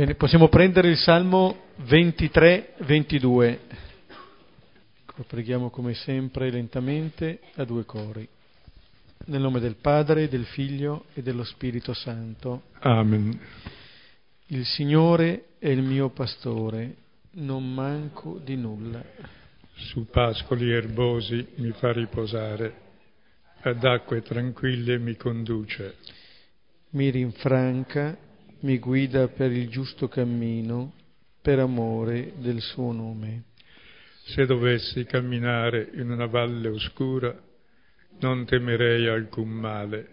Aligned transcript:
Bene, 0.00 0.14
possiamo 0.14 0.48
prendere 0.48 0.88
il 0.88 0.96
Salmo 0.96 1.64
23-22. 1.82 3.58
Ecco, 5.02 5.24
preghiamo 5.24 5.68
come 5.68 5.92
sempre 5.92 6.50
lentamente 6.50 7.40
a 7.56 7.64
due 7.64 7.84
cori. 7.84 8.26
Nel 9.26 9.42
nome 9.42 9.60
del 9.60 9.76
Padre, 9.76 10.30
del 10.30 10.46
Figlio 10.46 11.04
e 11.12 11.20
dello 11.20 11.44
Spirito 11.44 11.92
Santo. 11.92 12.62
Amen. 12.78 13.38
Il 14.46 14.64
Signore 14.64 15.48
è 15.58 15.68
il 15.68 15.82
mio 15.82 16.08
pastore, 16.08 16.94
non 17.32 17.70
manco 17.70 18.40
di 18.42 18.56
nulla. 18.56 19.04
Su 19.74 20.06
pascoli 20.06 20.70
erbosi 20.70 21.46
mi 21.56 21.72
fa 21.72 21.92
riposare, 21.92 22.74
ad 23.60 23.84
acque 23.84 24.22
tranquille 24.22 24.98
mi 24.98 25.14
conduce. 25.16 25.96
Mi 26.92 27.10
rinfranca 27.10 28.28
mi 28.60 28.78
guida 28.78 29.28
per 29.28 29.52
il 29.52 29.68
giusto 29.68 30.08
cammino 30.08 30.92
per 31.40 31.58
amore 31.58 32.32
del 32.36 32.60
suo 32.60 32.92
nome. 32.92 33.44
Se 34.24 34.44
dovessi 34.44 35.04
camminare 35.04 35.90
in 35.94 36.10
una 36.10 36.26
valle 36.26 36.68
oscura, 36.68 37.34
non 38.20 38.44
temerei 38.44 39.08
alcun 39.08 39.48
male, 39.48 40.06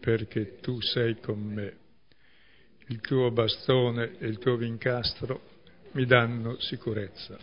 perché 0.00 0.58
tu 0.60 0.80
sei 0.80 1.18
con 1.20 1.40
me. 1.40 1.76
Il 2.88 3.00
tuo 3.00 3.30
bastone 3.30 4.16
e 4.18 4.26
il 4.26 4.38
tuo 4.38 4.56
vincastro 4.56 5.40
mi 5.92 6.04
danno 6.04 6.60
sicurezza. 6.60 7.38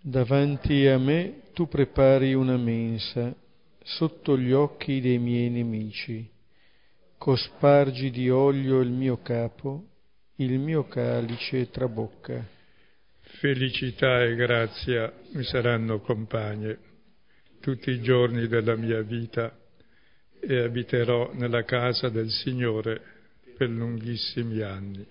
Davanti 0.00 0.86
a 0.86 0.98
me 0.98 1.40
tu 1.54 1.68
prepari 1.68 2.34
una 2.34 2.56
mensa 2.56 3.34
sotto 3.82 4.38
gli 4.38 4.52
occhi 4.52 5.00
dei 5.00 5.18
miei 5.18 5.48
nemici 5.50 6.36
cospargi 7.18 8.10
di 8.10 8.30
olio 8.30 8.80
il 8.80 8.90
mio 8.90 9.20
capo, 9.20 9.84
il 10.36 10.58
mio 10.58 10.86
calice 10.86 11.68
trabocca. 11.68 12.46
Felicità 13.40 14.22
e 14.22 14.34
grazia 14.36 15.12
mi 15.32 15.42
saranno 15.42 16.00
compagne 16.00 16.78
tutti 17.60 17.90
i 17.90 18.00
giorni 18.00 18.46
della 18.46 18.76
mia 18.76 19.02
vita 19.02 19.54
e 20.40 20.58
abiterò 20.62 21.32
nella 21.34 21.64
casa 21.64 22.08
del 22.08 22.30
Signore 22.30 23.02
per 23.56 23.68
lunghissimi 23.68 24.60
anni. 24.62 25.04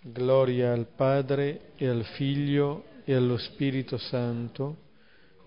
Gloria 0.00 0.72
al 0.72 0.88
Padre 0.96 1.72
e 1.76 1.86
al 1.86 2.04
Figlio 2.16 2.86
e 3.04 3.14
allo 3.14 3.36
Spirito 3.36 3.98
Santo, 3.98 4.78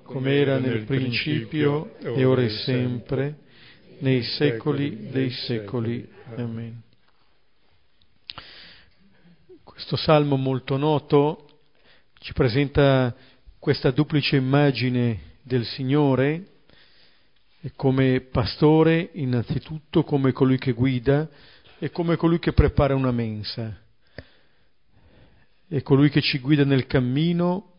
come 0.03 0.35
era 0.35 0.59
nel 0.59 0.85
principio 0.85 1.97
e 1.99 2.23
ora 2.23 2.43
e 2.43 2.49
sempre 2.49 3.43
nei 3.99 4.23
secoli 4.23 5.09
dei 5.09 5.29
secoli. 5.29 6.07
Amen. 6.35 6.81
Questo 9.63 9.95
salmo 9.95 10.35
molto 10.35 10.77
noto 10.77 11.59
ci 12.19 12.33
presenta 12.33 13.15
questa 13.59 13.91
duplice 13.91 14.35
immagine 14.35 15.33
del 15.41 15.65
Signore 15.65 16.53
come 17.75 18.21
pastore 18.21 19.09
innanzitutto, 19.13 20.03
come 20.03 20.31
colui 20.31 20.57
che 20.57 20.73
guida 20.73 21.27
e 21.79 21.89
come 21.89 22.15
colui 22.15 22.39
che 22.39 22.53
prepara 22.53 22.95
una 22.95 23.11
mensa. 23.11 23.75
È 25.67 25.81
colui 25.81 26.09
che 26.09 26.21
ci 26.21 26.39
guida 26.39 26.63
nel 26.63 26.85
cammino, 26.85 27.73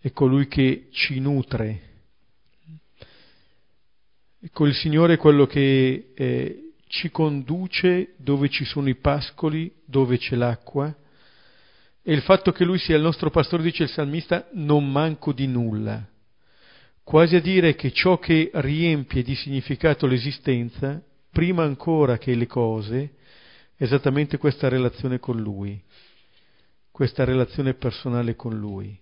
è 0.00 0.10
colui 0.12 0.48
che 0.48 0.88
ci 0.90 1.20
nutre 1.20 1.87
Ecco, 4.40 4.66
il 4.66 4.74
Signore 4.74 5.14
è 5.14 5.16
quello 5.16 5.46
che 5.46 6.12
eh, 6.14 6.72
ci 6.86 7.10
conduce 7.10 8.14
dove 8.18 8.48
ci 8.48 8.64
sono 8.64 8.88
i 8.88 8.94
pascoli, 8.94 9.72
dove 9.84 10.16
c'è 10.16 10.36
l'acqua. 10.36 10.94
E 12.02 12.12
il 12.12 12.22
fatto 12.22 12.52
che 12.52 12.64
Lui 12.64 12.78
sia 12.78 12.94
il 12.94 13.02
nostro 13.02 13.30
pastore, 13.30 13.64
dice 13.64 13.82
il 13.82 13.88
salmista, 13.88 14.48
non 14.52 14.90
manco 14.90 15.32
di 15.32 15.48
nulla. 15.48 16.06
Quasi 17.02 17.34
a 17.34 17.40
dire 17.40 17.74
che 17.74 17.90
ciò 17.90 18.18
che 18.18 18.50
riempie 18.54 19.24
di 19.24 19.34
significato 19.34 20.06
l'esistenza, 20.06 21.02
prima 21.32 21.64
ancora 21.64 22.16
che 22.16 22.34
le 22.36 22.46
cose, 22.46 23.14
è 23.74 23.82
esattamente 23.82 24.38
questa 24.38 24.68
relazione 24.68 25.18
con 25.18 25.36
Lui, 25.36 25.82
questa 26.92 27.24
relazione 27.24 27.74
personale 27.74 28.36
con 28.36 28.56
Lui. 28.56 28.96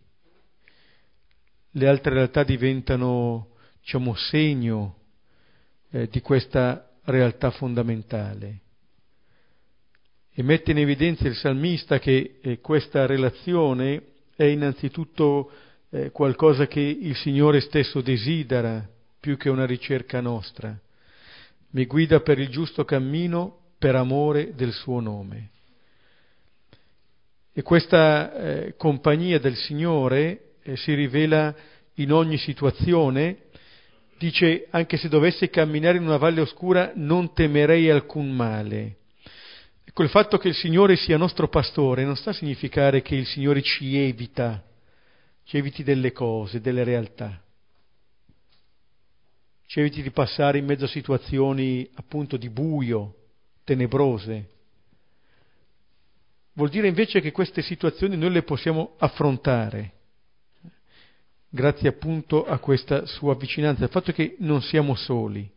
Le 1.73 1.89
altre 1.89 2.15
realtà 2.15 2.43
diventano, 2.43 3.49
diciamo, 3.81 4.15
segno 4.15 5.05
eh, 5.91 6.09
di 6.09 6.21
questa 6.21 6.91
realtà 7.05 7.51
fondamentale. 7.51 8.61
E 10.33 10.43
mette 10.43 10.73
in 10.73 10.79
evidenza 10.79 11.27
il 11.27 11.35
salmista 11.35 11.99
che 11.99 12.39
eh, 12.43 12.61
questa 12.61 13.07
relazione 13.07 14.03
è 14.37 14.45
innanzitutto 14.45 15.51
eh, 15.91 16.11
qualcosa 16.11 16.67
che 16.67 16.81
il 16.81 17.17
Signore 17.17 17.61
stesso 17.61 18.01
desidera 18.01 18.87
più 19.19 19.37
che 19.37 19.49
una 19.49 19.65
ricerca 19.65 20.21
nostra. 20.21 20.79
Mi 21.71 21.87
guida 21.87 22.21
per 22.21 22.39
il 22.39 22.49
giusto 22.49 22.85
cammino 22.85 23.59
per 23.79 23.95
amore 23.95 24.55
del 24.55 24.73
suo 24.73 25.01
nome. 25.01 25.51
E 27.53 27.63
questa 27.63 28.35
eh, 28.35 28.75
compagnia 28.77 29.39
del 29.39 29.57
Signore 29.57 30.57
eh, 30.63 30.77
si 30.77 30.93
rivela 30.93 31.55
in 31.95 32.13
ogni 32.13 32.37
situazione 32.37 33.46
dice 34.19 34.67
anche 34.71 34.97
se 34.97 35.09
dovessi 35.09 35.49
camminare 35.49 35.99
in 35.99 36.05
una 36.05 36.17
valle 36.17 36.41
oscura 36.41 36.93
non 36.95 37.33
temerei 37.33 37.91
alcun 37.91 38.31
male. 38.35 38.97
Ecco, 39.85 40.03
il 40.03 40.09
fatto 40.09 40.39
che 40.39 40.49
il 40.49 40.55
Signore 40.55 40.97
sia 40.97 41.17
nostro 41.17 41.49
pastore 41.49 42.05
non 42.05 42.17
sta 42.17 42.31
a 42.31 42.35
significare 42.35 43.03
che 43.03 43.15
il 43.15 43.27
Signore 43.27 43.63
ci 43.63 43.97
evita, 43.97 44.63
ci 45.45 45.57
eviti 45.57 45.83
delle 45.83 46.13
cose, 46.13 46.61
delle 46.61 46.85
realtà, 46.85 47.41
ci 49.67 49.81
eviti 49.81 50.03
di 50.03 50.11
passare 50.11 50.59
in 50.59 50.67
mezzo 50.67 50.85
a 50.85 50.89
situazioni 50.89 51.89
appunto 51.95 52.37
di 52.37 52.51
buio, 52.51 53.15
tenebrose. 53.65 54.51
Vuol 56.53 56.71
dire 56.71 56.89
invece 56.89 57.21
che 57.21 57.33
queste 57.33 57.63
situazioni 57.63 58.17
noi 58.17 58.33
le 58.33 58.43
possiamo 58.43 58.95
affrontare 58.99 59.96
grazie 61.57 61.89
appunto 61.89 62.47
a 62.47 62.59
questa 62.59 63.07
sua 63.07 63.35
vicinanza, 63.35 63.83
al 63.83 63.91
fatto 63.91 64.13
che 64.13 64.37
non 64.39 64.63
siamo 64.63 64.95
soli. 64.95 65.51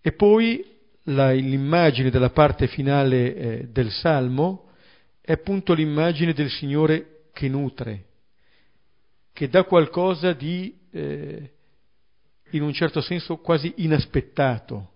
E 0.00 0.12
poi 0.12 0.64
la, 1.04 1.32
l'immagine 1.32 2.08
della 2.08 2.30
parte 2.30 2.68
finale 2.68 3.34
eh, 3.34 3.68
del 3.68 3.90
Salmo 3.90 4.70
è 5.20 5.32
appunto 5.32 5.74
l'immagine 5.74 6.32
del 6.32 6.50
Signore 6.50 7.28
che 7.32 7.48
nutre, 7.48 8.04
che 9.32 9.48
dà 9.48 9.64
qualcosa 9.64 10.32
di, 10.32 10.78
eh, 10.90 11.52
in 12.50 12.62
un 12.62 12.72
certo 12.72 13.00
senso, 13.00 13.38
quasi 13.38 13.72
inaspettato, 13.78 14.92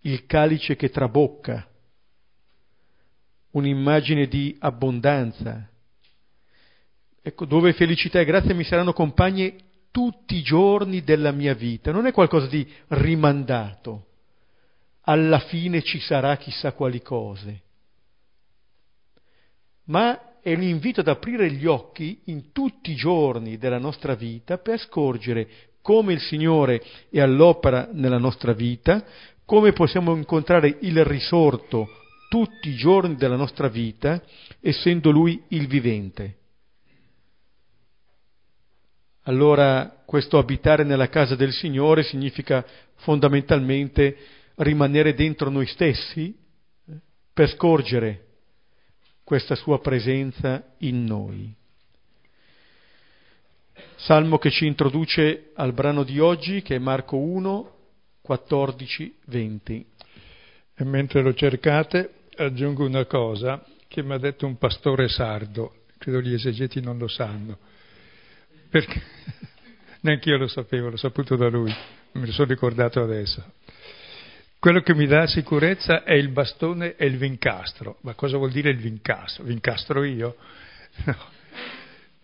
il 0.00 0.26
calice 0.26 0.74
che 0.74 0.90
trabocca, 0.90 1.68
un'immagine 3.50 4.26
di 4.26 4.56
abbondanza, 4.58 5.70
Ecco, 7.26 7.44
dove 7.44 7.72
felicità 7.72 8.20
e 8.20 8.24
grazia 8.24 8.54
mi 8.54 8.62
saranno 8.62 8.92
compagne 8.92 9.56
tutti 9.90 10.36
i 10.36 10.42
giorni 10.42 11.02
della 11.02 11.32
mia 11.32 11.54
vita. 11.54 11.90
Non 11.90 12.06
è 12.06 12.12
qualcosa 12.12 12.46
di 12.46 12.64
rimandato. 12.86 14.04
Alla 15.00 15.40
fine 15.40 15.82
ci 15.82 15.98
sarà 15.98 16.36
chissà 16.36 16.70
quali 16.70 17.02
cose. 17.02 17.62
Ma 19.86 20.38
è 20.40 20.54
un 20.54 20.62
invito 20.62 21.00
ad 21.00 21.08
aprire 21.08 21.50
gli 21.50 21.66
occhi 21.66 22.20
in 22.26 22.52
tutti 22.52 22.92
i 22.92 22.94
giorni 22.94 23.58
della 23.58 23.78
nostra 23.78 24.14
vita 24.14 24.58
per 24.58 24.78
scorgere 24.78 25.48
come 25.82 26.12
il 26.12 26.20
Signore 26.20 26.80
è 27.10 27.18
all'opera 27.18 27.88
nella 27.90 28.18
nostra 28.18 28.52
vita, 28.52 29.04
come 29.44 29.72
possiamo 29.72 30.14
incontrare 30.14 30.76
il 30.82 31.04
risorto 31.04 31.88
tutti 32.28 32.68
i 32.68 32.76
giorni 32.76 33.16
della 33.16 33.34
nostra 33.34 33.66
vita, 33.66 34.22
essendo 34.60 35.10
Lui 35.10 35.42
il 35.48 35.66
vivente. 35.66 36.44
Allora 39.28 40.02
questo 40.04 40.38
abitare 40.38 40.84
nella 40.84 41.08
casa 41.08 41.34
del 41.34 41.52
Signore 41.52 42.04
significa 42.04 42.64
fondamentalmente 42.96 44.16
rimanere 44.56 45.14
dentro 45.14 45.50
noi 45.50 45.66
stessi 45.66 46.32
eh, 46.32 46.92
per 47.32 47.48
scorgere 47.48 48.24
questa 49.24 49.56
sua 49.56 49.80
presenza 49.80 50.64
in 50.78 51.04
noi. 51.04 51.52
Salmo 53.96 54.38
che 54.38 54.50
ci 54.50 54.66
introduce 54.66 55.50
al 55.54 55.72
brano 55.72 56.04
di 56.04 56.20
oggi 56.20 56.62
che 56.62 56.76
è 56.76 56.78
Marco 56.78 57.16
1, 57.16 57.74
14, 58.20 59.16
20. 59.26 59.86
E 60.76 60.84
mentre 60.84 61.22
lo 61.22 61.34
cercate 61.34 62.26
aggiungo 62.36 62.84
una 62.84 63.06
cosa 63.06 63.64
che 63.88 64.04
mi 64.04 64.12
ha 64.12 64.18
detto 64.18 64.46
un 64.46 64.56
pastore 64.56 65.08
sardo, 65.08 65.82
credo 65.98 66.20
gli 66.20 66.32
esegeti 66.32 66.80
non 66.80 66.96
lo 66.96 67.08
sanno 67.08 67.58
perché 68.76 69.00
neanche 70.02 70.28
io 70.28 70.36
lo 70.36 70.48
sapevo, 70.48 70.90
l'ho 70.90 70.98
saputo 70.98 71.34
da 71.34 71.48
lui, 71.48 71.74
me 72.12 72.26
lo 72.26 72.32
sono 72.32 72.48
ricordato 72.48 73.02
adesso, 73.02 73.42
Quello 74.58 74.80
che 74.80 74.94
mi 74.94 75.06
dà 75.06 75.26
sicurezza 75.26 76.02
è 76.02 76.14
il 76.14 76.30
bastone 76.30 76.96
e 76.96 77.06
il 77.06 77.18
vincastro. 77.18 77.98
Ma 78.00 78.14
cosa 78.14 78.36
vuol 78.36 78.50
dire 78.50 78.70
il 78.70 78.78
vincastro? 78.78 79.44
Vincastro 79.44 80.02
io? 80.02 80.36
No. 81.04 81.16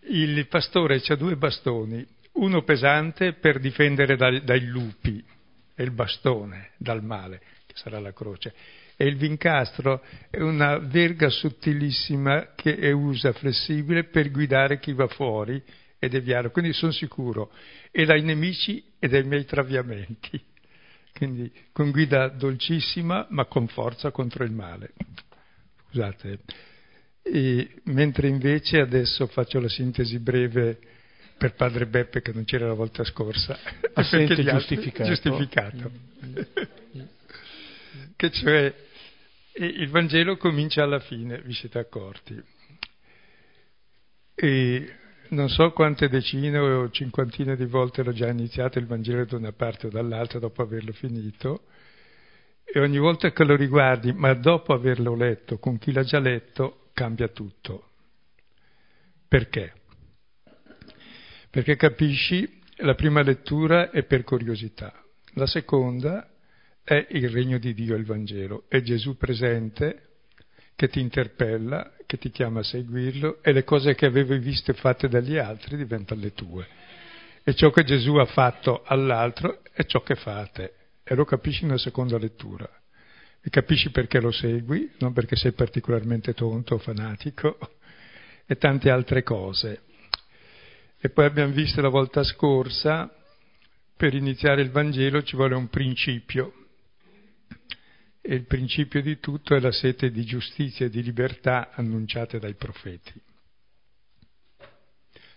Il 0.09 0.49
pastore 0.49 1.01
ha 1.07 1.15
due 1.15 1.37
bastoni, 1.37 2.05
uno 2.33 2.63
pesante 2.63 3.35
per 3.35 3.61
difendere 3.61 4.17
dai, 4.17 4.43
dai 4.43 4.65
lupi, 4.67 5.23
è 5.75 5.83
il 5.83 5.93
bastone 5.93 6.71
dal 6.79 7.05
male, 7.05 7.41
che 7.67 7.75
sarà 7.77 8.01
la 8.01 8.13
croce, 8.13 8.53
e 8.97 9.07
il 9.07 9.17
vincastro 9.17 10.03
è 10.29 10.41
una 10.41 10.79
verga 10.79 11.29
sottilissima 11.29 12.55
che 12.57 12.77
è 12.77 12.91
usa 12.91 13.33
flessibile 13.33 14.05
per 14.05 14.31
guidare 14.31 14.81
chi 14.81 14.93
va 14.95 15.07
fuori 15.07 15.63
e 16.03 16.09
deviarlo. 16.09 16.51
Quindi 16.51 16.73
sono 16.73 16.91
sicuro 16.91 17.53
e 17.93 18.05
dai 18.05 18.23
nemici 18.23 18.83
e 18.99 19.07
dai 19.07 19.23
miei 19.23 19.45
traviamenti. 19.45 20.43
Quindi 21.15 21.49
con 21.71 21.93
guida 21.93 22.27
dolcissima 22.27 23.29
ma 23.31 23.45
con 23.45 23.69
forza 23.69 24.11
contro 24.11 24.43
il 24.43 24.51
male. 24.51 24.91
Scusate. 25.87 26.41
E, 27.23 27.75
mentre 27.85 28.27
invece 28.27 28.81
adesso 28.81 29.29
faccio 29.29 29.61
la 29.61 29.69
sintesi 29.69 30.19
breve 30.19 30.81
per 31.39 31.55
padre 31.55 31.87
Beppe 31.87 32.21
che 32.21 32.33
non 32.33 32.43
c'era 32.45 32.67
la 32.67 32.75
volta 32.75 33.05
scorsa. 33.05 33.57
Assente 33.93 34.35
giustificato. 34.43 35.09
giustificato. 35.09 35.91
che 38.17 38.31
cioè 38.33 38.75
il 39.55 39.89
Vangelo 39.89 40.37
comincia 40.37 40.83
alla 40.83 40.99
fine, 40.99 41.41
vi 41.43 41.53
siete 41.53 41.79
accorti. 41.79 42.43
E 44.35 44.97
non 45.33 45.49
so 45.49 45.73
quante 45.73 46.09
decine 46.09 46.59
o 46.59 46.91
cinquantine 46.91 47.57
di 47.57 47.65
volte 47.65 48.03
l'ho 48.03 48.13
già 48.13 48.29
iniziato 48.29 48.79
il 48.79 48.87
Vangelo 48.87 49.25
da 49.25 49.37
una 49.37 49.53
parte 49.53 49.87
o 49.87 49.91
dall'altra 49.91 50.39
dopo 50.39 50.63
averlo 50.63 50.93
finito 50.93 51.65
e 52.65 52.81
ogni 52.81 52.99
volta 52.99 53.33
che 53.33 53.45
lo 53.45 53.57
riguardi, 53.57 54.13
ma 54.13 54.33
dopo 54.35 54.73
averlo 54.73 55.15
letto, 55.15 55.59
con 55.59 55.79
chi 55.79 55.93
l'ha 55.93 56.05
già 56.05 56.19
letto, 56.19 56.89
cambia 56.93 57.29
tutto. 57.29 57.91
Perché? 59.29 59.75
Perché 61.51 61.77
capisci, 61.77 62.61
la 62.77 62.95
prima 62.95 63.23
lettura 63.23 63.91
è 63.91 64.05
per 64.05 64.25
curiosità, 64.25 64.93
la 65.35 65.47
seconda 65.47 66.31
è 66.83 67.07
il 67.11 67.29
regno 67.29 67.59
di 67.59 67.75
Dio, 67.75 67.95
il 67.95 68.07
Vangelo, 68.07 68.65
è 68.69 68.81
Gesù 68.81 69.17
presente 69.17 70.09
che 70.75 70.89
ti 70.89 71.01
interpella, 71.01 71.95
che 72.13 72.19
ti 72.19 72.31
chiama 72.31 72.61
a 72.61 72.63
seguirlo 72.63 73.39
e 73.41 73.53
le 73.53 73.65
cose 73.65 73.95
che 73.95 74.05
avevi 74.05 74.37
visto 74.37 74.71
e 74.71 74.75
fatte 74.75 75.09
dagli 75.09 75.39
altri 75.39 75.79
diventano 75.79 76.21
le 76.21 76.35
tue. 76.35 76.67
E 77.43 77.55
ciò 77.55 77.71
che 77.71 77.85
Gesù 77.85 78.17
ha 78.17 78.27
fatto 78.27 78.83
all'altro 78.85 79.63
è 79.73 79.83
ciò 79.87 80.03
che 80.03 80.15
fa 80.15 80.41
a 80.41 80.47
te. 80.47 80.75
E 81.03 81.15
lo 81.15 81.25
capisci 81.25 81.65
nella 81.65 81.79
seconda 81.79 82.19
lettura. 82.19 82.69
E 83.41 83.49
capisci 83.49 83.91
perché 83.91 84.21
lo 84.21 84.31
segui, 84.31 84.93
non 84.99 85.15
perché 85.15 85.37
sei 85.37 85.53
particolarmente 85.53 86.35
tonto 86.35 86.75
o 86.75 86.79
fanatico, 86.79 87.57
e 88.45 88.57
tante 88.57 88.91
altre 88.91 89.23
cose. 89.23 89.81
E 91.01 91.09
poi 91.09 91.25
abbiamo 91.25 91.55
visto 91.55 91.81
la 91.81 91.89
volta 91.89 92.23
scorsa, 92.23 93.11
per 93.97 94.13
iniziare 94.13 94.61
il 94.61 94.71
Vangelo 94.71 95.23
ci 95.23 95.35
vuole 95.35 95.55
un 95.55 95.71
principio, 95.71 96.53
e 98.25 98.37
il 98.37 98.47
principio 98.47 99.03
di 99.03 99.19
tutto 99.19 99.57
è 99.57 99.61
la 99.61 99.73
sete 99.73 100.13
di 100.13 100.25
giustizia 100.25 100.87
e 100.87 100.91
di 100.91 101.03
libertà 101.03 101.73
annunciate 101.73 102.39
dai 102.39 102.55
profeti. 102.55 103.21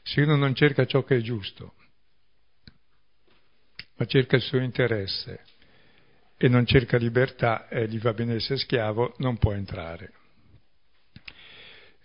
Se 0.03 0.21
uno 0.21 0.35
non 0.35 0.53
cerca 0.53 0.85
ciò 0.85 1.03
che 1.03 1.17
è 1.17 1.21
giusto, 1.21 1.73
ma 3.97 4.05
cerca 4.05 4.35
il 4.35 4.43
suo 4.43 4.59
interesse 4.59 5.41
e 6.37 6.47
non 6.47 6.65
cerca 6.67 6.97
libertà 6.97 7.67
e 7.69 7.87
gli 7.87 7.99
va 7.99 8.13
bene 8.13 8.35
essere 8.35 8.59
schiavo, 8.59 9.15
non 9.17 9.37
può 9.37 9.53
entrare. 9.53 10.13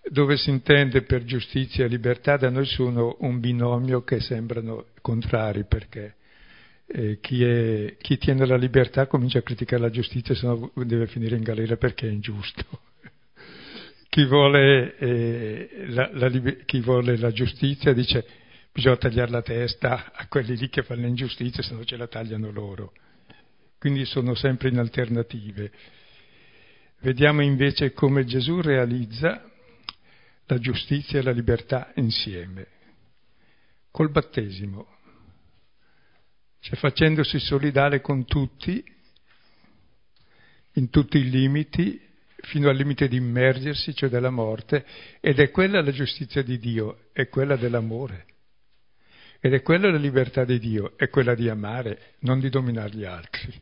Dove 0.02 0.38
si 0.38 0.48
intende 0.48 1.02
per 1.02 1.24
giustizia 1.24 1.84
e 1.84 1.88
libertà 1.88 2.38
da 2.38 2.48
noi 2.48 2.64
sono 2.64 3.16
un 3.20 3.38
binomio 3.38 4.02
che 4.02 4.20
sembrano 4.20 4.86
contrari 5.02 5.66
perché 5.66 6.14
eh, 6.92 7.18
chi, 7.20 7.44
è, 7.44 7.96
chi, 8.00 8.18
tiene 8.18 8.44
la 8.46 8.56
libertà 8.56 9.06
comincia 9.06 9.38
a 9.38 9.42
criticare 9.42 9.80
la 9.80 9.90
giustizia, 9.90 10.34
se 10.34 10.46
no 10.46 10.72
deve 10.74 11.06
finire 11.06 11.36
in 11.36 11.42
galera 11.42 11.76
perché 11.76 12.08
è 12.08 12.10
ingiusto. 12.10 12.64
chi, 14.08 14.24
vuole, 14.24 14.96
eh, 14.96 15.84
la, 15.88 16.10
la, 16.12 16.30
chi, 16.64 16.80
vuole, 16.80 17.16
la, 17.16 17.30
giustizia 17.30 17.92
dice 17.92 18.26
bisogna 18.72 18.96
tagliare 18.96 19.30
la 19.30 19.42
testa 19.42 20.12
a 20.12 20.26
quelli 20.26 20.56
lì 20.56 20.68
che 20.68 20.82
fanno 20.82 21.02
l'ingiustizia, 21.02 21.62
se 21.62 21.74
no 21.74 21.84
ce 21.84 21.96
la 21.96 22.08
tagliano 22.08 22.50
loro. 22.50 22.92
Quindi 23.78 24.04
sono 24.04 24.34
sempre 24.34 24.68
in 24.68 24.78
alternative. 24.78 25.70
Vediamo 27.00 27.42
invece 27.42 27.92
come 27.92 28.24
Gesù 28.24 28.60
realizza 28.60 29.48
la 30.46 30.58
giustizia 30.58 31.20
e 31.20 31.22
la 31.22 31.30
libertà 31.30 31.92
insieme, 31.94 32.66
col 33.90 34.10
battesimo 34.10 34.98
cioè 36.60 36.76
facendosi 36.76 37.38
solidale 37.38 38.00
con 38.00 38.24
tutti, 38.26 38.84
in 40.74 40.90
tutti 40.90 41.18
i 41.18 41.28
limiti, 41.28 42.00
fino 42.42 42.68
al 42.68 42.76
limite 42.76 43.08
di 43.08 43.16
immergersi, 43.16 43.94
cioè 43.94 44.08
della 44.08 44.30
morte, 44.30 44.84
ed 45.20 45.38
è 45.40 45.50
quella 45.50 45.82
la 45.82 45.90
giustizia 45.90 46.42
di 46.42 46.58
Dio, 46.58 47.08
è 47.12 47.28
quella 47.28 47.56
dell'amore. 47.56 48.26
Ed 49.40 49.54
è 49.54 49.62
quella 49.62 49.90
la 49.90 49.98
libertà 49.98 50.44
di 50.44 50.58
Dio, 50.58 50.96
è 50.96 51.08
quella 51.08 51.34
di 51.34 51.48
amare, 51.48 52.14
non 52.20 52.40
di 52.40 52.50
dominare 52.50 52.90
gli 52.90 53.04
altri. 53.04 53.60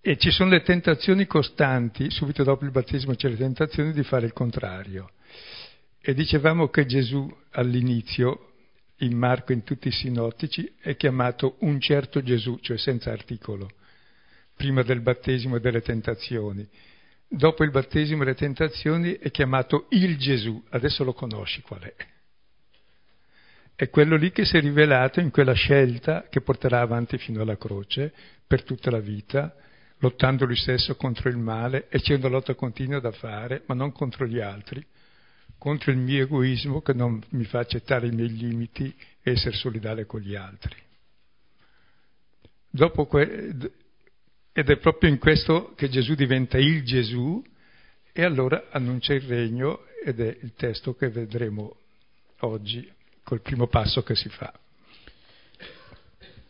E 0.00 0.16
ci 0.18 0.30
sono 0.30 0.50
le 0.50 0.62
tentazioni 0.62 1.26
costanti, 1.26 2.10
subito 2.10 2.42
dopo 2.42 2.64
il 2.64 2.70
battesimo 2.70 3.14
c'è 3.14 3.28
le 3.28 3.36
tentazioni 3.36 3.92
di 3.92 4.02
fare 4.02 4.26
il 4.26 4.32
contrario. 4.32 5.10
E 6.00 6.14
dicevamo 6.14 6.68
che 6.68 6.86
Gesù 6.86 7.32
all'inizio 7.50 8.52
in 9.00 9.16
Marco 9.16 9.52
in 9.52 9.62
tutti 9.62 9.88
i 9.88 9.92
sinottici 9.92 10.74
è 10.80 10.96
chiamato 10.96 11.56
un 11.60 11.80
certo 11.80 12.22
Gesù, 12.22 12.58
cioè 12.60 12.78
senza 12.78 13.10
articolo, 13.10 13.70
prima 14.54 14.82
del 14.82 15.00
battesimo 15.00 15.56
e 15.56 15.60
delle 15.60 15.82
tentazioni. 15.82 16.66
Dopo 17.28 17.64
il 17.64 17.70
battesimo 17.70 18.22
e 18.22 18.26
le 18.26 18.34
tentazioni 18.34 19.14
è 19.14 19.30
chiamato 19.30 19.86
il 19.90 20.16
Gesù, 20.16 20.62
adesso 20.70 21.04
lo 21.04 21.12
conosci 21.12 21.60
qual 21.60 21.80
è. 21.80 21.94
È 23.74 23.90
quello 23.90 24.16
lì 24.16 24.30
che 24.32 24.46
si 24.46 24.56
è 24.56 24.60
rivelato 24.60 25.20
in 25.20 25.30
quella 25.30 25.52
scelta 25.52 26.28
che 26.30 26.40
porterà 26.40 26.80
avanti 26.80 27.18
fino 27.18 27.42
alla 27.42 27.58
croce 27.58 28.10
per 28.46 28.62
tutta 28.62 28.90
la 28.90 29.00
vita, 29.00 29.54
lottando 29.98 30.46
lui 30.46 30.56
stesso 30.56 30.96
contro 30.96 31.28
il 31.28 31.36
male 31.36 31.88
e 31.90 32.00
c'è 32.00 32.14
una 32.14 32.28
lotta 32.28 32.54
continua 32.54 33.00
da 33.00 33.12
fare, 33.12 33.64
ma 33.66 33.74
non 33.74 33.92
contro 33.92 34.26
gli 34.26 34.40
altri, 34.40 34.82
contro 35.58 35.90
il 35.90 35.98
mio 35.98 36.22
egoismo 36.22 36.80
che 36.80 36.92
non 36.92 37.22
mi 37.30 37.44
fa 37.44 37.60
accettare 37.60 38.08
i 38.08 38.12
miei 38.12 38.36
limiti 38.36 38.94
e 39.22 39.32
essere 39.32 39.56
solidale 39.56 40.06
con 40.06 40.20
gli 40.20 40.34
altri. 40.34 40.76
Que- 43.08 43.54
ed 44.52 44.70
è 44.70 44.76
proprio 44.78 45.10
in 45.10 45.18
questo 45.18 45.74
che 45.74 45.88
Gesù 45.88 46.14
diventa 46.14 46.58
il 46.58 46.82
Gesù 46.84 47.42
e 48.12 48.24
allora 48.24 48.68
annuncia 48.70 49.12
il 49.12 49.22
regno 49.22 49.84
ed 50.04 50.20
è 50.20 50.38
il 50.40 50.52
testo 50.54 50.94
che 50.94 51.10
vedremo 51.10 51.76
oggi 52.40 52.90
col 53.22 53.40
primo 53.40 53.66
passo 53.66 54.02
che 54.02 54.14
si 54.14 54.28
fa. 54.28 54.52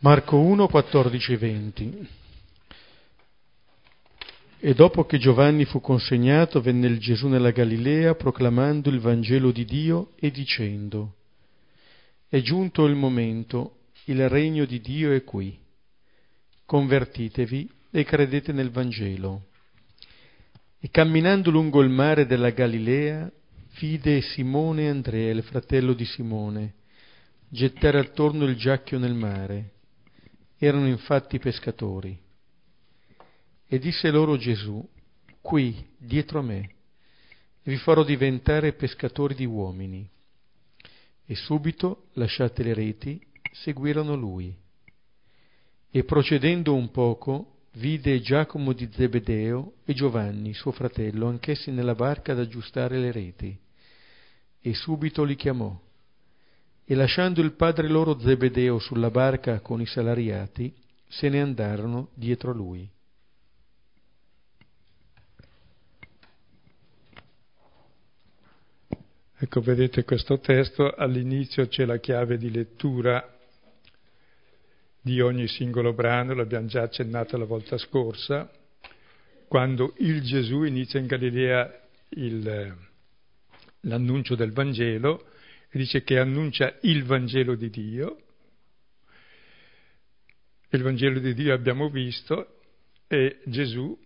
Marco 0.00 0.38
1, 0.38 0.68
14 0.68 1.36
20. 1.36 2.08
E 4.58 4.72
dopo 4.72 5.04
che 5.04 5.18
Giovanni 5.18 5.66
fu 5.66 5.80
consegnato, 5.80 6.62
venne 6.62 6.86
il 6.86 6.98
Gesù 6.98 7.28
nella 7.28 7.50
Galilea 7.50 8.14
proclamando 8.14 8.88
il 8.88 9.00
Vangelo 9.00 9.52
di 9.52 9.66
Dio 9.66 10.12
e 10.18 10.30
dicendo, 10.30 11.16
È 12.26 12.40
giunto 12.40 12.86
il 12.86 12.94
momento, 12.94 13.80
il 14.04 14.28
regno 14.30 14.64
di 14.64 14.80
Dio 14.80 15.12
è 15.12 15.22
qui. 15.24 15.58
Convertitevi 16.64 17.70
e 17.90 18.04
credete 18.04 18.52
nel 18.52 18.70
Vangelo. 18.70 19.48
E 20.80 20.88
camminando 20.90 21.50
lungo 21.50 21.82
il 21.82 21.90
mare 21.90 22.24
della 22.24 22.50
Galilea, 22.50 23.30
vide 23.78 24.22
Simone 24.22 24.84
e 24.84 24.88
Andrea, 24.88 25.32
il 25.32 25.42
fratello 25.42 25.92
di 25.92 26.06
Simone, 26.06 26.74
gettare 27.48 27.98
attorno 27.98 28.46
il 28.46 28.56
giacchio 28.56 28.98
nel 28.98 29.14
mare. 29.14 29.72
Erano 30.56 30.86
infatti 30.86 31.38
pescatori. 31.38 32.24
E 33.68 33.78
disse 33.78 34.10
loro 34.10 34.36
Gesù, 34.36 34.86
qui, 35.40 35.74
dietro 35.98 36.38
a 36.38 36.42
me, 36.42 36.70
vi 37.64 37.76
farò 37.76 38.04
diventare 38.04 38.74
pescatori 38.74 39.34
di 39.34 39.44
uomini. 39.44 40.08
E 41.24 41.34
subito, 41.34 42.06
lasciate 42.12 42.62
le 42.62 42.74
reti, 42.74 43.20
seguirono 43.50 44.14
lui. 44.14 44.54
E 45.90 46.04
procedendo 46.04 46.74
un 46.74 46.90
poco, 46.92 47.62
vide 47.72 48.20
Giacomo 48.20 48.72
di 48.72 48.88
Zebedeo 48.92 49.74
e 49.84 49.94
Giovanni, 49.94 50.54
suo 50.54 50.70
fratello, 50.70 51.26
anch'essi 51.26 51.72
nella 51.72 51.94
barca 51.94 52.32
ad 52.32 52.38
aggiustare 52.38 52.98
le 52.98 53.10
reti. 53.10 53.58
E 54.60 54.74
subito 54.74 55.24
li 55.24 55.34
chiamò. 55.34 55.76
E 56.84 56.94
lasciando 56.94 57.40
il 57.40 57.54
padre 57.54 57.88
loro 57.88 58.18
Zebedeo 58.20 58.78
sulla 58.78 59.10
barca 59.10 59.58
con 59.60 59.80
i 59.80 59.86
salariati, 59.86 60.72
se 61.08 61.28
ne 61.28 61.40
andarono 61.40 62.10
dietro 62.14 62.52
lui. 62.52 62.88
Ecco, 69.38 69.60
vedete 69.60 70.02
questo 70.04 70.38
testo, 70.38 70.94
all'inizio 70.94 71.68
c'è 71.68 71.84
la 71.84 71.98
chiave 71.98 72.38
di 72.38 72.50
lettura 72.50 73.36
di 74.98 75.20
ogni 75.20 75.46
singolo 75.46 75.92
brano, 75.92 76.32
l'abbiamo 76.32 76.68
già 76.68 76.84
accennato 76.84 77.36
la 77.36 77.44
volta 77.44 77.76
scorsa, 77.76 78.50
quando 79.46 79.92
il 79.98 80.22
Gesù 80.22 80.62
inizia 80.62 81.00
in 81.00 81.06
Galilea 81.06 81.70
il, 82.12 82.74
l'annuncio 83.80 84.36
del 84.36 84.52
Vangelo 84.52 85.26
e 85.68 85.76
dice 85.76 86.02
che 86.02 86.18
annuncia 86.18 86.78
il 86.80 87.04
Vangelo 87.04 87.56
di 87.56 87.68
Dio. 87.68 88.16
Il 90.70 90.82
Vangelo 90.82 91.18
di 91.18 91.34
Dio 91.34 91.52
abbiamo 91.52 91.90
visto 91.90 92.60
è 93.06 93.36
Gesù, 93.44 93.96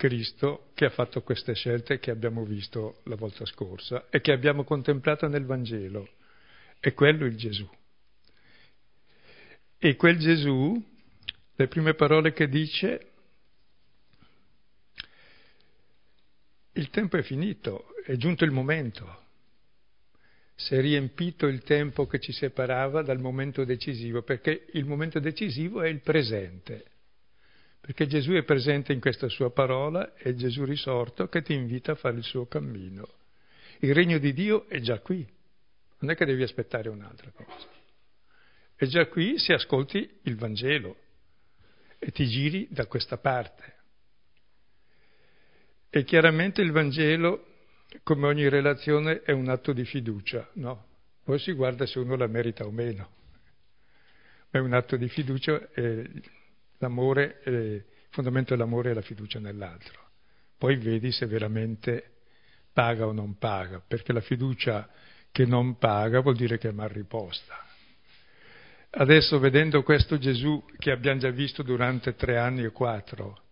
Cristo, 0.00 0.70
che 0.72 0.86
ha 0.86 0.90
fatto 0.90 1.20
queste 1.20 1.52
scelte 1.52 1.98
che 1.98 2.10
abbiamo 2.10 2.42
visto 2.46 3.02
la 3.04 3.16
volta 3.16 3.44
scorsa 3.44 4.06
e 4.08 4.22
che 4.22 4.32
abbiamo 4.32 4.64
contemplato 4.64 5.28
nel 5.28 5.44
Vangelo. 5.44 6.08
È 6.80 6.94
quello 6.94 7.26
il 7.26 7.36
Gesù. 7.36 7.68
E 9.76 9.96
quel 9.96 10.16
Gesù, 10.16 10.82
le 11.54 11.68
prime 11.68 11.92
parole 11.92 12.32
che 12.32 12.48
dice, 12.48 13.10
il 16.72 16.88
tempo 16.88 17.18
è 17.18 17.22
finito, 17.22 17.88
è 18.02 18.16
giunto 18.16 18.44
il 18.46 18.52
momento. 18.52 19.24
Si 20.54 20.74
è 20.76 20.80
riempito 20.80 21.46
il 21.46 21.62
tempo 21.62 22.06
che 22.06 22.20
ci 22.20 22.32
separava 22.32 23.02
dal 23.02 23.20
momento 23.20 23.66
decisivo, 23.66 24.22
perché 24.22 24.68
il 24.72 24.86
momento 24.86 25.20
decisivo 25.20 25.82
è 25.82 25.88
il 25.88 26.00
presente. 26.00 26.89
Perché 27.80 28.06
Gesù 28.06 28.32
è 28.32 28.44
presente 28.44 28.92
in 28.92 29.00
questa 29.00 29.28
sua 29.28 29.50
parola, 29.50 30.14
è 30.14 30.34
Gesù 30.34 30.64
risorto 30.64 31.28
che 31.28 31.42
ti 31.42 31.54
invita 31.54 31.92
a 31.92 31.96
fare 31.96 32.16
il 32.16 32.22
suo 32.22 32.46
cammino. 32.46 33.08
Il 33.78 33.94
regno 33.94 34.18
di 34.18 34.32
Dio 34.32 34.68
è 34.68 34.80
già 34.80 34.98
qui, 35.00 35.26
non 36.00 36.10
è 36.10 36.14
che 36.14 36.26
devi 36.26 36.42
aspettare 36.42 36.88
un'altra 36.90 37.30
cosa. 37.30 37.68
È 38.74 38.84
già 38.86 39.06
qui 39.06 39.38
se 39.38 39.54
ascolti 39.54 40.20
il 40.22 40.36
Vangelo 40.36 40.96
e 41.98 42.10
ti 42.10 42.26
giri 42.26 42.68
da 42.70 42.86
questa 42.86 43.16
parte. 43.18 43.74
E 45.90 46.04
chiaramente 46.04 46.62
il 46.62 46.72
Vangelo, 46.72 47.46
come 48.02 48.26
ogni 48.26 48.48
relazione, 48.48 49.22
è 49.22 49.32
un 49.32 49.48
atto 49.48 49.72
di 49.72 49.84
fiducia, 49.84 50.48
no? 50.54 50.86
Poi 51.24 51.38
si 51.38 51.52
guarda 51.52 51.84
se 51.86 51.98
uno 51.98 52.16
la 52.16 52.26
merita 52.26 52.64
o 52.64 52.70
meno. 52.70 53.10
Ma 54.50 54.60
è 54.60 54.62
un 54.62 54.72
atto 54.72 54.96
di 54.96 55.08
fiducia 55.08 55.70
e 55.72 56.08
l'amore, 56.80 57.40
il 57.44 57.84
fondamento 58.10 58.54
dell'amore 58.54 58.90
è 58.90 58.94
la 58.94 59.02
fiducia 59.02 59.38
nell'altro. 59.38 60.08
Poi 60.58 60.76
vedi 60.76 61.12
se 61.12 61.26
veramente 61.26 62.16
paga 62.72 63.06
o 63.06 63.12
non 63.12 63.38
paga, 63.38 63.82
perché 63.86 64.12
la 64.12 64.20
fiducia 64.20 64.88
che 65.32 65.46
non 65.46 65.78
paga 65.78 66.20
vuol 66.20 66.36
dire 66.36 66.58
che 66.58 66.68
è 66.68 66.72
mal 66.72 66.88
riposta. 66.88 67.56
Adesso 68.92 69.38
vedendo 69.38 69.82
questo 69.82 70.18
Gesù 70.18 70.64
che 70.76 70.90
abbiamo 70.90 71.20
già 71.20 71.30
visto 71.30 71.62
durante 71.62 72.14
tre 72.14 72.36
anni 72.36 72.64
e 72.64 72.70
quattro, 72.70 73.44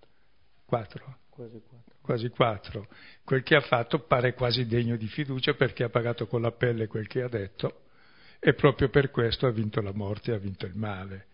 quattro? 0.64 1.18
Quasi 1.30 1.62
quattro. 1.62 1.94
Quasi 2.00 2.28
quattro. 2.30 2.88
Quel 3.22 3.42
che 3.42 3.54
ha 3.54 3.60
fatto 3.60 4.00
pare 4.00 4.34
quasi 4.34 4.66
degno 4.66 4.96
di 4.96 5.06
fiducia 5.06 5.54
perché 5.54 5.84
ha 5.84 5.88
pagato 5.88 6.26
con 6.26 6.42
la 6.42 6.50
pelle 6.50 6.88
quel 6.88 7.06
che 7.06 7.22
ha 7.22 7.28
detto 7.28 7.84
e 8.40 8.54
proprio 8.54 8.88
per 8.88 9.10
questo 9.10 9.46
ha 9.46 9.50
vinto 9.50 9.80
la 9.80 9.92
morte, 9.92 10.32
ha 10.32 10.38
vinto 10.38 10.66
il 10.66 10.74
male. 10.74 11.27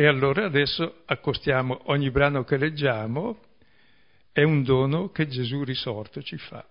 E 0.00 0.06
allora 0.06 0.44
adesso 0.44 1.02
accostiamo 1.06 1.80
ogni 1.86 2.12
brano 2.12 2.44
che 2.44 2.56
leggiamo, 2.56 3.40
è 4.30 4.44
un 4.44 4.62
dono 4.62 5.10
che 5.10 5.26
Gesù 5.26 5.64
risorto 5.64 6.22
ci 6.22 6.38
fa, 6.38 6.64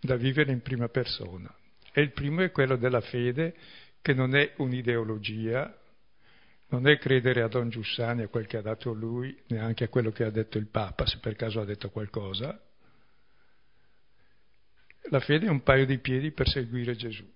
da 0.00 0.16
vivere 0.16 0.50
in 0.50 0.62
prima 0.62 0.88
persona. 0.88 1.54
E 1.92 2.00
il 2.00 2.12
primo 2.12 2.40
è 2.40 2.50
quello 2.50 2.76
della 2.76 3.02
fede 3.02 3.54
che 4.00 4.14
non 4.14 4.34
è 4.34 4.54
un'ideologia, 4.56 5.78
non 6.68 6.88
è 6.88 6.96
credere 6.96 7.42
a 7.42 7.48
Don 7.48 7.68
Giussani, 7.68 8.22
a 8.22 8.28
quel 8.28 8.46
che 8.46 8.56
ha 8.56 8.62
dato 8.62 8.94
lui, 8.94 9.38
neanche 9.48 9.84
a 9.84 9.88
quello 9.88 10.10
che 10.10 10.24
ha 10.24 10.30
detto 10.30 10.56
il 10.56 10.68
Papa, 10.68 11.04
se 11.04 11.18
per 11.18 11.36
caso 11.36 11.60
ha 11.60 11.66
detto 11.66 11.90
qualcosa. 11.90 12.58
La 15.10 15.20
fede 15.20 15.44
è 15.44 15.50
un 15.50 15.62
paio 15.62 15.84
di 15.84 15.98
piedi 15.98 16.30
per 16.30 16.48
seguire 16.48 16.96
Gesù. 16.96 17.30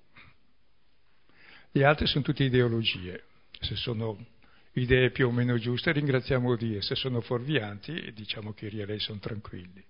Gli 1.71 1.83
altri 1.83 2.07
sono 2.07 2.25
tutte 2.25 2.45
ideologie. 2.45 3.25
Se 3.61 3.77
sono 3.77 4.37
idee 4.79 5.11
più 5.11 5.29
o 5.29 5.31
meno 5.31 5.59
giuste, 5.59 5.93
ringraziamo 5.93 6.57
Dio. 6.57 6.81
Se 6.81 6.95
sono 6.95 7.21
fuorvianti, 7.21 8.13
diciamo 8.15 8.53
che 8.53 8.67
i 8.67 8.71
lei 8.71 8.99
sono 9.01 9.19
tranquilli. 9.19 9.85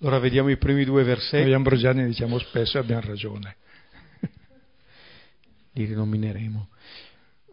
Allora 0.00 0.18
vediamo 0.18 0.48
i 0.48 0.56
primi 0.56 0.84
due 0.84 1.02
versetti. 1.02 1.44
Noi 1.44 1.54
ambrosiani 1.54 2.06
diciamo 2.06 2.38
spesso 2.38 2.78
e 2.78 2.80
abbiamo 2.80 3.02
ragione 3.02 3.56
li 5.72 5.84
rinomineremo. 5.84 6.68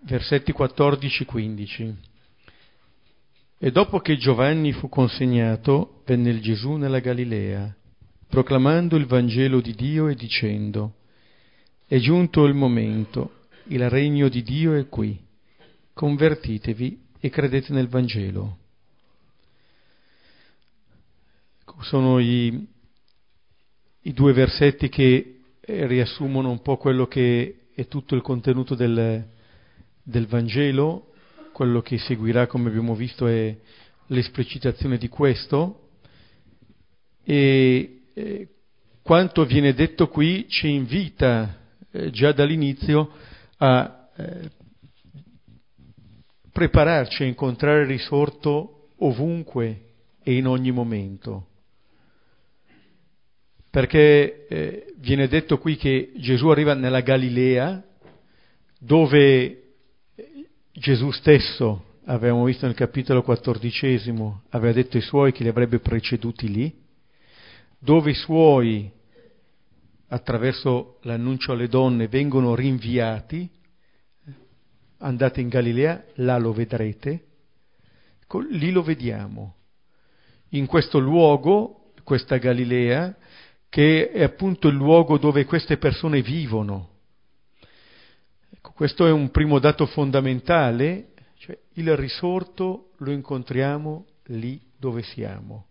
Versetti 0.02 0.54
14-15. 0.58 1.94
E 3.60 3.72
dopo 3.72 4.00
che 4.00 4.18
Giovanni 4.18 4.72
fu 4.72 4.88
consegnato, 4.88 6.04
venne 6.06 6.30
il 6.30 6.42
Gesù 6.42 6.74
nella 6.74 7.00
Galilea, 7.00 7.76
proclamando 8.28 8.96
il 8.96 9.08
Vangelo 9.08 9.62
di 9.62 9.74
Dio 9.74 10.08
e 10.08 10.16
dicendo, 10.16 10.94
è 11.88 11.98
giunto 11.98 12.46
il 12.46 12.54
momento, 12.54 13.46
il 13.70 13.90
regno 13.90 14.30
di 14.30 14.44
Dio 14.44 14.74
è 14.74 14.88
qui, 14.88 15.20
convertitevi 15.98 17.06
e 17.20 17.30
credete 17.32 17.74
nel 17.74 17.88
Vangelo. 17.88 18.58
Sono 21.82 22.20
i, 22.20 22.68
i 24.02 24.14
due 24.14 24.34
versetti 24.34 24.90
che 24.90 25.40
riassumono 25.62 26.52
un 26.52 26.62
po' 26.62 26.78
quello 26.78 27.08
che 27.08 27.70
è 27.74 27.88
tutto 27.88 28.14
il 28.14 28.22
contenuto 28.22 28.76
del, 28.76 29.26
del 30.04 30.28
Vangelo, 30.28 31.14
quello 31.52 31.82
che 31.82 31.98
seguirà, 31.98 32.46
come 32.46 32.70
abbiamo 32.70 32.94
visto, 32.94 33.26
è 33.26 33.58
l'esplicitazione 34.08 34.98
di 34.98 35.10
questo 35.10 35.90
e 37.24 38.02
eh, 38.14 38.48
quanto 39.02 39.46
viene 39.46 39.74
detto 39.74 40.08
qui 40.10 40.48
ci 40.48 40.70
invita 40.70 41.58
eh, 41.92 42.12
già 42.12 42.32
dall'inizio 42.32 43.12
a 43.58 44.10
eh, 44.16 44.50
prepararci 46.58 47.22
a 47.22 47.28
incontrare 47.28 47.82
il 47.82 47.88
risorto 47.88 48.88
ovunque 48.98 49.82
e 50.24 50.38
in 50.38 50.48
ogni 50.48 50.72
momento. 50.72 51.50
Perché 53.70 54.48
eh, 54.48 54.94
viene 54.98 55.28
detto 55.28 55.60
qui 55.60 55.76
che 55.76 56.14
Gesù 56.16 56.48
arriva 56.48 56.74
nella 56.74 57.02
Galilea, 57.02 57.84
dove 58.80 59.74
Gesù 60.72 61.12
stesso, 61.12 62.00
avevamo 62.06 62.46
visto 62.46 62.66
nel 62.66 62.74
capitolo 62.74 63.22
quattordicesimo, 63.22 64.46
aveva 64.50 64.74
detto 64.74 64.98
ai 64.98 65.04
suoi 65.04 65.32
che 65.34 65.44
li 65.44 65.50
avrebbe 65.50 65.78
preceduti 65.78 66.52
lì, 66.52 66.76
dove 67.78 68.10
i 68.10 68.16
suoi, 68.16 68.92
attraverso 70.08 70.98
l'annuncio 71.04 71.52
alle 71.52 71.68
donne, 71.68 72.08
vengono 72.08 72.56
rinviati, 72.56 73.48
andate 75.00 75.42
in 75.42 75.48
Galilea, 75.50 76.04
là 76.16 76.38
lo 76.38 76.54
vedrete, 76.54 77.26
lì 78.50 78.72
lo 78.72 78.84
vediamo. 78.84 79.56
In 80.50 80.66
questo 80.66 81.00
luogo, 81.00 81.92
questa 82.04 82.38
Galilea, 82.38 83.16
che 83.70 84.12
è 84.12 84.24
appunto 84.24 84.70
il 84.70 84.76
luogo 84.76 85.18
dove 85.18 85.46
queste 85.46 85.78
persone 85.78 86.22
vivono. 86.22 86.90
Ecco, 88.50 88.72
questo 88.72 89.06
è 89.06 89.12
un 89.12 89.30
primo 89.30 89.60
dato 89.60 89.86
fondamentale, 89.86 91.14
cioè 91.38 91.58
il 91.74 91.96
risorto 91.96 92.92
lo 92.98 93.12
incontriamo 93.12 94.06
lì 94.28 94.60
dove 94.78 95.04
siamo. 95.04 95.66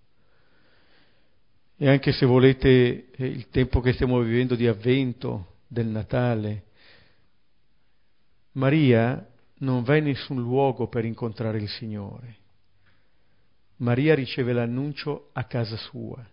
E 1.79 1.89
anche 1.89 2.13
se 2.13 2.25
volete 2.25 3.11
eh, 3.11 3.27
il 3.27 3.49
tempo 3.49 3.81
che 3.81 3.93
stiamo 3.93 4.21
vivendo 4.21 4.55
di 4.55 4.67
avvento, 4.67 5.57
del 5.67 5.87
Natale, 5.87 6.66
Maria 8.57 9.27
non 9.59 9.83
va 9.83 9.97
in 9.97 10.05
nessun 10.05 10.41
luogo 10.41 10.89
per 10.89 11.05
incontrare 11.05 11.59
il 11.59 11.69
Signore. 11.69 12.37
Maria 13.77 14.15
riceve 14.15 14.53
l'annuncio 14.53 15.31
a 15.33 15.45
casa 15.45 15.77
sua. 15.77 16.25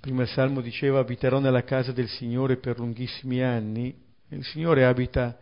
Prima 0.00 0.22
il 0.22 0.28
Salmo 0.28 0.62
diceva 0.62 0.98
abiterò 0.98 1.40
nella 1.40 1.64
casa 1.64 1.92
del 1.92 2.08
Signore 2.08 2.56
per 2.56 2.78
lunghissimi 2.78 3.42
anni. 3.42 3.94
Il 4.28 4.44
Signore 4.44 4.86
abita 4.86 5.38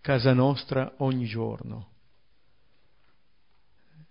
casa 0.00 0.32
nostra 0.32 0.94
ogni 0.98 1.26
giorno. 1.26 1.88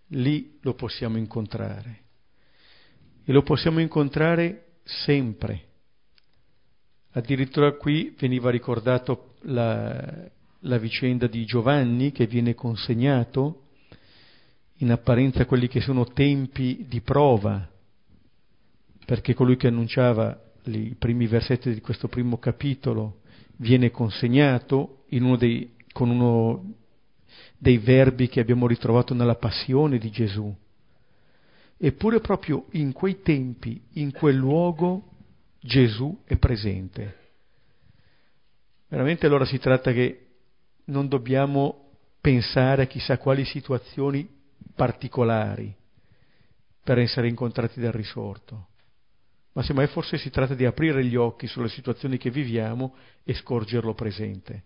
Lì 0.07 0.59
lo 0.61 0.73
possiamo 0.73 1.17
incontrare. 1.17 2.03
E 3.23 3.31
lo 3.31 3.43
possiamo 3.43 3.79
incontrare 3.79 4.79
sempre. 4.83 5.67
Addirittura 7.11 7.71
qui 7.77 8.13
veniva 8.19 8.49
ricordato 8.49 9.28
la, 9.41 10.29
la 10.59 10.77
vicenda 10.77 11.27
di 11.27 11.45
Giovanni 11.45 12.11
che 12.11 12.27
viene 12.27 12.53
consegnato, 12.53 13.63
in 14.77 14.91
apparenza 14.91 15.45
quelli 15.45 15.67
che 15.67 15.81
sono 15.81 16.05
tempi 16.05 16.85
di 16.87 17.01
prova, 17.01 17.67
perché 19.05 19.33
colui 19.33 19.57
che 19.57 19.67
annunciava 19.67 20.39
i 20.65 20.95
primi 20.97 21.27
versetti 21.27 21.73
di 21.73 21.81
questo 21.81 22.07
primo 22.07 22.37
capitolo 22.37 23.21
viene 23.57 23.91
consegnato 23.91 25.03
uno 25.09 25.35
dei, 25.35 25.75
con 25.91 26.09
uno 26.09 26.73
dei 27.57 27.77
verbi 27.77 28.29
che 28.29 28.39
abbiamo 28.39 28.67
ritrovato 28.67 29.13
nella 29.13 29.35
passione 29.35 29.97
di 29.97 30.09
Gesù. 30.11 30.53
Eppure 31.77 32.19
proprio 32.19 32.65
in 32.71 32.91
quei 32.91 33.21
tempi, 33.21 33.81
in 33.93 34.11
quel 34.11 34.35
luogo, 34.35 35.07
Gesù 35.61 36.19
è 36.25 36.37
presente. 36.37 37.18
Veramente 38.89 39.27
allora 39.27 39.45
si 39.45 39.59
tratta 39.59 39.91
che 39.91 40.25
non 40.85 41.07
dobbiamo 41.07 41.91
pensare 42.19 42.83
a 42.83 42.87
chissà 42.87 43.19
quali 43.19 43.45
situazioni 43.45 44.27
particolari 44.75 45.73
per 46.83 46.97
essere 46.97 47.27
incontrati 47.27 47.79
dal 47.79 47.91
risorto, 47.91 48.67
ma 49.53 49.61
semmai 49.61 49.85
forse 49.87 50.17
si 50.17 50.31
tratta 50.31 50.55
di 50.55 50.65
aprire 50.65 51.05
gli 51.05 51.15
occhi 51.15 51.45
sulle 51.45 51.69
situazioni 51.69 52.17
che 52.17 52.31
viviamo 52.31 52.95
e 53.23 53.35
scorgerlo 53.35 53.93
presente. 53.93 54.63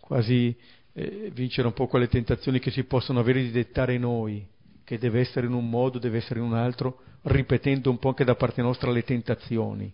Quasi 0.00 0.56
eh, 0.92 1.30
vincere 1.32 1.66
un 1.66 1.74
po' 1.74 1.88
quelle 1.88 2.08
tentazioni 2.08 2.58
che 2.58 2.70
si 2.70 2.84
possono 2.84 3.20
avere 3.20 3.42
di 3.42 3.50
dettare 3.50 3.98
noi, 3.98 4.46
che 4.82 4.96
deve 4.96 5.20
essere 5.20 5.46
in 5.46 5.52
un 5.52 5.68
modo, 5.68 5.98
deve 5.98 6.18
essere 6.18 6.40
in 6.40 6.46
un 6.46 6.54
altro, 6.54 7.02
ripetendo 7.22 7.90
un 7.90 7.98
po' 7.98 8.08
anche 8.08 8.24
da 8.24 8.34
parte 8.34 8.62
nostra 8.62 8.90
le 8.90 9.02
tentazioni. 9.02 9.92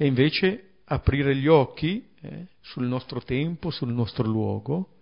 E 0.00 0.06
invece 0.06 0.78
aprire 0.84 1.36
gli 1.36 1.46
occhi 1.46 2.08
eh, 2.22 2.46
sul 2.62 2.86
nostro 2.86 3.20
tempo, 3.20 3.68
sul 3.68 3.92
nostro 3.92 4.26
luogo, 4.26 4.94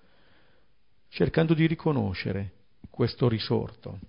cercando 1.09 1.55
di 1.55 1.69
riconoscere 1.69 2.55
questo 2.90 3.28
risorto. 3.28 4.00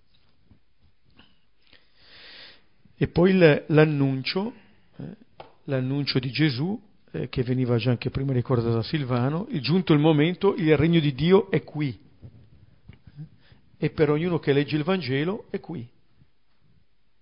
E 2.95 3.07
poi 3.07 3.37
l'annuncio, 3.67 4.51
eh, 4.95 5.15
l'annuncio 5.65 6.17
di 6.17 6.31
Gesù, 6.31 6.81
eh, 7.11 7.29
che 7.29 7.43
veniva 7.43 7.77
già 7.77 7.91
anche 7.91 8.09
prima 8.09 8.33
ricordato 8.33 8.73
da 8.73 8.81
Silvano, 8.81 9.45
è 9.45 9.59
giunto 9.59 9.93
il 9.93 9.99
momento, 9.99 10.55
il 10.55 10.75
regno 10.75 10.99
di 10.99 11.13
Dio 11.13 11.51
è 11.51 11.63
qui. 11.63 11.95
E 13.77 13.89
per 13.91 14.09
ognuno 14.09 14.39
che 14.39 14.53
legge 14.53 14.75
il 14.75 14.83
Vangelo 14.83 15.45
è 15.51 15.59
qui. 15.59 15.87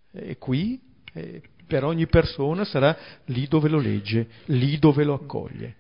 È 0.10 0.38
qui, 0.38 0.82
è 1.12 1.42
per 1.68 1.84
ogni 1.84 2.08
persona 2.08 2.64
sarà 2.64 2.98
lì 3.26 3.48
dove 3.48 3.70
lo 3.70 3.80
legge, 3.80 4.28
lì 4.46 4.80
dove 4.80 5.04
lo 5.04 5.14
accoglie. 5.14 5.76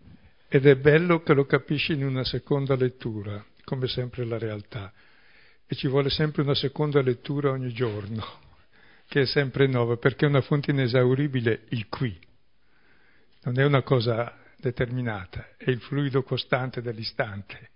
Ed 0.50 0.66
è 0.66 0.76
bello 0.76 1.22
che 1.22 1.34
lo 1.34 1.46
capisci 1.46 1.94
in 1.94 2.04
una 2.04 2.24
seconda 2.24 2.76
lettura, 2.76 3.44
come 3.64 3.88
sempre 3.88 4.26
la 4.26 4.38
realtà. 4.38 4.92
E 5.66 5.76
ci 5.76 5.88
vuole 5.88 6.10
sempre 6.10 6.42
una 6.42 6.56
seconda 6.56 7.02
lettura 7.02 7.52
ogni 7.52 7.74
giorno, 7.74 8.24
che 9.08 9.22
è 9.22 9.26
sempre 9.26 9.68
nuova, 9.68 9.98
perché 9.98 10.26
è 10.26 10.30
una 10.30 10.42
fonte 10.42 10.72
inesauribile 10.72 11.64
il 11.70 11.88
qui. 11.88 12.18
Non 13.44 13.60
è 13.60 13.66
una 13.66 13.82
cosa 13.82 14.38
determinata, 14.58 15.56
è 15.58 15.70
il 15.70 15.80
fluido 15.80 16.24
costante 16.24 16.82
dell'istante. 16.82 17.70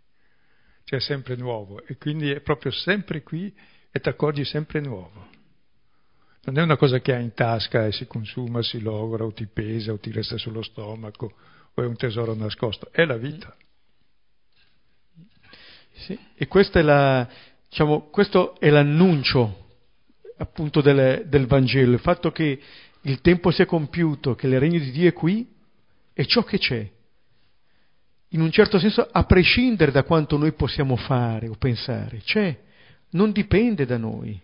Cioè 0.84 1.00
sempre 1.00 1.36
nuovo 1.36 1.86
e 1.86 1.96
quindi 1.98 2.32
è 2.32 2.41
proprio 2.41 2.72
sempre 2.72 3.22
qui 3.22 3.53
e 3.91 4.00
ti 4.00 4.10
accorgi 4.10 4.44
sempre 4.44 4.82
nuovo. 4.82 5.30
Non 6.43 6.57
è 6.57 6.62
una 6.63 6.75
cosa 6.77 7.00
che 7.00 7.13
hai 7.13 7.24
in 7.24 7.33
tasca 7.33 7.86
e 7.86 7.91
si 7.91 8.07
consuma, 8.07 8.63
si 8.63 8.81
logra 8.81 9.24
o 9.24 9.31
ti 9.31 9.45
pesa 9.45 9.91
o 9.91 10.00
ti 10.00 10.12
resta 10.12 10.38
sullo 10.38 10.63
stomaco 10.63 11.33
o 11.74 11.81
è 11.81 11.86
un 11.86 11.95
tesoro 11.95 12.33
nascosto, 12.33 12.89
è 12.91 13.05
la 13.05 13.17
vita. 13.17 13.55
Sì, 15.93 16.17
e 16.36 16.48
questo 16.48 16.79
è, 16.79 16.81
la, 16.81 17.29
diciamo, 17.69 18.10
questo 18.10 18.60
è 18.60 18.69
l'annuncio 18.69 19.67
appunto 20.38 20.82
del, 20.82 21.25
del, 21.27 21.45
Vangelo, 21.45 21.93
il 21.93 21.99
fatto 21.99 22.32
che 22.32 22.60
il 23.01 23.21
tempo 23.21 23.51
sia 23.51 23.67
compiuto, 23.67 24.34
che 24.34 24.47
il 24.47 24.60
regno 24.60 24.80
di 24.80 24.89
Dio 24.89 25.08
è 25.08 25.13
qui, 25.13 25.47
è 26.13 26.25
ciò 26.25 26.43
che 26.43 26.58
c'è. 26.58 26.89
In 28.30 28.41
un 28.41 28.51
certo 28.51 28.80
senso, 28.80 29.08
a 29.12 29.23
prescindere 29.25 29.91
da 29.91 30.04
quanto 30.04 30.38
noi 30.38 30.54
possiamo 30.54 30.95
fare 30.95 31.47
o 31.47 31.56
pensare, 31.56 32.21
c'è, 32.23 32.60
non 33.12 33.32
dipende 33.32 33.86
da 33.86 33.97
noi. 33.97 34.39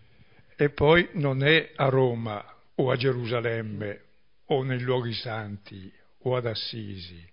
E 0.60 0.72
poi 0.72 1.08
non 1.13 1.43
è 1.43 1.74
a 1.76 1.88
Roma 1.88 2.43
o 2.74 2.89
a 2.89 2.96
Gerusalemme 2.96 4.02
o 4.46 4.63
nei 4.63 4.80
luoghi 4.80 5.13
santi 5.13 5.93
o 6.24 6.36
ad 6.36 6.48
Assisi. 6.48 7.24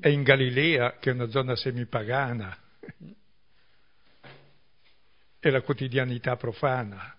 È 0.00 0.08
in 0.08 0.22
Galilea, 0.22 0.98
che 0.98 1.10
è 1.10 1.12
una 1.12 1.28
zona 1.28 1.54
semipagana. 1.56 2.56
È 5.38 5.50
la 5.50 5.60
quotidianità 5.60 6.36
profana. 6.36 7.14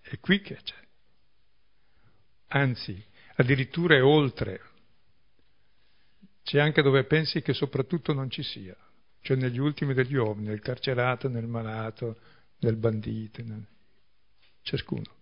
È 0.00 0.16
qui 0.20 0.40
che 0.40 0.54
c'è. 0.62 0.80
Anzi, 2.48 3.04
addirittura 3.34 3.96
è 3.96 4.04
oltre. 4.04 4.60
C'è 6.44 6.60
anche 6.60 6.82
dove 6.82 7.02
pensi 7.04 7.42
che 7.42 7.54
soprattutto 7.54 8.12
non 8.12 8.30
ci 8.30 8.44
sia, 8.44 8.76
cioè 9.20 9.36
negli 9.36 9.58
ultimi 9.58 9.94
degli 9.94 10.14
uomini, 10.14 10.46
nel 10.46 10.60
carcerato, 10.60 11.28
nel 11.28 11.48
malato, 11.48 12.18
nel 12.60 12.76
bandito. 12.76 13.42
Nel 13.42 13.66
ciascuno. 14.62 15.20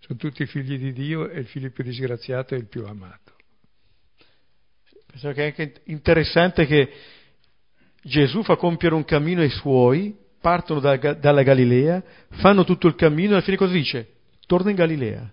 Sono 0.00 0.18
tutti 0.18 0.44
figli 0.46 0.78
di 0.78 0.92
Dio 0.92 1.28
e 1.28 1.38
il 1.38 1.46
figlio 1.46 1.70
più 1.70 1.84
disgraziato 1.84 2.54
è 2.54 2.58
il 2.58 2.66
più 2.66 2.84
amato. 2.84 3.34
Penso 5.06 5.30
che 5.32 5.42
è 5.42 5.46
anche 5.46 5.82
interessante 5.84 6.66
che 6.66 6.90
Gesù 8.02 8.42
fa 8.42 8.56
compiere 8.56 8.94
un 8.94 9.04
cammino 9.04 9.42
ai 9.42 9.50
suoi, 9.50 10.16
partono 10.40 10.80
da, 10.80 10.96
dalla 10.96 11.42
Galilea, 11.42 12.02
fanno 12.30 12.64
tutto 12.64 12.88
il 12.88 12.96
cammino 12.96 13.30
e 13.30 13.34
alla 13.34 13.42
fine 13.42 13.56
cosa 13.56 13.72
dice? 13.72 14.14
Torna 14.46 14.70
in 14.70 14.76
Galilea. 14.76 15.32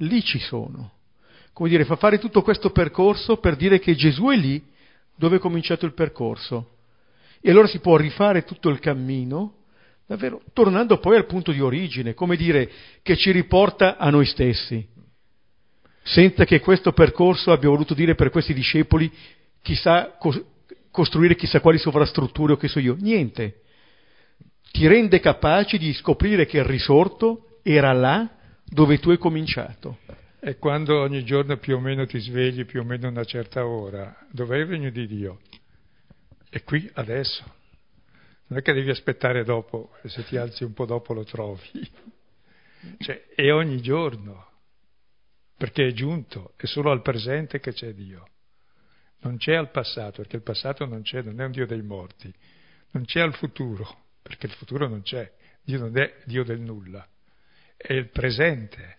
Lì 0.00 0.22
ci 0.22 0.38
sono. 0.38 0.92
Come 1.54 1.70
dire, 1.70 1.86
fa 1.86 1.96
fare 1.96 2.18
tutto 2.18 2.42
questo 2.42 2.70
percorso 2.70 3.38
per 3.38 3.56
dire 3.56 3.78
che 3.78 3.94
Gesù 3.94 4.26
è 4.26 4.36
lì 4.36 4.62
dove 5.14 5.36
è 5.36 5.38
cominciato 5.38 5.86
il 5.86 5.94
percorso. 5.94 6.76
E 7.40 7.50
allora 7.50 7.66
si 7.66 7.78
può 7.78 7.96
rifare 7.96 8.44
tutto 8.44 8.68
il 8.68 8.78
cammino 8.78 9.55
Davvero, 10.06 10.40
tornando 10.52 10.98
poi 10.98 11.16
al 11.16 11.26
punto 11.26 11.50
di 11.50 11.60
origine, 11.60 12.14
come 12.14 12.36
dire, 12.36 12.70
che 13.02 13.16
ci 13.16 13.32
riporta 13.32 13.96
a 13.96 14.08
noi 14.08 14.24
stessi, 14.24 14.86
senza 16.02 16.44
che 16.44 16.60
questo 16.60 16.92
percorso 16.92 17.50
abbia 17.50 17.68
voluto 17.68 17.92
dire 17.92 18.14
per 18.14 18.30
questi 18.30 18.54
discepoli 18.54 19.12
chissà, 19.62 20.16
costruire 20.92 21.34
chissà 21.34 21.60
quali 21.60 21.78
sovrastrutture 21.78 22.52
o 22.52 22.56
che 22.56 22.68
so 22.68 22.78
io, 22.78 22.96
niente. 23.00 23.62
Ti 24.70 24.86
rende 24.86 25.18
capaci 25.18 25.76
di 25.76 25.92
scoprire 25.92 26.46
che 26.46 26.58
il 26.58 26.64
risorto 26.64 27.58
era 27.64 27.92
là 27.92 28.30
dove 28.64 28.98
tu 28.98 29.10
hai 29.10 29.18
cominciato. 29.18 29.98
E 30.38 30.58
quando 30.58 31.00
ogni 31.00 31.24
giorno 31.24 31.56
più 31.56 31.74
o 31.74 31.80
meno 31.80 32.06
ti 32.06 32.20
svegli 32.20 32.64
più 32.64 32.80
o 32.80 32.84
meno 32.84 33.08
una 33.08 33.24
certa 33.24 33.66
ora, 33.66 34.16
dov'è 34.30 34.58
il 34.58 34.66
regno 34.66 34.90
di 34.90 35.06
Dio? 35.08 35.40
È 36.48 36.62
qui, 36.62 36.88
adesso. 36.94 37.55
Non 38.48 38.58
è 38.60 38.62
che 38.62 38.72
devi 38.72 38.90
aspettare 38.90 39.42
dopo, 39.42 39.96
se 40.04 40.24
ti 40.24 40.36
alzi 40.36 40.64
un 40.64 40.72
po' 40.72 40.86
dopo 40.86 41.12
lo 41.12 41.24
trovi. 41.24 41.70
Cioè, 42.98 43.26
è 43.34 43.52
ogni 43.52 43.80
giorno, 43.80 44.46
perché 45.56 45.88
è 45.88 45.92
giunto, 45.92 46.52
è 46.56 46.66
solo 46.66 46.92
al 46.92 47.02
presente 47.02 47.58
che 47.58 47.72
c'è 47.72 47.92
Dio. 47.92 48.28
Non 49.20 49.38
c'è 49.38 49.54
al 49.54 49.70
passato, 49.72 50.22
perché 50.22 50.36
il 50.36 50.42
passato 50.42 50.84
non 50.84 51.02
c'è, 51.02 51.22
non 51.22 51.40
è 51.40 51.44
un 51.46 51.50
Dio 51.50 51.66
dei 51.66 51.82
morti. 51.82 52.32
Non 52.92 53.04
c'è 53.04 53.20
al 53.20 53.34
futuro, 53.34 54.04
perché 54.22 54.46
il 54.46 54.52
futuro 54.52 54.86
non 54.86 55.02
c'è. 55.02 55.32
Dio 55.62 55.80
non 55.80 55.98
è 55.98 56.22
Dio 56.26 56.44
del 56.44 56.60
nulla, 56.60 57.04
è 57.76 57.92
il 57.92 58.08
presente. 58.10 58.98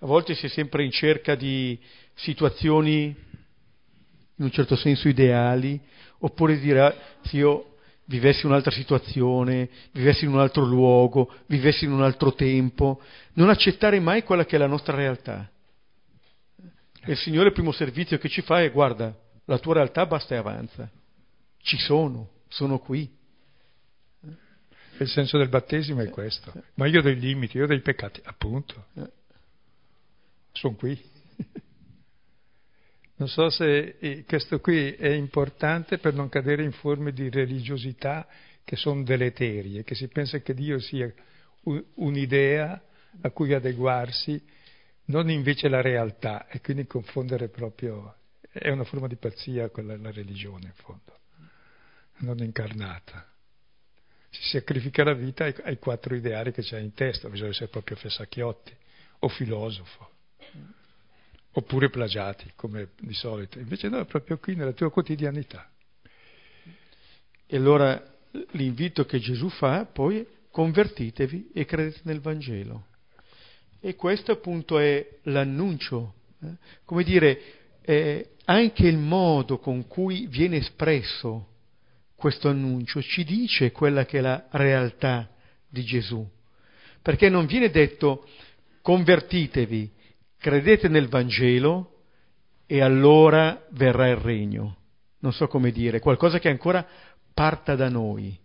A 0.00 0.06
volte 0.06 0.34
si 0.34 0.46
è 0.46 0.48
sempre 0.50 0.84
in 0.84 0.90
cerca 0.90 1.34
di 1.34 1.80
situazioni, 2.12 3.16
in 4.36 4.44
un 4.44 4.50
certo 4.50 4.76
senso, 4.76 5.08
ideali, 5.08 5.80
oppure 6.18 6.58
dire 6.58 6.80
ah, 6.80 6.94
se 7.22 7.36
io 7.36 7.76
vivessi 8.06 8.46
un'altra 8.46 8.70
situazione, 8.70 9.68
vivessi 9.92 10.24
in 10.24 10.32
un 10.32 10.40
altro 10.40 10.64
luogo, 10.64 11.32
vivessi 11.46 11.84
in 11.84 11.92
un 11.92 12.02
altro 12.02 12.34
tempo, 12.34 13.00
non 13.34 13.48
accettare 13.48 13.98
mai 14.00 14.22
quella 14.22 14.44
che 14.44 14.56
è 14.56 14.58
la 14.58 14.66
nostra 14.66 14.94
realtà. 14.94 15.50
E 17.04 17.12
il 17.12 17.18
Signore 17.18 17.48
il 17.48 17.52
primo 17.52 17.72
servizio 17.72 18.18
che 18.18 18.28
ci 18.28 18.42
fa 18.42 18.62
è 18.62 18.70
guarda, 18.70 19.16
la 19.44 19.58
tua 19.58 19.74
realtà 19.74 20.06
basta 20.06 20.34
e 20.34 20.38
avanza. 20.38 20.90
Ci 21.58 21.78
sono, 21.78 22.30
sono 22.48 22.78
qui. 22.78 23.14
Il 24.98 25.08
senso 25.08 25.36
del 25.36 25.48
battesimo 25.48 26.00
è 26.00 26.08
questo. 26.08 26.52
Ma 26.74 26.86
io 26.86 27.00
ho 27.00 27.02
dei 27.02 27.18
limiti, 27.18 27.58
io 27.58 27.64
ho 27.64 27.66
dei 27.66 27.80
peccati, 27.80 28.20
appunto. 28.24 28.86
Sono 30.52 30.74
qui. 30.74 31.14
Non 33.18 33.28
so 33.28 33.48
se 33.48 33.96
eh, 33.98 34.24
questo 34.24 34.60
qui 34.60 34.92
è 34.92 35.08
importante 35.08 35.98
per 35.98 36.12
non 36.12 36.28
cadere 36.28 36.62
in 36.62 36.72
forme 36.72 37.12
di 37.12 37.30
religiosità 37.30 38.26
che 38.62 38.76
sono 38.76 39.02
deleterie, 39.04 39.84
che 39.84 39.94
si 39.94 40.08
pensa 40.08 40.38
che 40.40 40.52
Dio 40.52 40.78
sia 40.78 41.10
un'idea 41.94 42.82
a 43.22 43.30
cui 43.30 43.54
adeguarsi, 43.54 44.44
non 45.06 45.30
invece 45.30 45.68
la 45.68 45.80
realtà 45.80 46.48
e 46.48 46.60
quindi 46.60 46.86
confondere 46.86 47.48
proprio... 47.48 48.14
È 48.56 48.70
una 48.70 48.84
forma 48.84 49.06
di 49.06 49.16
pazzia 49.16 49.68
quella 49.68 49.98
la 49.98 50.10
religione 50.10 50.66
in 50.66 50.72
fondo, 50.72 51.18
non 52.20 52.38
incarnata. 52.38 53.30
Si 54.30 54.42
sacrifica 54.48 55.04
la 55.04 55.12
vita 55.12 55.44
ai 55.44 55.78
quattro 55.78 56.14
ideali 56.14 56.52
che 56.52 56.62
c'è 56.62 56.78
in 56.78 56.94
testa, 56.94 57.28
bisogna 57.28 57.50
essere 57.50 57.68
proprio 57.68 57.96
fessacchiotti 57.96 58.74
o 59.20 59.28
filosofo, 59.28 60.10
oppure 61.56 61.88
plagiati 61.88 62.52
come 62.54 62.90
di 63.00 63.14
solito. 63.14 63.58
Invece 63.58 63.88
no, 63.88 63.98
è 63.98 64.04
proprio 64.04 64.36
qui 64.38 64.54
nella 64.54 64.72
tua 64.72 64.90
quotidianità. 64.90 65.68
E 67.46 67.56
allora 67.56 68.14
l'invito 68.50 69.06
che 69.06 69.18
Gesù 69.18 69.48
fa 69.48 69.86
poi 69.86 70.18
è 70.18 70.26
convertitevi 70.50 71.50
e 71.54 71.64
credete 71.64 72.00
nel 72.04 72.20
Vangelo. 72.20 72.86
E 73.80 73.94
questo 73.94 74.32
appunto 74.32 74.78
è 74.78 75.06
l'annuncio, 75.24 76.14
eh? 76.42 76.56
come 76.84 77.04
dire, 77.04 77.40
eh, 77.82 78.32
anche 78.44 78.86
il 78.86 78.98
modo 78.98 79.58
con 79.58 79.86
cui 79.86 80.26
viene 80.26 80.56
espresso 80.56 81.48
questo 82.14 82.48
annuncio 82.48 83.00
ci 83.00 83.24
dice 83.24 83.72
quella 83.72 84.04
che 84.04 84.18
è 84.18 84.20
la 84.22 84.46
realtà 84.50 85.30
di 85.68 85.84
Gesù, 85.84 86.26
perché 87.00 87.28
non 87.28 87.46
viene 87.46 87.70
detto 87.70 88.26
convertitevi, 88.82 89.92
credete 90.38 90.88
nel 90.88 91.08
Vangelo 91.08 91.92
e 92.66 92.80
allora 92.80 93.64
verrà 93.70 94.08
il 94.08 94.16
regno. 94.16 94.76
Non 95.20 95.32
so 95.32 95.46
come 95.46 95.70
dire, 95.70 96.00
qualcosa 96.00 96.38
che 96.38 96.48
ancora 96.48 96.86
parta 97.32 97.74
da 97.74 97.88
noi, 97.88 98.38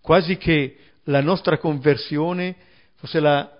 quasi 0.00 0.36
che 0.36 0.76
la 1.04 1.20
nostra 1.20 1.58
conversione 1.58 2.56
fosse 2.94 3.20
la 3.20 3.50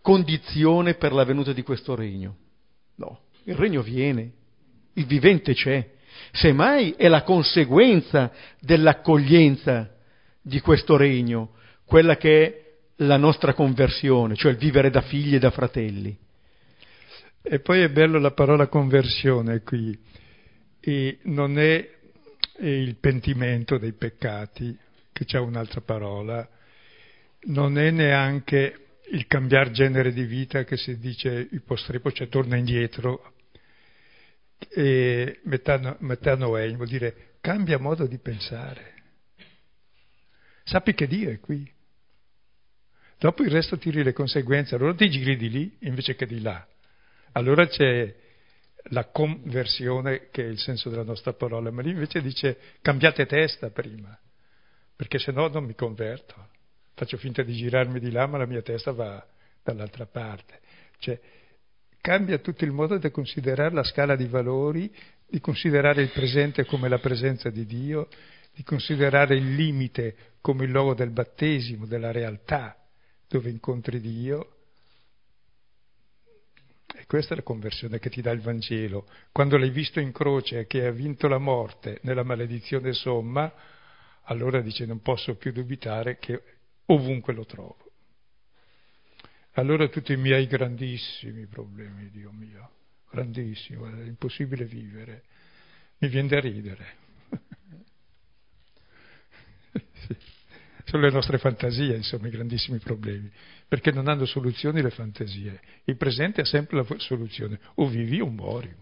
condizione 0.00 0.94
per 0.94 1.12
la 1.12 1.24
venuta 1.24 1.52
di 1.52 1.62
questo 1.62 1.94
regno. 1.94 2.36
No, 2.96 3.20
il 3.44 3.54
regno 3.54 3.82
viene, 3.82 4.32
il 4.94 5.06
vivente 5.06 5.52
c'è, 5.52 5.88
semmai 6.32 6.92
è 6.92 7.08
la 7.08 7.22
conseguenza 7.22 8.32
dell'accoglienza 8.60 9.90
di 10.40 10.60
questo 10.60 10.96
regno, 10.96 11.54
quella 11.84 12.16
che 12.16 12.44
è 12.44 12.64
la 13.00 13.16
nostra 13.16 13.52
conversione, 13.52 14.36
cioè 14.36 14.52
il 14.52 14.58
vivere 14.58 14.90
da 14.90 15.02
figli 15.02 15.34
e 15.34 15.38
da 15.38 15.50
fratelli. 15.50 16.16
E 17.48 17.60
poi 17.60 17.82
è 17.82 17.88
bello 17.90 18.18
la 18.18 18.32
parola 18.32 18.66
conversione 18.66 19.60
qui, 19.60 19.96
e 20.80 21.18
non 21.22 21.60
è 21.60 21.88
il 22.58 22.96
pentimento 22.96 23.78
dei 23.78 23.92
peccati, 23.92 24.76
che 25.12 25.24
c'è 25.24 25.38
un'altra 25.38 25.80
parola, 25.80 26.48
non 27.42 27.78
è 27.78 27.92
neanche 27.92 28.96
il 29.10 29.28
cambiare 29.28 29.70
genere 29.70 30.12
di 30.12 30.24
vita 30.24 30.64
che 30.64 30.76
si 30.76 30.98
dice 30.98 31.46
ipostrepo, 31.52 32.10
cioè 32.10 32.28
torna 32.28 32.56
indietro, 32.56 33.34
e 34.68 35.38
metano, 35.44 35.96
metanoei 36.00 36.74
vuol 36.74 36.88
dire 36.88 37.36
cambia 37.40 37.78
modo 37.78 38.08
di 38.08 38.18
pensare. 38.18 38.94
Sappi 40.64 40.94
che 40.94 41.06
Dio 41.06 41.30
è 41.30 41.38
qui. 41.38 41.70
Dopo 43.18 43.44
il 43.44 43.50
resto 43.50 43.78
tiri 43.78 44.02
le 44.02 44.12
conseguenze, 44.12 44.74
allora 44.74 44.94
ti 44.94 45.08
giri 45.08 45.36
di 45.36 45.48
lì 45.48 45.76
invece 45.82 46.16
che 46.16 46.26
di 46.26 46.40
là. 46.40 46.66
Allora 47.36 47.66
c'è 47.66 48.14
la 48.90 49.06
conversione, 49.06 50.28
che 50.30 50.42
è 50.42 50.46
il 50.46 50.58
senso 50.58 50.88
della 50.88 51.02
nostra 51.02 51.32
parola, 51.32 51.70
ma 51.70 51.82
lì 51.82 51.90
invece 51.90 52.20
dice 52.20 52.58
cambiate 52.80 53.26
testa 53.26 53.70
prima, 53.70 54.18
perché 54.94 55.18
se 55.18 55.32
no 55.32 55.48
non 55.48 55.64
mi 55.64 55.74
converto 55.74 56.54
faccio 56.96 57.18
finta 57.18 57.42
di 57.42 57.52
girarmi 57.52 58.00
di 58.00 58.10
là, 58.10 58.26
ma 58.26 58.38
la 58.38 58.46
mia 58.46 58.62
testa 58.62 58.90
va 58.90 59.24
dall'altra 59.62 60.06
parte. 60.06 60.60
Cioè, 60.98 61.20
cambia 62.00 62.38
tutto 62.38 62.64
il 62.64 62.72
modo 62.72 62.96
di 62.96 63.10
considerare 63.10 63.74
la 63.74 63.84
scala 63.84 64.16
di 64.16 64.26
valori, 64.26 64.90
di 65.28 65.38
considerare 65.38 66.00
il 66.00 66.10
presente 66.10 66.64
come 66.64 66.88
la 66.88 66.98
presenza 66.98 67.50
di 67.50 67.66
Dio, 67.66 68.08
di 68.54 68.62
considerare 68.62 69.36
il 69.36 69.54
limite 69.54 70.16
come 70.40 70.64
il 70.64 70.70
luogo 70.70 70.94
del 70.94 71.10
battesimo, 71.10 71.84
della 71.84 72.12
realtà 72.12 72.74
dove 73.28 73.50
incontri 73.50 74.00
Dio. 74.00 74.55
E 76.94 77.06
questa 77.06 77.34
è 77.34 77.36
la 77.36 77.42
conversione 77.42 77.98
che 77.98 78.10
ti 78.10 78.20
dà 78.20 78.30
il 78.30 78.40
Vangelo. 78.40 79.06
Quando 79.32 79.56
l'hai 79.56 79.70
visto 79.70 80.00
in 80.00 80.12
croce 80.12 80.66
che 80.66 80.86
ha 80.86 80.90
vinto 80.90 81.28
la 81.28 81.38
morte 81.38 81.98
nella 82.02 82.22
maledizione 82.22 82.92
somma, 82.92 83.52
allora 84.24 84.60
dice 84.60 84.86
non 84.86 85.02
posso 85.02 85.36
più 85.36 85.52
dubitare 85.52 86.18
che 86.18 86.42
ovunque 86.86 87.34
lo 87.34 87.44
trovo. 87.44 87.76
Allora 89.52 89.88
tutti 89.88 90.12
i 90.12 90.16
miei 90.16 90.46
grandissimi 90.46 91.46
problemi, 91.46 92.10
Dio 92.10 92.30
mio, 92.30 92.70
grandissimi, 93.10 94.02
è 94.02 94.06
impossibile 94.06 94.64
vivere, 94.64 95.24
mi 95.98 96.08
viene 96.08 96.28
da 96.28 96.40
ridere. 96.40 96.86
sì. 100.06 100.16
Sono 100.86 101.02
le 101.02 101.10
nostre 101.10 101.38
fantasie, 101.38 101.96
insomma, 101.96 102.28
i 102.28 102.30
grandissimi 102.30 102.78
problemi, 102.78 103.28
perché 103.66 103.90
non 103.90 104.06
hanno 104.06 104.24
soluzioni 104.24 104.80
le 104.80 104.90
fantasie. 104.90 105.60
Il 105.84 105.96
presente 105.96 106.42
ha 106.42 106.44
sempre 106.44 106.76
la 106.76 106.86
soluzione, 106.98 107.58
o 107.74 107.88
vivi 107.88 108.20
o 108.20 108.26
muori. 108.26 108.72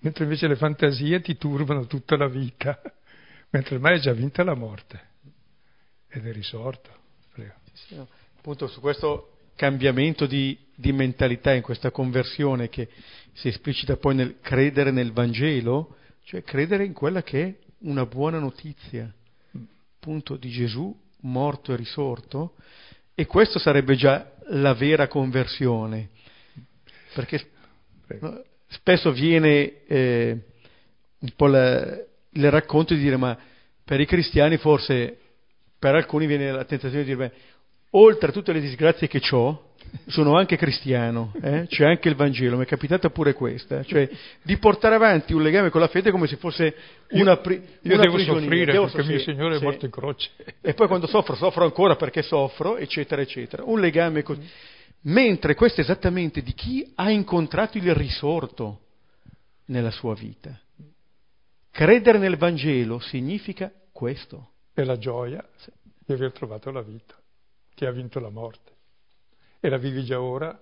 Mentre 0.00 0.24
invece 0.24 0.48
le 0.48 0.56
fantasie 0.56 1.22
ti 1.22 1.38
turbano 1.38 1.86
tutta 1.86 2.16
la 2.16 2.28
vita, 2.28 2.78
mentre 3.50 3.76
ormai 3.76 3.96
è 3.96 4.00
già 4.00 4.12
vinta 4.12 4.44
la 4.44 4.54
morte 4.54 5.00
ed 6.08 6.26
è 6.26 6.32
risorto. 6.32 6.90
Prego. 7.32 7.54
Sì, 7.72 7.94
no. 7.94 8.06
Appunto 8.36 8.66
su 8.66 8.80
questo 8.80 9.38
cambiamento 9.56 10.26
di, 10.26 10.58
di, 10.74 10.92
mentalità, 10.92 11.54
in 11.54 11.62
questa 11.62 11.90
conversione 11.90 12.68
che 12.68 12.86
si 13.32 13.48
esplicita 13.48 13.96
poi 13.96 14.14
nel 14.14 14.40
credere 14.40 14.90
nel 14.90 15.12
Vangelo, 15.12 15.96
cioè 16.24 16.42
credere 16.42 16.84
in 16.84 16.92
quella 16.92 17.22
che 17.22 17.42
è 17.42 17.56
una 17.78 18.04
buona 18.04 18.38
notizia, 18.38 19.10
appunto 20.02 20.34
di 20.34 20.50
Gesù 20.50 20.92
morto 21.20 21.72
e 21.72 21.76
risorto, 21.76 22.54
e 23.14 23.24
questo 23.26 23.60
sarebbe 23.60 23.94
già 23.94 24.32
la 24.48 24.74
vera 24.74 25.06
conversione, 25.06 26.08
perché 27.14 27.48
spesso 28.66 29.12
viene 29.12 29.84
eh, 29.86 30.38
un 31.20 31.32
po' 31.36 31.46
la, 31.46 31.96
il 32.30 32.50
racconto 32.50 32.94
di 32.94 33.00
dire 33.00 33.16
ma 33.16 33.38
per 33.84 34.00
i 34.00 34.06
cristiani 34.06 34.56
forse 34.56 35.18
per 35.78 35.94
alcuni 35.94 36.26
viene 36.26 36.50
la 36.50 36.64
tentazione 36.64 37.04
di 37.04 37.14
dire, 37.14 37.28
beh, 37.28 37.36
oltre 37.94 38.28
a 38.28 38.32
tutte 38.32 38.52
le 38.52 38.60
disgrazie 38.60 39.08
che 39.08 39.20
ho, 39.30 39.70
sono 40.06 40.36
anche 40.36 40.56
cristiano, 40.56 41.32
eh? 41.42 41.66
c'è 41.68 41.84
anche 41.84 42.08
il 42.08 42.14
Vangelo, 42.14 42.56
mi 42.56 42.64
è 42.64 42.66
capitata 42.66 43.10
pure 43.10 43.34
questa, 43.34 43.82
cioè 43.84 44.08
di 44.42 44.56
portare 44.56 44.94
avanti 44.94 45.34
un 45.34 45.42
legame 45.42 45.70
con 45.70 45.80
la 45.80 45.88
fede 45.88 46.10
come 46.10 46.26
se 46.26 46.36
fosse 46.36 46.74
una, 47.10 47.36
pri- 47.38 47.56
io, 47.56 47.92
io 47.92 47.94
una 47.94 48.02
devo 48.02 48.18
soffrire 48.18 48.72
devo 48.72 48.84
perché 48.84 48.98
soffrire. 48.98 49.24
mio 49.24 49.34
Signore 49.34 49.56
sì. 49.56 49.60
è 49.60 49.64
morto 49.64 49.84
in 49.84 49.90
croce. 49.90 50.30
E 50.60 50.74
poi 50.74 50.86
quando 50.86 51.06
soffro, 51.06 51.34
soffro 51.34 51.64
ancora 51.64 51.96
perché 51.96 52.22
soffro, 52.22 52.76
eccetera, 52.76 53.20
eccetera. 53.20 53.64
Un 53.64 53.80
legame 53.80 54.22
così. 54.22 54.48
Mentre 55.02 55.54
questo 55.54 55.80
è 55.80 55.84
esattamente 55.84 56.42
di 56.42 56.54
chi 56.54 56.92
ha 56.94 57.10
incontrato 57.10 57.76
il 57.76 57.94
risorto 57.94 58.80
nella 59.66 59.90
sua 59.90 60.14
vita. 60.14 60.58
Credere 61.70 62.18
nel 62.18 62.36
Vangelo 62.36 63.00
significa 63.00 63.72
questo 63.90 64.50
e 64.74 64.84
la 64.84 64.96
gioia 64.98 65.44
di 66.04 66.12
aver 66.12 66.32
trovato 66.32 66.70
la 66.70 66.82
vita, 66.82 67.14
che 67.74 67.86
ha 67.86 67.90
vinto 67.90 68.20
la 68.20 68.30
morte. 68.30 68.72
E 69.60 69.68
la 69.68 69.78
vivi 69.78 70.04
già 70.04 70.20
ora 70.20 70.58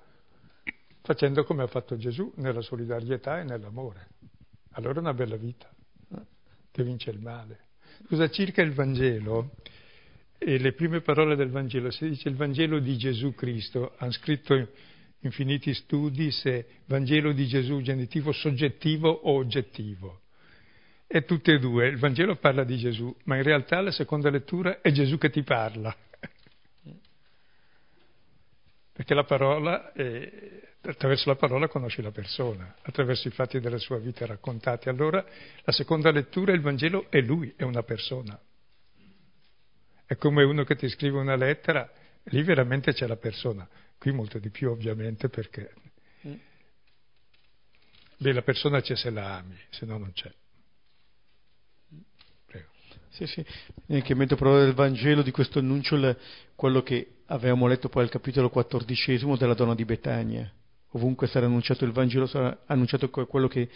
facendo 1.03 1.45
come 1.45 1.63
ha 1.63 1.67
fatto 1.67 1.97
Gesù, 1.97 2.33
nella 2.37 2.61
solidarietà 2.61 3.41
e 3.41 3.45
nell'amore. 3.45 4.09
Allora 4.73 4.99
è 4.99 5.01
una 5.01 5.15
bella 5.15 5.37
vita, 5.37 5.69
che 6.71 6.83
vince 6.85 7.11
il 7.11 7.19
male. 7.19 7.69
Scusa, 8.07 8.29
circa 8.31 8.63
il 8.63 8.73
Vangelo, 8.73 9.51
e 10.39 10.59
le 10.59 10.73
prime 10.73 11.01
parole 11.01 11.37
del 11.37 11.51
Vangelo, 11.51 11.91
si 11.91 12.09
dice 12.09 12.29
il 12.29 12.37
Vangelo 12.37 12.79
di 12.79 12.97
Gesù 12.97 13.35
Cristo, 13.35 13.95
hanno 13.99 14.13
scritto 14.13 14.69
infiniti 15.21 15.75
studi 15.75 16.31
se 16.31 16.67
Vangelo 16.87 17.33
di 17.33 17.47
Gesù 17.47 17.81
genitivo 17.81 18.33
soggettivo 18.33 19.11
o 19.11 19.35
oggettivo. 19.35 20.21
E 21.07 21.25
tutte 21.25 21.55
e 21.55 21.59
due, 21.59 21.89
il 21.89 21.99
Vangelo 21.99 22.37
parla 22.37 22.65
di 22.65 22.79
Gesù, 22.79 23.15
ma 23.25 23.37
in 23.37 23.43
realtà 23.43 23.81
la 23.81 23.91
seconda 23.91 24.31
lettura 24.31 24.81
è 24.81 24.93
Gesù 24.93 25.19
che 25.19 25.29
ti 25.29 25.43
parla. 25.43 25.95
Perché 29.01 29.15
la 29.15 29.25
parola, 29.25 29.95
è, 29.95 30.61
attraverso 30.83 31.31
la 31.31 31.35
parola 31.35 31.69
conosci 31.69 32.03
la 32.03 32.11
persona, 32.11 32.75
attraverso 32.83 33.29
i 33.29 33.31
fatti 33.31 33.59
della 33.59 33.79
sua 33.79 33.97
vita 33.97 34.27
raccontati. 34.27 34.91
Allora 34.91 35.25
la 35.63 35.73
seconda 35.73 36.11
lettura, 36.11 36.53
il 36.53 36.61
Vangelo, 36.61 37.07
è 37.09 37.19
lui, 37.23 37.51
è 37.57 37.63
una 37.63 37.83
persona. 37.83 38.39
È 40.05 40.17
come 40.17 40.45
uno 40.45 40.65
che 40.65 40.77
ti 40.77 40.87
scrive 40.91 41.19
una 41.19 41.35
lettera, 41.35 41.91
lì 42.25 42.43
veramente 42.43 42.93
c'è 42.93 43.07
la 43.07 43.17
persona. 43.17 43.67
Qui 43.97 44.13
molto 44.13 44.39
di 44.39 44.51
più 44.51 44.71
ovviamente 44.71 45.31
perché... 45.31 45.73
Mm. 46.29 46.35
Beh, 48.19 48.33
la 48.35 48.43
persona 48.43 48.83
c'è 48.83 48.97
se 48.97 49.09
la 49.09 49.39
ami, 49.39 49.57
se 49.71 49.87
no 49.87 49.97
non 49.97 50.13
c'è. 50.13 50.31
Sì, 53.13 53.27
sì, 53.27 53.45
anche 53.89 54.15
mentre 54.15 54.37
parlavo 54.37 54.61
del 54.61 54.73
Vangelo, 54.73 55.23
di 55.23 55.33
questo 55.33 55.59
annuncio, 55.59 56.17
quello 56.55 56.83
che 56.83 57.20
avevamo 57.31 57.67
letto 57.67 57.89
poi 57.89 58.05
il 58.05 58.11
capitolo 58.11 58.51
quattordicesimo 58.51 59.37
della 59.37 59.55
donna 59.55 59.75
di 59.75 59.85
Betania. 59.85 60.51
Ovunque 60.91 61.29
sarà 61.29 61.47
annunciato 61.47 61.85
il 61.85 61.93
Vangelo 61.93 62.27
sarà 62.27 62.63
annunciato 62.67 63.09
quello 63.11 63.47
che, 63.47 63.69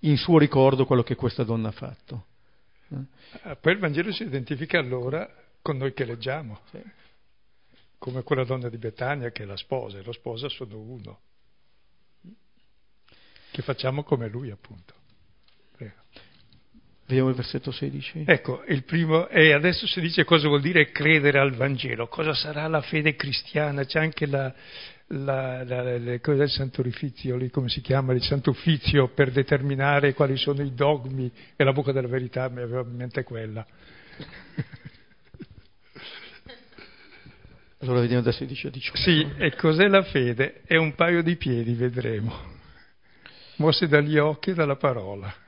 in 0.00 0.16
suo 0.16 0.38
ricordo, 0.38 0.86
quello 0.86 1.02
che 1.02 1.14
questa 1.14 1.44
donna 1.44 1.68
ha 1.68 1.72
fatto. 1.72 2.26
Eh? 2.88 3.56
Poi 3.60 3.72
il 3.72 3.78
Vangelo 3.78 4.12
si 4.12 4.22
identifica 4.22 4.78
allora 4.78 5.28
con 5.60 5.76
noi 5.76 5.92
che 5.92 6.04
leggiamo, 6.04 6.60
sì. 6.70 6.80
come 7.98 8.22
quella 8.22 8.44
donna 8.44 8.68
di 8.70 8.78
Betania 8.78 9.30
che 9.30 9.42
è 9.42 9.46
la 9.46 9.56
sposa, 9.56 9.98
e 9.98 10.04
la 10.04 10.12
sposa 10.12 10.48
sono 10.48 10.78
uno, 10.78 11.20
che 13.50 13.62
facciamo 13.62 14.02
come 14.04 14.28
lui 14.28 14.50
appunto. 14.50 14.94
Vediamo 17.06 17.28
il 17.28 17.36
versetto 17.36 17.70
16. 17.70 18.24
Ecco, 18.26 18.64
il 18.66 18.82
primo, 18.82 19.28
e 19.28 19.52
adesso 19.52 19.86
si 19.86 20.00
dice 20.00 20.24
cosa 20.24 20.48
vuol 20.48 20.60
dire 20.60 20.90
credere 20.90 21.38
al 21.38 21.52
Vangelo, 21.52 22.08
cosa 22.08 22.34
sarà 22.34 22.66
la 22.66 22.80
fede 22.80 23.14
cristiana, 23.14 23.84
c'è 23.84 24.00
anche 24.00 24.26
la, 24.26 24.52
la, 25.08 25.62
la, 25.62 25.98
la, 25.98 26.18
cosa 26.18 26.38
del 26.38 26.50
santorifizio, 26.50 27.36
lì 27.36 27.48
come 27.48 27.68
si 27.68 27.80
chiama, 27.80 28.12
il 28.12 28.22
santo 28.22 28.50
uffizio 28.50 29.08
per 29.10 29.30
determinare 29.30 30.14
quali 30.14 30.36
sono 30.36 30.62
i 30.62 30.74
dogmi 30.74 31.30
e 31.54 31.62
la 31.62 31.72
bocca 31.72 31.92
della 31.92 32.08
verità 32.08 32.48
mi 32.48 32.62
aveva 32.62 32.80
in 32.80 32.96
mente 32.96 33.22
quella. 33.22 33.64
Allora 37.80 38.00
vediamo 38.00 38.22
da 38.22 38.32
16 38.32 38.66
a 38.66 38.70
18. 38.70 38.98
Sì, 38.98 39.32
e 39.36 39.54
cos'è 39.54 39.86
la 39.86 40.02
fede? 40.02 40.62
È 40.64 40.76
un 40.76 40.94
paio 40.94 41.22
di 41.22 41.36
piedi, 41.36 41.74
vedremo, 41.74 42.34
mossi 43.56 43.86
dagli 43.86 44.16
occhi 44.16 44.50
e 44.50 44.54
dalla 44.54 44.76
parola. 44.76 45.45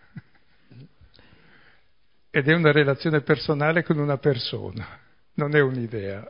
Ed 2.39 2.49
è 2.49 2.55
una 2.55 2.71
relazione 2.71 3.23
personale 3.23 3.83
con 3.83 3.99
una 3.99 4.17
persona, 4.17 5.01
non 5.35 5.57
è 5.57 5.61
un'idea, 5.61 6.25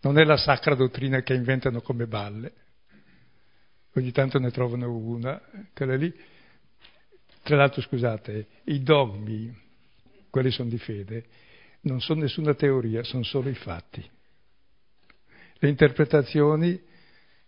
non 0.00 0.18
è 0.18 0.24
la 0.24 0.36
sacra 0.36 0.74
dottrina 0.74 1.22
che 1.22 1.34
inventano 1.34 1.80
come 1.82 2.08
balle. 2.08 2.52
Ogni 3.94 4.10
tanto 4.10 4.40
ne 4.40 4.50
trovano 4.50 4.92
una, 4.92 5.40
quella 5.72 5.94
lì. 5.94 6.12
Tra 7.44 7.54
l'altro, 7.54 7.80
scusate, 7.80 8.46
i 8.64 8.82
dogmi, 8.82 9.56
quelli 10.30 10.50
sono 10.50 10.68
di 10.68 10.78
fede, 10.78 11.26
non 11.82 12.00
sono 12.00 12.22
nessuna 12.22 12.54
teoria, 12.54 13.04
sono 13.04 13.22
solo 13.22 13.48
i 13.50 13.54
fatti. 13.54 14.04
Le 15.58 15.68
interpretazioni 15.68 16.82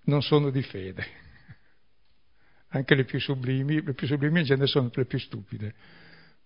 non 0.03 0.23
sono 0.23 0.51
di 0.51 0.63
fede. 0.63 1.05
Anche 2.69 2.95
le 2.95 3.03
più 3.03 3.19
sublimi, 3.19 3.83
le 3.83 3.93
più 3.93 4.07
sublimi 4.07 4.39
in 4.39 4.47
genere 4.47 4.69
sono 4.69 4.89
le 4.95 5.05
più 5.05 5.19
stupide 5.19 5.75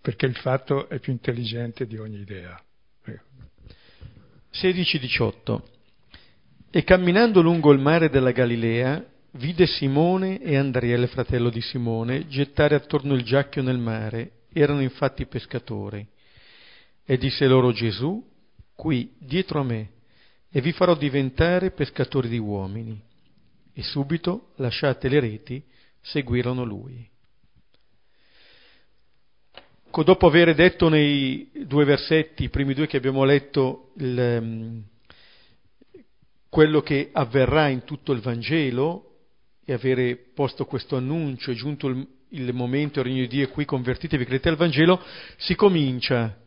perché 0.04 0.26
il 0.26 0.36
fatto 0.36 0.86
è 0.90 0.98
più 0.98 1.14
intelligente 1.14 1.86
di 1.86 1.96
ogni 1.96 2.18
idea. 2.18 2.62
16-18 4.52 5.60
E 6.70 6.84
camminando 6.84 7.40
lungo 7.40 7.72
il 7.72 7.78
mare 7.78 8.10
della 8.10 8.30
Galilea, 8.30 9.02
vide 9.32 9.66
Simone 9.66 10.42
e 10.42 10.58
Andriele, 10.58 11.06
fratello 11.06 11.48
di 11.48 11.62
Simone, 11.62 12.28
gettare 12.28 12.74
attorno 12.74 13.14
il 13.14 13.24
giacchio 13.24 13.62
nel 13.62 13.78
mare, 13.78 14.42
erano 14.52 14.82
infatti 14.82 15.24
pescatori. 15.24 16.06
E 17.02 17.16
disse 17.16 17.46
loro 17.46 17.72
Gesù, 17.72 18.22
qui, 18.74 19.10
dietro 19.18 19.60
a 19.60 19.64
me, 19.64 19.88
e 20.50 20.60
vi 20.60 20.72
farò 20.72 20.94
diventare 20.94 21.70
pescatori 21.70 22.28
di 22.28 22.38
uomini. 22.38 23.02
E 23.72 23.82
subito, 23.82 24.52
lasciate 24.56 25.08
le 25.08 25.20
reti, 25.20 25.64
seguirono 26.02 26.62
lui. 26.62 27.12
Ecco, 29.96 30.02
dopo 30.02 30.26
aver 30.26 30.56
detto 30.56 30.88
nei 30.88 31.48
due 31.66 31.84
versetti, 31.84 32.42
i 32.42 32.48
primi 32.48 32.74
due 32.74 32.88
che 32.88 32.96
abbiamo 32.96 33.22
letto, 33.22 33.92
il, 33.98 34.38
um, 34.40 34.82
quello 36.48 36.80
che 36.80 37.10
avverrà 37.12 37.68
in 37.68 37.84
tutto 37.84 38.10
il 38.10 38.18
Vangelo 38.18 39.18
e 39.64 39.72
avere 39.72 40.16
posto 40.34 40.64
questo 40.64 40.96
annuncio, 40.96 41.52
è 41.52 41.54
giunto 41.54 41.86
il, 41.86 42.04
il 42.30 42.52
momento, 42.52 42.98
il 42.98 43.04
regno 43.04 43.20
di 43.20 43.28
Dio 43.28 43.44
è 43.44 43.50
qui, 43.50 43.64
convertitevi, 43.64 44.24
credete 44.24 44.48
al 44.48 44.56
Vangelo, 44.56 45.00
si 45.36 45.54
comincia 45.54 46.40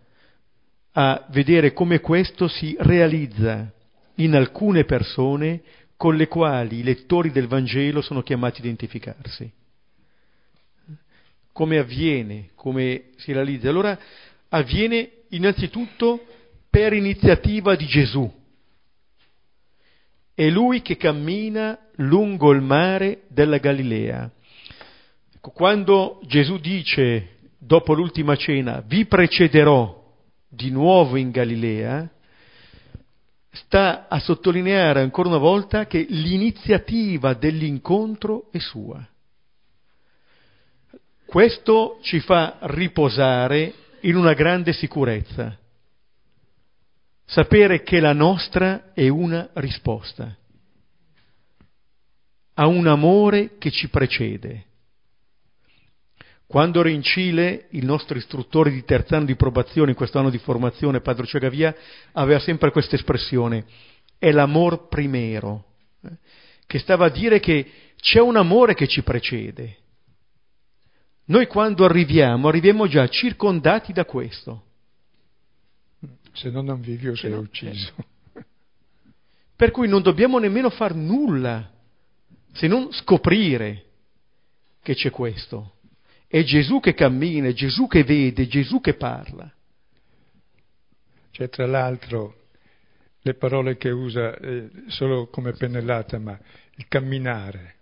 a 0.91 1.25
vedere 1.29 1.71
come 1.71 2.01
questo 2.01 2.49
si 2.49 2.75
realizza 2.77 3.71
in 4.15 4.35
alcune 4.35 4.83
persone 4.83 5.61
con 5.95 6.17
le 6.17 6.27
quali 6.27 6.79
i 6.79 6.83
lettori 6.83 7.31
del 7.31 7.47
Vangelo 7.47 8.01
sono 8.01 8.21
chiamati 8.23 8.59
a 8.59 8.65
identificarsi 8.65 9.49
come 11.57 11.79
avviene, 11.79 12.49
come 12.53 13.05
si 13.15 13.31
realizza? 13.31 13.67
Allora 13.67 13.97
avviene 14.49 15.23
innanzitutto 15.29 16.23
per 16.69 16.93
iniziativa 16.93 17.75
di 17.75 17.87
Gesù. 17.87 18.31
È 20.35 20.47
lui 20.49 20.83
che 20.83 20.97
cammina 20.97 21.79
lungo 21.95 22.51
il 22.51 22.61
mare 22.61 23.23
della 23.29 23.57
Galilea. 23.57 24.29
Ecco, 25.33 25.49
quando 25.49 26.21
Gesù 26.27 26.59
dice, 26.59 27.39
dopo 27.57 27.95
l'ultima 27.95 28.35
cena, 28.35 28.83
vi 28.85 29.07
precederò 29.07 30.13
di 30.47 30.69
nuovo 30.69 31.15
in 31.15 31.31
Galilea, 31.31 32.07
sta 33.49 34.05
a 34.07 34.19
sottolineare 34.19 35.01
ancora 35.01 35.29
una 35.29 35.39
volta 35.39 35.87
che 35.87 36.05
l'iniziativa 36.07 37.33
dell'incontro 37.33 38.51
è 38.51 38.59
sua. 38.59 39.03
Questo 41.27 41.99
ci 42.01 42.21
fa 42.21 42.57
riposare 42.61 43.73
in 44.01 44.15
una 44.15 44.33
grande 44.33 44.71
sicurezza, 44.71 45.57
sapere 47.25 47.83
che 47.83 47.99
la 47.99 48.13
nostra 48.13 48.93
è 48.93 49.09
una 49.09 49.49
risposta 49.55 50.33
a 52.53 52.65
un 52.65 52.87
amore 52.87 53.57
che 53.57 53.71
ci 53.71 53.89
precede. 53.89 54.63
Quando 56.47 56.79
ero 56.79 56.87
in 56.87 57.03
Cile, 57.03 57.67
il 57.71 57.85
nostro 57.85 58.17
istruttore 58.17 58.71
di 58.71 58.85
terzo 58.85 59.15
anno 59.15 59.25
di 59.25 59.35
probazione, 59.35 59.91
in 59.91 59.97
questo 59.97 60.17
anno 60.19 60.29
di 60.29 60.37
formazione, 60.37 61.01
Padre 61.01 61.25
Ciagavia, 61.25 61.75
aveva 62.13 62.39
sempre 62.39 62.71
questa 62.71 62.95
espressione, 62.95 63.65
è 64.17 64.31
l'amor 64.31 64.87
primero, 64.87 65.65
eh, 66.03 66.09
che 66.65 66.79
stava 66.79 67.07
a 67.07 67.09
dire 67.09 67.41
che 67.41 67.69
c'è 67.97 68.21
un 68.21 68.37
amore 68.37 68.75
che 68.75 68.87
ci 68.87 69.03
precede, 69.03 69.75
noi 71.27 71.47
quando 71.47 71.83
arriviamo, 71.83 72.47
arriviamo 72.47 72.87
già 72.87 73.07
circondati 73.07 73.91
da 73.91 74.05
questo. 74.05 74.63
Se 76.31 76.49
no 76.49 76.61
non 76.61 76.79
vivi 76.79 77.09
o 77.09 77.15
sei 77.15 77.31
no, 77.31 77.39
ucciso. 77.39 77.93
Eh. 78.33 78.45
Per 79.55 79.71
cui 79.71 79.87
non 79.87 80.01
dobbiamo 80.01 80.37
nemmeno 80.37 80.69
far 80.69 80.93
nulla 80.93 81.71
se 82.53 82.67
non 82.67 82.91
scoprire 82.91 83.85
che 84.81 84.93
c'è 84.93 85.09
questo. 85.09 85.73
È 86.27 86.43
Gesù 86.43 86.79
che 86.79 86.93
cammina, 86.93 87.47
è 87.47 87.53
Gesù 87.53 87.87
che 87.87 88.03
vede, 88.03 88.43
è 88.43 88.47
Gesù 88.47 88.79
che 88.79 88.93
parla. 88.93 89.51
C'è 91.31 91.49
tra 91.49 91.65
l'altro 91.65 92.45
le 93.21 93.33
parole 93.33 93.75
che 93.75 93.89
usa 93.89 94.37
eh, 94.37 94.69
solo 94.87 95.27
come 95.27 95.51
pennellata, 95.53 96.19
ma 96.19 96.39
il 96.75 96.87
camminare, 96.87 97.75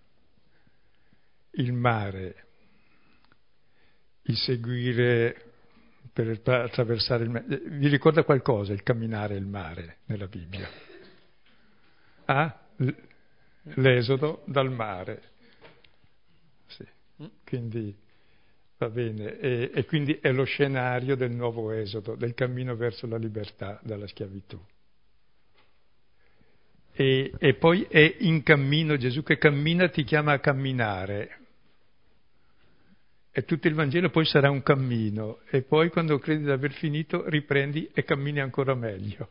il 1.51 1.73
mare, 1.73 2.44
il 4.27 4.38
seguire 4.38 5.53
per 6.11 6.39
attraversare 6.43 7.23
il 7.23 7.29
mare. 7.29 7.61
Vi 7.65 7.88
ricorda 7.88 8.23
qualcosa 8.23 8.73
il 8.73 8.83
camminare 8.83 9.35
il 9.35 9.45
mare 9.45 9.97
nella 10.05 10.27
Bibbia? 10.27 10.69
Ah, 12.25 12.57
l'esodo 13.75 14.43
dal 14.45 14.71
mare. 14.71 15.21
Sì. 16.67 16.85
Quindi 17.43 17.95
va 18.77 18.89
bene, 18.89 19.39
e, 19.39 19.71
e, 19.73 19.85
quindi 19.85 20.17
è 20.21 20.31
lo 20.31 20.43
scenario 20.43 21.15
del 21.15 21.31
nuovo 21.31 21.71
esodo, 21.71 22.15
del 22.15 22.33
cammino 22.33 22.75
verso 22.75 23.07
la 23.07 23.17
libertà 23.17 23.79
dalla 23.83 24.07
schiavitù. 24.07 24.59
E, 26.93 27.33
e 27.38 27.53
poi 27.55 27.85
è 27.89 28.17
in 28.19 28.41
cammino, 28.41 28.95
Gesù 28.95 29.21
che 29.21 29.38
cammina 29.38 29.89
ti 29.89 30.03
chiama 30.03 30.33
a 30.33 30.39
camminare, 30.39 31.39
e 33.38 33.43
tutto 33.43 33.67
il 33.67 33.74
Vangelo 33.74 34.10
poi 34.10 34.24
sarà 34.24 34.50
un 34.50 34.63
cammino 34.63 35.39
e 35.50 35.62
poi 35.62 35.89
quando 35.89 36.17
credi 36.19 36.45
di 36.45 36.52
aver 36.52 36.71
finito 36.71 37.28
riprendi 37.28 37.89
e 37.93 38.06
cammini 38.06 38.39
ancora 38.39 38.76
meglio. 38.76 39.28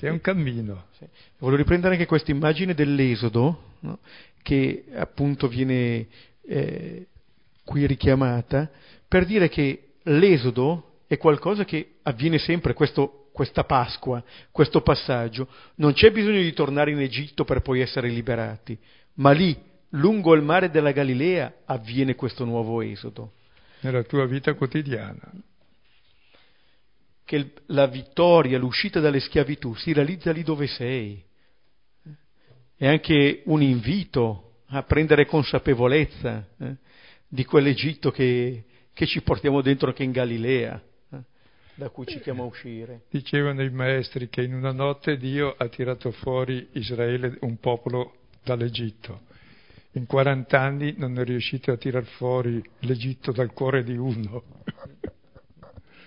È 0.00 0.08
un 0.08 0.22
cammino. 0.22 0.86
Sì. 0.96 1.04
Voglio 1.36 1.56
riprendere 1.56 1.92
anche 1.92 2.06
questa 2.06 2.30
immagine 2.30 2.72
dell'esodo 2.72 3.74
no? 3.80 3.98
che 4.40 4.86
appunto 4.94 5.48
viene 5.48 6.06
eh, 6.46 7.08
qui 7.62 7.86
richiamata 7.86 8.70
per 9.06 9.26
dire 9.26 9.50
che 9.50 9.88
l'esodo 10.04 11.00
è 11.06 11.18
qualcosa 11.18 11.66
che 11.66 11.96
avviene 12.04 12.38
sempre, 12.38 12.72
questo, 12.72 13.28
questa 13.34 13.64
Pasqua, 13.64 14.24
questo 14.50 14.80
passaggio. 14.80 15.46
Non 15.74 15.92
c'è 15.92 16.10
bisogno 16.10 16.40
di 16.40 16.54
tornare 16.54 16.90
in 16.90 17.00
Egitto 17.00 17.44
per 17.44 17.60
poi 17.60 17.82
essere 17.82 18.08
liberati, 18.08 18.78
ma 19.16 19.32
lì 19.32 19.70
lungo 19.92 20.34
il 20.34 20.42
mare 20.42 20.70
della 20.70 20.92
Galilea 20.92 21.60
avviene 21.64 22.14
questo 22.14 22.44
nuovo 22.44 22.80
esodo. 22.80 23.32
Nella 23.80 24.02
tua 24.02 24.26
vita 24.26 24.54
quotidiana. 24.54 25.32
che 27.24 27.52
la 27.66 27.86
vittoria, 27.86 28.58
l'uscita 28.58 29.00
dalle 29.00 29.20
schiavitù 29.20 29.74
si 29.74 29.92
realizza 29.92 30.32
lì 30.32 30.42
dove 30.42 30.66
sei. 30.66 31.22
È 32.76 32.86
anche 32.86 33.42
un 33.46 33.62
invito 33.62 34.62
a 34.66 34.82
prendere 34.82 35.26
consapevolezza 35.26 36.46
eh, 36.58 36.76
di 37.28 37.44
quell'Egitto 37.44 38.10
che, 38.10 38.64
che, 38.92 39.06
ci 39.06 39.22
portiamo 39.22 39.62
dentro 39.62 39.92
che 39.92 40.02
in 40.02 40.10
Galilea, 40.10 40.82
eh, 41.12 41.18
da 41.74 41.88
cui 41.90 42.06
ci 42.06 42.20
chiama 42.20 42.42
a 42.42 42.46
uscire. 42.46 43.04
Dicevano 43.08 43.62
i 43.62 43.70
maestri 43.70 44.28
che 44.28 44.42
in 44.42 44.54
una 44.54 44.72
notte 44.72 45.16
Dio 45.16 45.54
ha 45.56 45.68
tirato 45.68 46.10
fuori 46.10 46.68
Israele, 46.72 47.36
un 47.40 47.58
popolo, 47.58 48.16
dall'Egitto. 48.42 49.30
In 49.92 50.06
40 50.06 50.58
anni 50.58 50.94
non 50.96 51.18
è 51.18 51.24
riuscito 51.24 51.70
a 51.70 51.76
tirar 51.76 52.04
fuori 52.04 52.62
l'Egitto 52.80 53.30
dal 53.32 53.52
cuore 53.52 53.84
di 53.84 53.96
uno 53.96 54.42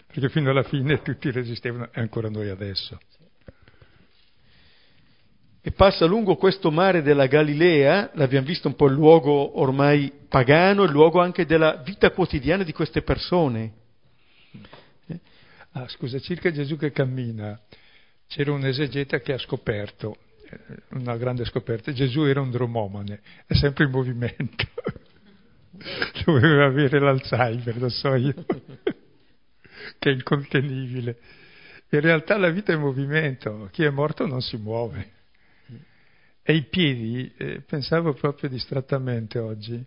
perché 0.07 0.29
fino 0.29 0.49
alla 0.49 0.63
fine 0.63 1.01
tutti 1.01 1.29
resistevano 1.29 1.89
e 1.91 1.99
ancora 1.99 2.29
noi 2.29 2.49
adesso. 2.49 2.97
E 5.61 5.71
passa 5.71 6.05
lungo 6.05 6.35
questo 6.35 6.71
mare 6.71 7.01
della 7.01 7.25
Galilea, 7.25 8.11
l'abbiamo 8.13 8.45
visto 8.45 8.67
un 8.67 8.75
po' 8.75 8.85
il 8.85 8.93
luogo 8.93 9.59
ormai 9.59 10.11
pagano, 10.29 10.83
il 10.83 10.91
luogo 10.91 11.19
anche 11.19 11.45
della 11.45 11.81
vita 11.83 12.11
quotidiana 12.11 12.63
di 12.63 12.71
queste 12.71 13.01
persone. 13.01 13.73
Ah, 15.71 15.87
scusa, 15.89 16.19
circa 16.19 16.51
Gesù 16.51 16.77
che 16.77 16.91
cammina, 16.91 17.59
c'era 18.27 18.53
un 18.53 18.65
esegeta 18.65 19.19
che 19.19 19.33
ha 19.33 19.37
scoperto, 19.37 20.15
una 20.91 21.17
grande 21.17 21.45
scoperta, 21.45 21.91
Gesù 21.91 22.21
era 22.21 22.41
un 22.41 22.51
dromomane, 22.51 23.21
è 23.45 23.53
sempre 23.53 23.85
in 23.85 23.91
movimento, 23.91 24.65
doveva 26.25 26.65
avere 26.65 26.99
l'Alzheimer, 26.99 27.77
lo 27.77 27.89
so 27.89 28.15
io 28.15 28.33
che 29.99 30.09
è 30.09 30.13
incontenibile. 30.13 31.17
In 31.89 32.01
realtà 32.01 32.37
la 32.37 32.49
vita 32.49 32.73
è 32.73 32.77
movimento, 32.77 33.69
chi 33.71 33.83
è 33.83 33.89
morto 33.89 34.25
non 34.25 34.41
si 34.41 34.57
muove. 34.57 35.11
E 36.41 36.53
i 36.53 36.63
piedi, 36.63 37.31
eh, 37.37 37.61
pensavo 37.61 38.13
proprio 38.13 38.49
distrattamente 38.49 39.39
oggi, 39.39 39.83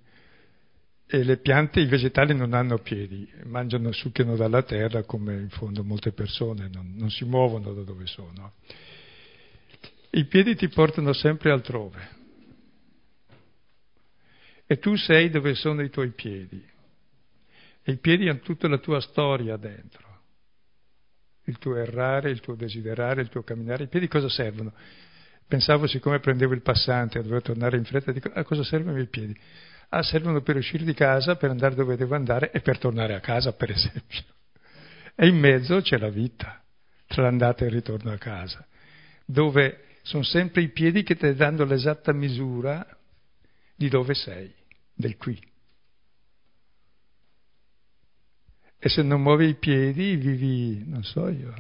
e 1.11 1.25
le 1.25 1.39
piante, 1.39 1.81
i 1.81 1.87
vegetali 1.87 2.35
non 2.35 2.53
hanno 2.53 2.79
piedi, 2.79 3.27
mangiano, 3.45 3.93
succhiano 3.93 4.37
dalla 4.37 4.63
terra 4.63 5.05
come 5.05 5.35
in 5.35 5.49
fondo 5.49 5.83
molte 5.83 6.13
persone, 6.13 6.69
non, 6.71 6.95
non 6.97 7.11
si 7.11 7.25
muovono 7.25 7.73
da 7.73 7.83
dove 7.83 8.07
sono. 8.07 8.53
I 10.11 10.25
piedi 10.25 10.57
ti 10.57 10.69
portano 10.69 11.13
sempre 11.13 11.51
altrove. 11.51 12.17
E 14.67 14.79
tu 14.79 14.97
sei 14.97 15.31
dove 15.31 15.55
sono 15.55 15.83
i 15.83 15.91
tuoi 15.91 16.11
piedi. 16.11 16.63
E 17.83 17.93
i 17.93 17.97
piedi 17.97 18.29
hanno 18.29 18.41
tutta 18.41 18.69
la 18.69 18.79
tua 18.79 19.01
storia 19.01 19.57
dentro. 19.57 20.07
Il 21.45 21.59
tuo 21.59 21.77
errare, 21.77 22.31
il 22.31 22.41
tuo 22.41 22.55
desiderare, 22.55 23.23
il 23.23 23.29
tuo 23.29 23.43
camminare. 23.43 23.85
I 23.85 23.89
piedi 23.89 24.09
cosa 24.09 24.29
servono? 24.29 24.73
Pensavo, 25.47 25.87
siccome 25.87 26.21
prendevo 26.21 26.53
il 26.53 26.61
passante 26.61 27.19
e 27.19 27.23
dovevo 27.23 27.41
tornare 27.41 27.79
in 27.79 27.85
fretta, 27.85 28.13
dico, 28.13 28.31
a 28.33 28.45
cosa 28.45 28.63
servono 28.63 28.93
i 28.93 28.95
miei 28.97 29.09
piedi? 29.09 29.35
Ah, 29.91 30.03
servono 30.03 30.43
per 30.43 30.57
uscire 30.57 30.85
di 30.85 30.93
casa, 30.93 31.37
per 31.37 31.49
andare 31.49 31.75
dove 31.75 31.97
devo 31.97 32.15
andare 32.15 32.51
e 32.51 32.61
per 32.61 32.79
tornare 32.79 33.15
a 33.15 33.21
casa, 33.21 33.55
per 33.55 33.71
esempio. 33.71 34.23
E 35.15 35.27
in 35.27 35.39
mezzo 35.39 35.81
c'è 35.81 35.97
la 35.97 36.11
vita, 36.11 36.63
tra 37.07 37.23
l'andata 37.23 37.65
e 37.65 37.69
il 37.69 37.73
ritorno 37.73 38.13
a 38.13 38.19
casa, 38.19 38.67
dove 39.25 39.88
sono 40.09 40.23
sempre 40.23 40.63
i 40.63 40.71
piedi 40.71 41.03
che 41.03 41.17
ti 41.17 41.35
danno 41.35 41.65
l'esatta 41.65 42.15
misura 42.15 42.87
di 43.77 43.91
dove 43.91 44.15
sei, 44.15 44.51
del 44.95 45.19
qui. 45.19 45.39
E 48.79 48.89
se 48.89 49.03
non 49.03 49.21
muovi 49.21 49.49
i 49.49 49.57
piedi 49.57 50.17
vivi, 50.17 50.83
non 50.87 51.03
so 51.03 51.29
io, 51.29 51.55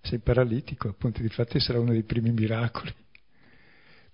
sei 0.00 0.18
paralitico, 0.18 0.88
appunto, 0.88 1.20
difatti 1.20 1.60
sarà 1.60 1.78
uno 1.78 1.92
dei 1.92 2.04
primi 2.04 2.30
miracoli. 2.30 2.94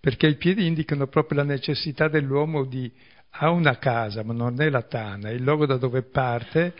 Perché 0.00 0.26
i 0.26 0.36
piedi 0.36 0.66
indicano 0.66 1.06
proprio 1.06 1.38
la 1.38 1.46
necessità 1.46 2.08
dell'uomo 2.08 2.64
di 2.64 2.92
ha 3.34 3.50
una 3.50 3.78
casa, 3.78 4.24
ma 4.24 4.32
non 4.32 4.60
è 4.60 4.68
la 4.68 4.82
tana, 4.82 5.28
è 5.28 5.32
il 5.32 5.44
luogo 5.44 5.64
da 5.64 5.76
dove 5.76 6.02
parte 6.02 6.74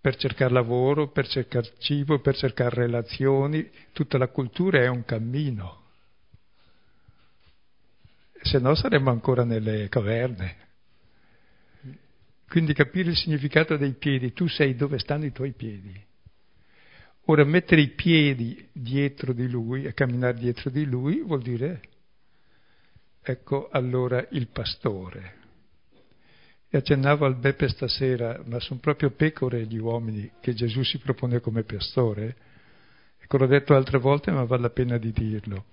per 0.00 0.16
cercare 0.16 0.52
lavoro, 0.52 1.12
per 1.12 1.28
cercare 1.28 1.74
cibo, 1.78 2.18
per 2.18 2.34
cercare 2.34 2.74
relazioni, 2.74 3.70
tutta 3.92 4.18
la 4.18 4.26
cultura 4.26 4.80
è 4.80 4.88
un 4.88 5.04
cammino. 5.04 5.82
Se 8.44 8.58
no 8.58 8.74
saremmo 8.74 9.10
ancora 9.10 9.42
nelle 9.42 9.88
caverne. 9.88 10.56
Quindi 12.46 12.74
capire 12.74 13.10
il 13.10 13.16
significato 13.16 13.78
dei 13.78 13.94
piedi, 13.94 14.34
tu 14.34 14.46
sei 14.46 14.76
dove 14.76 14.98
stanno 14.98 15.24
i 15.24 15.32
tuoi 15.32 15.52
piedi. 15.52 15.98
Ora 17.24 17.42
mettere 17.44 17.80
i 17.80 17.88
piedi 17.88 18.68
dietro 18.70 19.32
di 19.32 19.48
lui 19.48 19.86
e 19.86 19.94
camminare 19.94 20.38
dietro 20.38 20.68
di 20.68 20.84
lui 20.84 21.22
vuol 21.22 21.40
dire, 21.40 21.80
ecco 23.22 23.70
allora 23.70 24.24
il 24.32 24.48
pastore. 24.48 25.42
E 26.68 26.76
accennavo 26.76 27.24
al 27.24 27.38
Beppe 27.38 27.68
stasera, 27.68 28.42
ma 28.44 28.60
sono 28.60 28.78
proprio 28.78 29.10
pecore 29.10 29.64
gli 29.64 29.78
uomini 29.78 30.30
che 30.40 30.52
Gesù 30.52 30.82
si 30.82 30.98
propone 30.98 31.40
come 31.40 31.62
pastore. 31.62 32.36
Ecco, 33.18 33.38
l'ho 33.38 33.46
detto 33.46 33.74
altre 33.74 33.96
volte, 33.96 34.30
ma 34.30 34.44
vale 34.44 34.62
la 34.62 34.70
pena 34.70 34.98
di 34.98 35.12
dirlo. 35.12 35.64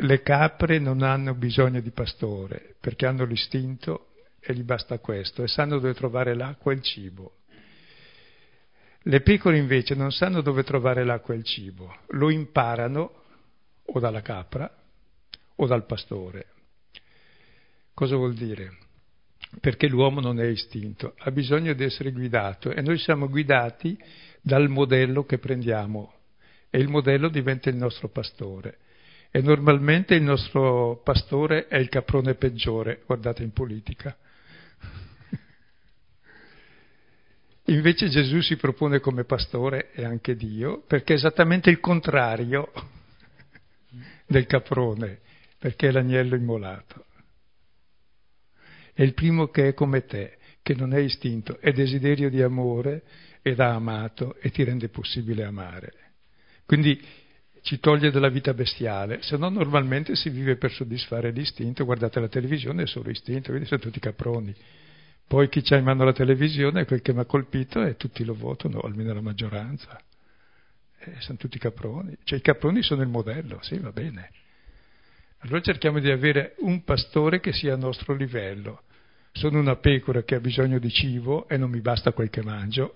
Le 0.00 0.22
capre 0.22 0.78
non 0.78 1.02
hanno 1.02 1.34
bisogno 1.34 1.80
di 1.80 1.90
pastore 1.90 2.76
perché 2.78 3.06
hanno 3.06 3.24
l'istinto 3.24 4.10
e 4.38 4.54
gli 4.54 4.62
basta 4.62 5.00
questo, 5.00 5.42
e 5.42 5.48
sanno 5.48 5.80
dove 5.80 5.92
trovare 5.92 6.36
l'acqua 6.36 6.70
e 6.70 6.76
il 6.76 6.82
cibo. 6.82 7.38
Le 9.02 9.20
pecore 9.22 9.58
invece 9.58 9.96
non 9.96 10.12
sanno 10.12 10.40
dove 10.40 10.62
trovare 10.62 11.04
l'acqua 11.04 11.34
e 11.34 11.38
il 11.38 11.42
cibo, 11.42 11.96
lo 12.10 12.30
imparano 12.30 13.22
o 13.86 13.98
dalla 13.98 14.22
capra 14.22 14.72
o 15.56 15.66
dal 15.66 15.84
pastore. 15.84 16.46
Cosa 17.92 18.14
vuol 18.14 18.34
dire? 18.34 18.76
Perché 19.60 19.88
l'uomo 19.88 20.20
non 20.20 20.38
è 20.38 20.46
istinto, 20.46 21.14
ha 21.18 21.32
bisogno 21.32 21.72
di 21.72 21.82
essere 21.82 22.12
guidato 22.12 22.70
e 22.70 22.80
noi 22.82 22.98
siamo 22.98 23.28
guidati 23.28 23.98
dal 24.40 24.68
modello 24.68 25.24
che 25.24 25.38
prendiamo 25.38 26.12
e 26.70 26.78
il 26.78 26.86
modello 26.86 27.28
diventa 27.28 27.68
il 27.68 27.76
nostro 27.76 28.08
pastore. 28.08 28.78
E 29.30 29.42
normalmente 29.42 30.14
il 30.14 30.22
nostro 30.22 31.02
pastore 31.04 31.66
è 31.68 31.76
il 31.76 31.90
caprone 31.90 32.34
peggiore, 32.34 33.02
guardate 33.04 33.42
in 33.42 33.52
politica. 33.52 34.16
Invece 37.66 38.08
Gesù 38.08 38.40
si 38.40 38.56
propone 38.56 39.00
come 39.00 39.24
pastore 39.24 39.92
e 39.92 40.04
anche 40.04 40.34
Dio, 40.34 40.82
perché 40.86 41.12
è 41.12 41.16
esattamente 41.16 41.68
il 41.68 41.78
contrario 41.78 42.72
del 44.26 44.46
caprone, 44.46 45.20
perché 45.58 45.88
è 45.88 45.90
l'agnello 45.90 46.34
immolato. 46.34 47.04
È 48.94 49.02
il 49.02 49.12
primo 49.12 49.48
che 49.48 49.68
è 49.68 49.74
come 49.74 50.06
te, 50.06 50.38
che 50.62 50.74
non 50.74 50.94
è 50.94 50.98
istinto, 50.98 51.60
è 51.60 51.72
desiderio 51.72 52.30
di 52.30 52.42
amore 52.42 53.02
ed 53.42 53.60
ha 53.60 53.74
amato 53.74 54.36
e 54.40 54.50
ti 54.50 54.64
rende 54.64 54.88
possibile 54.88 55.44
amare. 55.44 55.92
Quindi 56.66 57.00
ci 57.62 57.78
toglie 57.80 58.10
dalla 58.10 58.28
vita 58.28 58.54
bestiale, 58.54 59.22
se 59.22 59.36
no 59.36 59.48
normalmente 59.48 60.14
si 60.14 60.30
vive 60.30 60.56
per 60.56 60.72
soddisfare 60.72 61.30
l'istinto, 61.30 61.84
guardate 61.84 62.20
la 62.20 62.28
televisione 62.28 62.82
è 62.82 62.86
solo 62.86 63.10
istinto, 63.10 63.50
quindi 63.50 63.66
sono 63.66 63.80
tutti 63.80 64.00
caproni. 64.00 64.54
Poi 65.26 65.48
chi 65.48 65.60
c'ha 65.60 65.76
in 65.76 65.84
mano 65.84 66.04
la 66.04 66.12
televisione, 66.12 66.86
quel 66.86 67.02
che 67.02 67.12
mi 67.12 67.20
ha 67.20 67.24
colpito, 67.26 67.82
e 67.82 67.96
tutti 67.96 68.24
lo 68.24 68.34
votano, 68.34 68.80
almeno 68.80 69.12
la 69.12 69.20
maggioranza. 69.20 70.00
E 70.98 71.14
sono 71.18 71.36
tutti 71.36 71.58
caproni. 71.58 72.16
Cioè 72.24 72.38
i 72.38 72.42
caproni 72.42 72.82
sono 72.82 73.02
il 73.02 73.08
modello, 73.08 73.58
sì, 73.60 73.78
va 73.78 73.92
bene. 73.92 74.30
Allora 75.40 75.60
cerchiamo 75.60 76.00
di 76.00 76.10
avere 76.10 76.54
un 76.60 76.82
pastore 76.82 77.40
che 77.40 77.52
sia 77.52 77.74
a 77.74 77.76
nostro 77.76 78.14
livello. 78.14 78.82
Sono 79.32 79.58
una 79.58 79.76
pecora 79.76 80.22
che 80.22 80.34
ha 80.34 80.40
bisogno 80.40 80.78
di 80.78 80.90
cibo 80.90 81.46
e 81.48 81.58
non 81.58 81.70
mi 81.70 81.80
basta 81.80 82.12
quel 82.12 82.30
che 82.30 82.42
mangio, 82.42 82.92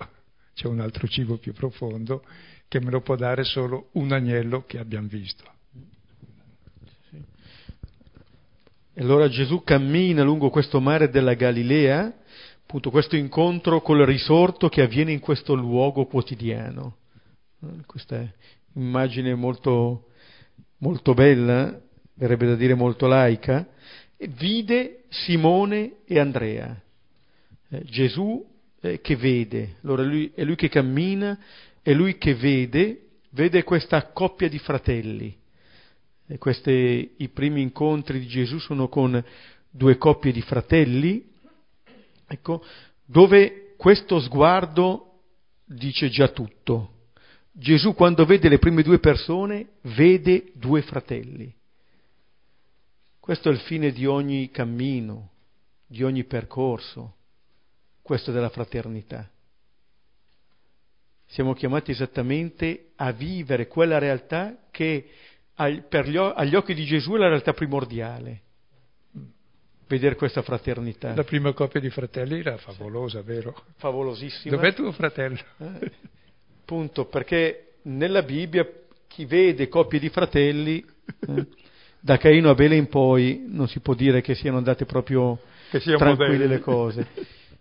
c'è 0.54 0.66
un 0.66 0.80
altro 0.80 1.06
cibo 1.06 1.36
più 1.38 1.52
profondo 1.52 2.24
che 2.72 2.80
me 2.80 2.90
lo 2.90 3.02
può 3.02 3.16
dare 3.16 3.44
solo 3.44 3.90
un 3.92 4.12
agnello 4.12 4.64
che 4.64 4.78
abbiamo 4.78 5.06
visto. 5.06 5.44
E 8.94 9.02
allora 9.02 9.28
Gesù 9.28 9.62
cammina 9.62 10.22
lungo 10.22 10.48
questo 10.48 10.80
mare 10.80 11.10
della 11.10 11.34
Galilea 11.34 12.14
appunto 12.62 12.90
questo 12.90 13.16
incontro 13.16 13.82
col 13.82 14.06
risorto 14.06 14.70
che 14.70 14.80
avviene 14.80 15.12
in 15.12 15.20
questo 15.20 15.52
luogo 15.52 16.06
quotidiano. 16.06 16.96
Questa 17.84 18.26
immagine 18.72 19.34
molto, 19.34 20.06
molto 20.78 21.12
bella, 21.12 21.78
verrebbe 22.14 22.46
da 22.46 22.54
dire 22.54 22.72
molto 22.72 23.06
laica, 23.06 23.68
vide 24.16 25.02
Simone 25.10 25.96
e 26.06 26.18
Andrea. 26.18 26.80
Eh, 27.68 27.84
Gesù 27.84 28.42
eh, 28.80 29.02
che 29.02 29.16
vede, 29.16 29.76
allora 29.82 30.04
lui, 30.04 30.32
è 30.34 30.42
lui 30.42 30.56
che 30.56 30.70
cammina, 30.70 31.38
è 31.82 31.92
lui 31.92 32.16
che 32.18 32.34
vede, 32.34 33.08
vede 33.30 33.64
questa 33.64 34.12
coppia 34.12 34.48
di 34.48 34.58
fratelli. 34.58 35.36
E 36.26 36.38
questi, 36.38 37.14
I 37.16 37.28
primi 37.28 37.60
incontri 37.60 38.20
di 38.20 38.26
Gesù 38.26 38.58
sono 38.58 38.88
con 38.88 39.22
due 39.70 39.98
coppie 39.98 40.32
di 40.32 40.42
fratelli, 40.42 41.30
Ecco, 42.32 42.64
dove 43.04 43.74
questo 43.76 44.18
sguardo 44.18 45.20
dice 45.66 46.08
già 46.08 46.28
tutto, 46.28 47.08
Gesù 47.52 47.94
quando 47.94 48.24
vede 48.24 48.48
le 48.48 48.58
prime 48.58 48.82
due 48.82 48.98
persone 48.98 49.72
vede 49.82 50.50
due 50.54 50.80
fratelli. 50.80 51.54
Questo 53.20 53.50
è 53.50 53.52
il 53.52 53.58
fine 53.58 53.92
di 53.92 54.06
ogni 54.06 54.50
cammino, 54.50 55.28
di 55.86 56.02
ogni 56.02 56.24
percorso, 56.24 57.16
questo 58.00 58.32
della 58.32 58.48
fraternità. 58.48 59.28
Siamo 61.32 61.54
chiamati 61.54 61.92
esattamente 61.92 62.90
a 62.96 63.10
vivere 63.10 63.66
quella 63.66 63.96
realtà 63.96 64.66
che 64.70 65.08
agli 65.54 66.54
occhi 66.54 66.74
di 66.74 66.84
Gesù 66.84 67.14
è 67.14 67.16
la 67.16 67.28
realtà 67.28 67.54
primordiale 67.54 68.40
vedere 69.86 70.14
questa 70.14 70.42
fraternità. 70.42 71.14
La 71.14 71.24
prima 71.24 71.54
coppia 71.54 71.80
di 71.80 71.88
fratelli 71.88 72.40
era 72.40 72.58
favolosa, 72.58 73.22
vero? 73.22 73.54
Favolosissima. 73.76 74.54
Dov'è 74.54 74.74
tuo 74.74 74.92
fratello? 74.92 75.38
Eh, 75.56 75.90
appunto, 76.60 77.06
perché 77.06 77.76
nella 77.84 78.22
Bibbia 78.22 78.66
chi 79.06 79.24
vede 79.24 79.68
coppie 79.68 80.00
di 80.00 80.10
fratelli, 80.10 80.84
eh, 81.28 81.46
da 81.98 82.18
Caino 82.18 82.48
a 82.48 82.52
Abele 82.52 82.76
in 82.76 82.88
poi, 82.88 83.46
non 83.48 83.68
si 83.68 83.80
può 83.80 83.94
dire 83.94 84.20
che 84.20 84.34
siano 84.34 84.58
andate 84.58 84.84
proprio 84.84 85.38
tranquille 85.70 86.14
modelli. 86.14 86.46
le 86.46 86.60
cose. 86.60 87.06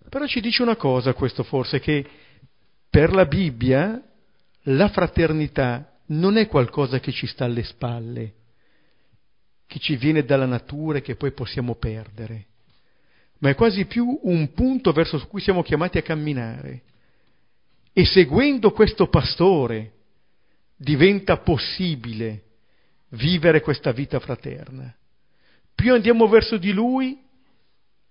Però 0.09 0.25
ci 0.25 0.41
dice 0.41 0.61
una 0.61 0.75
cosa 0.75 1.13
questo 1.13 1.43
forse, 1.43 1.79
che 1.79 2.05
per 2.91 3.13
la 3.13 3.25
Bibbia 3.25 4.03
la 4.65 4.89
fraternità 4.89 5.97
non 6.07 6.35
è 6.35 6.47
qualcosa 6.47 6.99
che 6.99 7.11
ci 7.11 7.25
sta 7.25 7.45
alle 7.45 7.63
spalle, 7.63 8.33
che 9.65 9.79
ci 9.79 9.95
viene 9.95 10.25
dalla 10.25 10.45
natura 10.45 10.97
e 10.97 11.01
che 11.01 11.15
poi 11.15 11.31
possiamo 11.31 11.75
perdere, 11.75 12.47
ma 13.39 13.49
è 13.49 13.55
quasi 13.55 13.85
più 13.85 14.19
un 14.23 14.51
punto 14.51 14.91
verso 14.91 15.25
cui 15.27 15.39
siamo 15.39 15.63
chiamati 15.63 15.97
a 15.97 16.03
camminare. 16.03 16.81
E 17.93 18.05
seguendo 18.05 18.71
questo 18.71 19.07
pastore 19.07 19.93
diventa 20.75 21.37
possibile 21.37 22.43
vivere 23.09 23.61
questa 23.61 23.91
vita 23.91 24.19
fraterna. 24.19 24.93
Più 25.73 25.93
andiamo 25.93 26.27
verso 26.27 26.57
di 26.57 26.71
lui, 26.71 27.19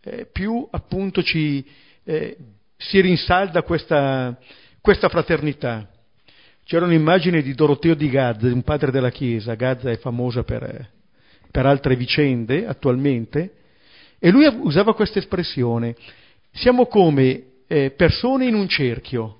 eh, 0.02 0.26
più 0.26 0.66
appunto 0.70 1.22
ci, 1.22 1.64
eh, 2.04 2.36
si 2.76 3.00
rinsalda 3.00 3.62
questa, 3.62 4.38
questa 4.80 5.08
fraternità. 5.08 5.88
C'era 6.64 6.84
un'immagine 6.84 7.42
di 7.42 7.54
Doroteo 7.54 7.94
di 7.94 8.08
Gazza, 8.08 8.46
un 8.46 8.62
padre 8.62 8.90
della 8.90 9.10
Chiesa, 9.10 9.54
Gazza 9.54 9.90
è 9.90 9.98
famosa 9.98 10.44
per, 10.44 10.88
per 11.50 11.66
altre 11.66 11.96
vicende 11.96 12.66
attualmente, 12.66 13.54
e 14.18 14.30
lui 14.30 14.46
usava 14.46 14.94
questa 14.94 15.18
espressione, 15.18 15.96
siamo 16.52 16.86
come 16.86 17.44
eh, 17.66 17.90
persone 17.90 18.46
in 18.46 18.54
un 18.54 18.68
cerchio, 18.68 19.36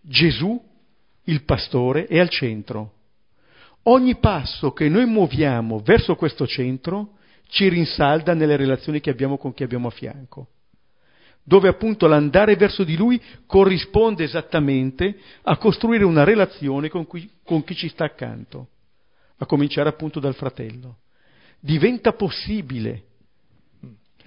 Gesù, 0.00 0.60
il 1.24 1.42
pastore, 1.44 2.06
è 2.06 2.18
al 2.18 2.28
centro. 2.28 2.92
Ogni 3.84 4.16
passo 4.16 4.72
che 4.72 4.88
noi 4.88 5.06
muoviamo 5.06 5.80
verso 5.80 6.14
questo 6.14 6.46
centro 6.46 7.16
ci 7.48 7.68
rinsalda 7.68 8.34
nelle 8.34 8.56
relazioni 8.56 9.00
che 9.00 9.10
abbiamo 9.10 9.36
con 9.36 9.52
chi 9.52 9.62
abbiamo 9.62 9.88
a 9.88 9.90
fianco, 9.90 10.48
dove 11.42 11.68
appunto 11.68 12.06
l'andare 12.06 12.56
verso 12.56 12.84
di 12.84 12.96
lui 12.96 13.20
corrisponde 13.46 14.24
esattamente 14.24 15.16
a 15.42 15.56
costruire 15.56 16.04
una 16.04 16.24
relazione 16.24 16.88
con, 16.88 17.06
cui, 17.06 17.28
con 17.42 17.64
chi 17.64 17.74
ci 17.74 17.88
sta 17.88 18.04
accanto, 18.04 18.68
a 19.38 19.46
cominciare 19.46 19.88
appunto 19.88 20.20
dal 20.20 20.34
fratello 20.34 20.98
diventa 21.60 22.12
possibile 22.12 23.04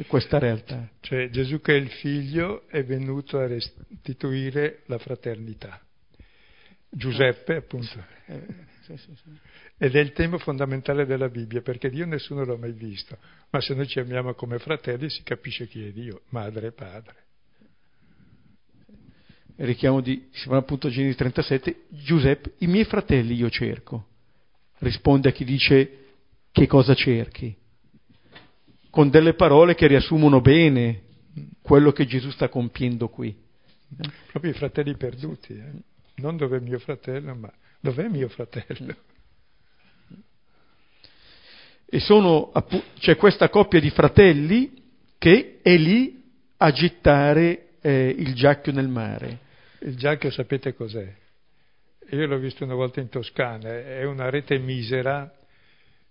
questa 0.07 0.39
realtà. 0.39 0.89
Cioè 1.01 1.30
Gesù 1.30 1.59
che 1.61 1.76
è 1.76 1.80
il 1.80 1.89
figlio 1.89 2.68
è 2.68 2.84
venuto 2.84 3.38
a 3.38 3.47
restituire 3.47 4.82
la 4.86 4.97
fraternità. 4.97 5.82
Giuseppe, 6.89 7.55
appunto. 7.55 8.03
Sì, 8.86 8.97
sì, 8.97 9.15
sì. 9.15 9.29
Ed 9.77 9.95
è 9.95 9.99
il 9.99 10.11
tema 10.11 10.38
fondamentale 10.38 11.05
della 11.05 11.29
Bibbia, 11.29 11.61
perché 11.61 11.89
Dio 11.89 12.05
nessuno 12.05 12.43
l'ha 12.43 12.57
mai 12.57 12.73
visto, 12.73 13.17
ma 13.49 13.61
se 13.61 13.73
noi 13.73 13.88
ci 13.88 13.99
amiamo 13.99 14.34
come 14.34 14.59
fratelli 14.59 15.09
si 15.09 15.23
capisce 15.23 15.67
chi 15.67 15.86
è 15.86 15.91
Dio, 15.91 16.23
madre 16.29 16.67
e 16.67 16.71
padre. 16.73 17.15
Il 19.55 19.65
richiamo 19.65 20.01
di, 20.01 20.27
si 20.31 20.49
fa 20.49 20.57
appunto 20.57 20.88
a 20.88 20.89
Genesi 20.89 21.15
37, 21.15 21.86
Giuseppe, 21.89 22.55
i 22.57 22.67
miei 22.67 22.84
fratelli 22.84 23.36
io 23.36 23.49
cerco. 23.49 24.07
Risponde 24.79 25.29
a 25.29 25.31
chi 25.31 25.45
dice 25.45 25.99
che 26.51 26.67
cosa 26.67 26.93
cerchi, 26.93 27.55
con 28.89 29.09
delle 29.09 29.34
parole 29.34 29.75
che 29.75 29.88
riassumono 29.88 30.41
bene 30.41 31.03
quello 31.61 31.93
che 31.93 32.05
Gesù 32.05 32.31
sta 32.31 32.49
compiendo 32.49 33.07
qui. 33.07 33.34
Proprio 34.27 34.51
i 34.51 34.55
fratelli 34.55 34.97
perduti, 34.97 35.53
eh? 35.53 35.71
non 36.15 36.36
dov'è 36.36 36.59
mio 36.59 36.79
fratello, 36.79 37.34
ma 37.34 37.53
dov'è 37.84 38.07
mio 38.07 38.29
fratello? 38.29 38.95
E 41.86 41.99
sono, 41.99 42.51
c'è 42.97 43.17
questa 43.17 43.49
coppia 43.49 43.81
di 43.81 43.89
fratelli 43.89 44.81
che 45.17 45.59
è 45.61 45.75
lì 45.75 46.23
a 46.57 46.71
gettare 46.71 47.75
eh, 47.81 48.15
il 48.17 48.34
giacchio 48.34 48.71
nel 48.71 48.88
mare. 48.88 49.39
Il 49.79 49.97
giacchio 49.97 50.31
sapete 50.31 50.73
cos'è? 50.73 51.13
Io 52.11 52.25
l'ho 52.25 52.38
visto 52.38 52.63
una 52.63 52.73
volta 52.73 53.01
in 53.01 53.09
Toscana, 53.09 53.69
è 53.69 54.03
una 54.05 54.29
rete 54.29 54.57
misera 54.57 55.31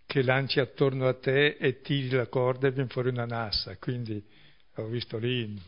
che 0.04 0.22
lanci 0.22 0.60
attorno 0.60 1.08
a 1.08 1.14
te 1.14 1.56
e 1.58 1.80
tiri 1.80 2.10
la 2.10 2.26
corda 2.26 2.68
e 2.68 2.72
viene 2.72 2.90
fuori 2.90 3.08
una 3.08 3.24
nassa. 3.24 3.76
Quindi 3.78 4.22
ho 4.74 4.86
visto 4.86 5.16
lì 5.16 5.58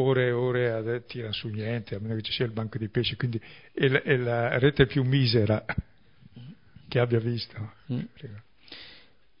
ore 0.00 0.26
e 0.26 0.30
ore 0.32 0.70
a 0.70 1.00
tirare 1.00 1.32
su 1.32 1.48
niente, 1.48 1.94
a 1.94 1.98
meno 2.00 2.14
che 2.16 2.22
ci 2.22 2.32
sia 2.32 2.44
il 2.44 2.52
banco 2.52 2.78
di 2.78 2.88
pesci, 2.88 3.16
quindi 3.16 3.40
è 3.72 3.88
la, 3.88 4.02
è 4.02 4.16
la 4.16 4.58
rete 4.58 4.86
più 4.86 5.02
misera 5.04 5.64
che 6.88 6.98
abbia 6.98 7.20
visto. 7.20 7.72
Mm. 7.92 8.00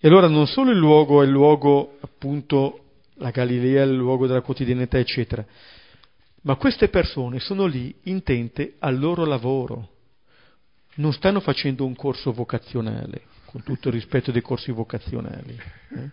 E 0.00 0.06
allora 0.06 0.28
non 0.28 0.46
solo 0.46 0.70
il 0.70 0.78
luogo 0.78 1.22
è 1.22 1.26
il 1.26 1.32
luogo, 1.32 1.98
appunto, 2.00 2.84
la 3.14 3.30
Galilea, 3.30 3.82
il 3.84 3.94
luogo 3.94 4.26
della 4.26 4.42
quotidianità, 4.42 4.98
eccetera, 4.98 5.44
ma 6.42 6.54
queste 6.56 6.88
persone 6.88 7.40
sono 7.40 7.66
lì 7.66 7.94
intente 8.04 8.74
al 8.78 8.98
loro 8.98 9.24
lavoro, 9.24 9.90
non 10.94 11.12
stanno 11.12 11.40
facendo 11.40 11.84
un 11.84 11.94
corso 11.94 12.32
vocazionale 12.32 13.22
con 13.44 13.62
tutto 13.62 13.88
il 13.88 13.94
rispetto 13.94 14.30
dei 14.30 14.42
corsi 14.42 14.70
vocazionali. 14.70 15.58
Eh? 15.96 16.10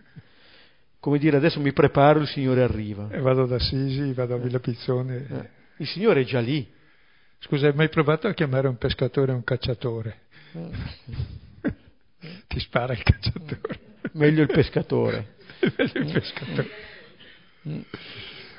Come 1.06 1.20
dire, 1.20 1.36
adesso 1.36 1.60
mi 1.60 1.72
preparo, 1.72 2.18
il 2.18 2.26
Signore 2.26 2.64
arriva. 2.64 3.06
E 3.12 3.20
vado 3.20 3.46
da 3.46 3.60
Sisi, 3.60 4.12
vado 4.12 4.34
a 4.34 4.38
Villa 4.38 4.58
Pizzone. 4.58 5.26
Eh. 5.30 5.48
Il 5.76 5.86
Signore 5.86 6.22
è 6.22 6.24
già 6.24 6.40
lì. 6.40 6.68
Scusa, 7.38 7.68
hai 7.68 7.74
mai 7.74 7.88
provato 7.88 8.26
a 8.26 8.34
chiamare 8.34 8.66
un 8.66 8.76
pescatore 8.76 9.30
un 9.30 9.44
cacciatore? 9.44 10.22
Eh. 10.52 11.72
Ti 12.48 12.58
spara 12.58 12.92
il 12.92 13.04
cacciatore. 13.04 13.78
Meglio 14.14 14.42
il 14.42 14.48
pescatore. 14.48 15.36
Meglio 15.78 16.00
il 16.00 16.12
pescatore. 16.12 16.68
Mm. 17.68 17.80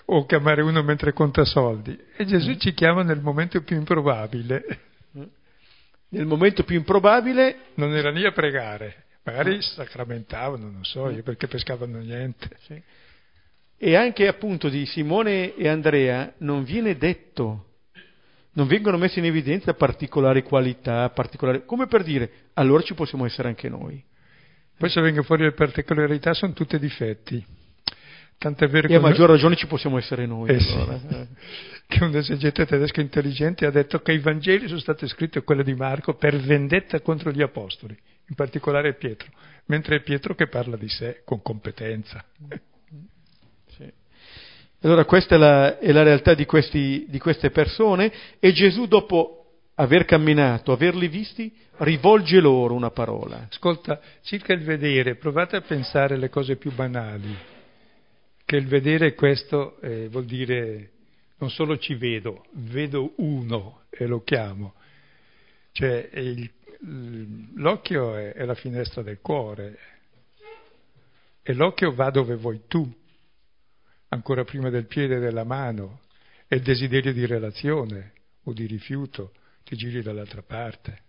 O 0.05 0.25
chiamare 0.25 0.61
uno 0.61 0.81
mentre 0.83 1.11
conta 1.11 1.43
soldi. 1.43 1.99
E 2.15 2.23
Gesù 2.23 2.55
ci 2.55 2.73
chiama 2.73 3.03
nel 3.03 3.19
momento 3.19 3.61
più 3.61 3.75
improbabile 3.75 4.85
nel 6.09 6.25
momento 6.25 6.63
più 6.63 6.77
improbabile... 6.77 7.71
Non 7.75 7.93
era 7.93 8.09
lì 8.09 8.25
a 8.25 8.31
pregare, 8.31 9.05
magari 9.31 9.61
sacramentavano, 9.61 10.69
non 10.69 10.83
so 10.83 11.09
io, 11.09 11.21
perché 11.23 11.47
pescavano 11.47 11.99
niente. 11.99 12.49
Sì. 12.65 12.81
E 13.79 13.95
anche 13.95 14.27
appunto 14.27 14.69
di 14.69 14.85
Simone 14.85 15.55
e 15.55 15.67
Andrea 15.67 16.33
non 16.39 16.63
viene 16.63 16.97
detto, 16.97 17.65
non 18.53 18.67
vengono 18.67 18.97
messe 18.97 19.19
in 19.19 19.25
evidenza 19.25 19.73
particolari 19.73 20.41
qualità, 20.41 21.09
particolari, 21.09 21.63
come 21.65 21.87
per 21.87 22.03
dire, 22.03 22.31
allora 22.53 22.81
ci 22.81 22.95
possiamo 22.95 23.25
essere 23.25 23.49
anche 23.49 23.69
noi. 23.69 24.03
Poi 24.77 24.89
se 24.89 25.01
vengono 25.01 25.23
fuori 25.23 25.43
le 25.43 25.53
particolarità 25.53 26.33
sono 26.33 26.53
tutti 26.53 26.79
difetti. 26.79 27.45
Tant'è 28.37 28.67
vero 28.67 28.87
e 28.87 28.95
a 28.95 28.99
maggior 28.99 29.27
ragione 29.29 29.55
ci 29.55 29.65
possiamo 29.65 29.97
essere 29.97 30.27
noi. 30.27 30.49
Eh 30.49 30.73
allora. 30.73 30.99
sì. 30.99 31.27
Che 31.87 32.03
un 32.03 32.13
esegeta 32.13 32.65
tedesco 32.65 32.99
intelligente 32.99 33.65
ha 33.65 33.71
detto 33.71 34.01
che 34.01 34.11
i 34.11 34.19
Vangeli 34.19 34.67
sono 34.67 34.79
stati 34.79 35.07
scritti, 35.07 35.39
quello 35.39 35.63
di 35.63 35.73
Marco, 35.73 36.15
per 36.15 36.35
vendetta 36.35 36.99
contro 36.99 37.31
gli 37.31 37.41
apostoli, 37.41 37.97
in 38.29 38.35
particolare 38.35 38.95
Pietro, 38.95 39.29
mentre 39.65 39.97
è 39.97 40.01
Pietro 40.01 40.35
che 40.35 40.47
parla 40.47 40.75
di 40.75 40.89
sé 40.89 41.21
con 41.23 41.41
competenza. 41.41 42.23
Sì. 43.67 43.91
Allora 44.81 45.05
questa 45.05 45.35
è 45.35 45.37
la, 45.37 45.79
è 45.79 45.91
la 45.91 46.03
realtà 46.03 46.33
di, 46.33 46.45
questi, 46.45 47.05
di 47.07 47.19
queste 47.19 47.51
persone 47.51 48.11
e 48.39 48.51
Gesù 48.51 48.85
dopo 48.85 49.37
aver 49.75 50.05
camminato, 50.05 50.71
averli 50.71 51.07
visti, 51.07 51.53
rivolge 51.77 52.39
loro 52.39 52.73
una 52.73 52.91
parola. 52.91 53.47
Ascolta, 53.49 53.99
circa 54.23 54.53
il 54.53 54.63
vedere, 54.63 55.15
provate 55.15 55.55
a 55.55 55.61
pensare 55.61 56.15
alle 56.15 56.29
cose 56.29 56.55
più 56.55 56.71
banali, 56.73 57.35
che 58.43 58.55
il 58.55 58.67
vedere 58.67 59.13
questo 59.13 59.79
eh, 59.81 60.07
vuol 60.09 60.25
dire 60.25 60.91
non 61.39 61.49
solo 61.51 61.77
ci 61.77 61.93
vedo, 61.93 62.45
vedo 62.53 63.13
uno 63.17 63.83
e 63.89 64.07
lo 64.07 64.23
chiamo. 64.23 64.73
Cioè 65.71 66.09
il, 66.13 66.49
l'occhio 66.79 68.15
è, 68.15 68.33
è 68.33 68.45
la 68.45 68.55
finestra 68.55 69.01
del 69.01 69.19
cuore 69.19 69.79
e 71.41 71.53
l'occhio 71.53 71.93
va 71.93 72.09
dove 72.09 72.35
vuoi 72.35 72.63
tu, 72.67 72.93
ancora 74.09 74.43
prima 74.43 74.69
del 74.69 74.85
piede 74.85 75.15
e 75.15 75.19
della 75.19 75.43
mano, 75.43 76.01
è 76.47 76.55
il 76.55 76.61
desiderio 76.61 77.13
di 77.13 77.25
relazione 77.25 78.13
o 78.43 78.53
di 78.53 78.65
rifiuto, 78.65 79.33
ti 79.63 79.75
giri 79.75 80.01
dall'altra 80.01 80.41
parte. 80.41 81.05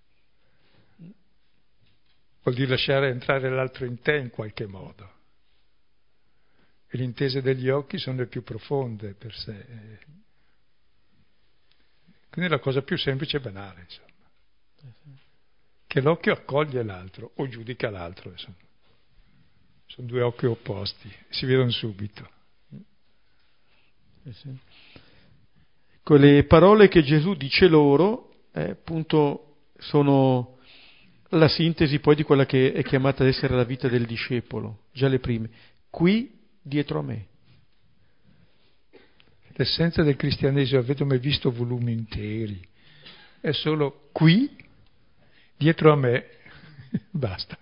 Vuol 2.42 2.54
dire 2.54 2.68
lasciare 2.68 3.10
entrare 3.10 3.50
l'altro 3.50 3.84
in 3.84 4.00
te 4.00 4.16
in 4.16 4.30
qualche 4.30 4.66
modo. 4.66 5.12
E 6.88 6.96
le 6.96 7.04
intese 7.04 7.42
degli 7.42 7.68
occhi 7.68 7.98
sono 7.98 8.18
le 8.18 8.26
più 8.26 8.42
profonde 8.42 9.14
per 9.14 9.34
sé. 9.34 9.66
Quindi 12.30 12.50
è 12.50 12.56
la 12.56 12.60
cosa 12.60 12.82
più 12.82 12.96
semplice 12.96 13.36
e 13.36 13.40
banale, 13.40 13.80
insomma. 13.80 14.06
Che 15.89 16.03
l'occhio 16.03 16.34
accoglie 16.34 16.82
l'altro 16.82 17.32
o 17.36 17.49
giudica 17.49 17.89
l'altro, 17.89 18.30
insomma. 18.30 18.57
Sono 19.86 20.07
due 20.07 20.20
occhi 20.20 20.45
opposti, 20.45 21.11
si 21.30 21.47
vedono 21.47 21.70
subito. 21.70 22.28
Ecco, 25.97 26.16
le 26.16 26.45
parole 26.45 26.89
che 26.89 27.03
Gesù 27.03 27.32
dice 27.34 27.68
loro, 27.68 28.43
eh, 28.53 28.70
appunto, 28.72 29.61
sono 29.78 30.59
la 31.30 31.49
sintesi 31.49 32.01
poi 32.01 32.16
di 32.16 32.22
quella 32.22 32.45
che 32.45 32.74
è 32.74 32.82
chiamata 32.82 33.22
ad 33.22 33.30
essere 33.30 33.55
la 33.55 33.64
vita 33.64 33.89
del 33.89 34.05
discepolo, 34.05 34.82
già 34.93 35.09
le 35.09 35.20
prime. 35.20 35.49
Qui 35.89 36.39
dietro 36.61 36.99
a 36.99 37.03
me. 37.03 37.26
L'essenza 39.55 40.03
del 40.03 40.16
cristianesimo, 40.16 40.80
avete 40.80 41.05
mai 41.05 41.18
visto 41.18 41.51
volumi 41.51 41.93
interi? 41.93 42.61
È 43.41 43.53
solo 43.53 44.11
qui, 44.12 44.55
dietro 45.59 45.92
a 45.92 45.96
me, 45.96 46.24
basta. 47.11 47.59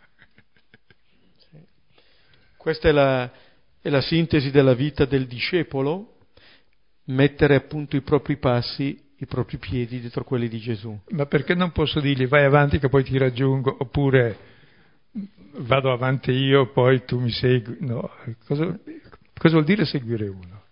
Questa 2.57 2.89
è 2.89 2.93
la, 2.93 3.33
è 3.81 3.89
la 3.89 4.01
sintesi 4.01 4.51
della 4.51 4.75
vita 4.75 5.05
del 5.05 5.27
discepolo, 5.27 6.19
mettere 7.07 7.55
appunto 7.55 7.97
i 7.97 8.03
propri 8.03 8.37
passi 8.37 9.05
i 9.19 9.27
propri 9.27 9.57
piedi 9.57 10.01
dietro 10.01 10.25
quelli 10.25 10.49
di 10.49 10.59
Gesù. 10.59 10.99
Ma 11.11 11.27
perché 11.27 11.55
non 11.55 11.73
posso 11.73 12.01
dirgli 12.01 12.27
vai 12.27 12.45
avanti 12.45 12.79
che 12.79 12.89
poi 12.89 13.03
ti 13.03 13.17
raggiungo, 13.17 13.75
oppure 13.79 14.37
vado 15.61 15.91
avanti 15.91 16.33
io, 16.33 16.71
poi 16.71 17.05
tu 17.05 17.19
mi 17.19 17.31
segui? 17.31 17.79
No, 17.81 18.11
cosa, 18.47 18.79
cosa 19.35 19.55
vuol 19.55 19.65
dire 19.65 19.87
seguire 19.87 20.29
uno? 20.29 20.65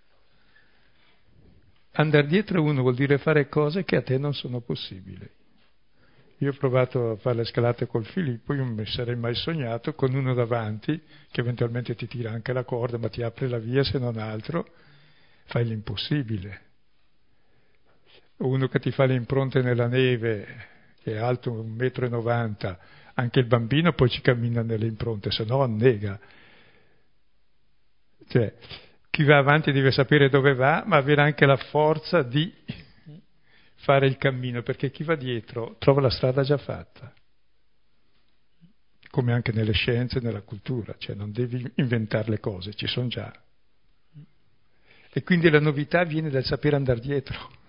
Andare 1.92 2.26
dietro 2.26 2.62
uno 2.62 2.82
vuol 2.82 2.96
dire 2.96 3.18
fare 3.18 3.48
cose 3.48 3.84
che 3.84 3.96
a 3.96 4.02
te 4.02 4.18
non 4.18 4.34
sono 4.34 4.60
possibili. 4.60 5.26
Io 6.44 6.50
ho 6.50 6.56
provato 6.58 7.12
a 7.12 7.16
fare 7.16 7.36
le 7.36 7.44
scalate 7.44 7.86
col 7.86 8.04
Filippo, 8.04 8.52
io 8.52 8.64
non 8.64 8.74
mi 8.74 8.86
sarei 8.86 9.16
mai 9.16 9.34
sognato 9.34 9.94
con 9.94 10.14
uno 10.14 10.34
davanti 10.34 11.00
che 11.30 11.40
eventualmente 11.40 11.94
ti 11.94 12.06
tira 12.06 12.30
anche 12.30 12.52
la 12.52 12.64
corda, 12.64 12.98
ma 12.98 13.08
ti 13.08 13.22
apre 13.22 13.48
la 13.48 13.58
via 13.58 13.82
se 13.82 13.98
non 13.98 14.18
altro, 14.18 14.66
fai 15.46 15.64
l'impossibile 15.64 16.72
uno 18.38 18.66
che 18.68 18.80
ti 18.80 18.90
fa 18.90 19.04
le 19.04 19.14
impronte 19.14 19.62
nella 19.62 19.86
neve, 19.86 20.46
che 21.02 21.12
è 21.12 21.18
alto 21.18 21.52
un 21.52 21.70
metro 21.70 22.06
e 22.06 22.08
novanta, 22.08 22.78
anche 23.14 23.40
il 23.40 23.46
bambino 23.46 23.92
poi 23.92 24.08
ci 24.08 24.20
cammina 24.20 24.62
nelle 24.62 24.86
impronte, 24.86 25.30
se 25.30 25.44
no 25.44 25.62
annega. 25.62 26.18
Cioè, 28.26 28.54
chi 29.10 29.22
va 29.22 29.38
avanti 29.38 29.70
deve 29.70 29.92
sapere 29.92 30.28
dove 30.28 30.54
va, 30.54 30.82
ma 30.86 30.96
avere 30.96 31.22
anche 31.22 31.46
la 31.46 31.56
forza 31.56 32.22
di 32.22 32.52
fare 33.84 34.06
il 34.06 34.16
cammino, 34.16 34.62
perché 34.62 34.90
chi 34.90 35.04
va 35.04 35.14
dietro 35.14 35.76
trova 35.78 36.00
la 36.00 36.10
strada 36.10 36.42
già 36.42 36.56
fatta, 36.56 37.12
come 39.10 39.32
anche 39.32 39.52
nelle 39.52 39.72
scienze, 39.72 40.20
nella 40.20 40.40
cultura, 40.40 40.96
cioè 40.98 41.14
non 41.14 41.30
devi 41.30 41.70
inventare 41.76 42.30
le 42.30 42.40
cose, 42.40 42.72
ci 42.74 42.86
sono 42.86 43.08
già. 43.08 43.32
E 45.12 45.22
quindi 45.22 45.50
la 45.50 45.60
novità 45.60 46.02
viene 46.02 46.30
dal 46.30 46.44
sapere 46.44 46.76
andare 46.76 46.98
dietro. 46.98 47.62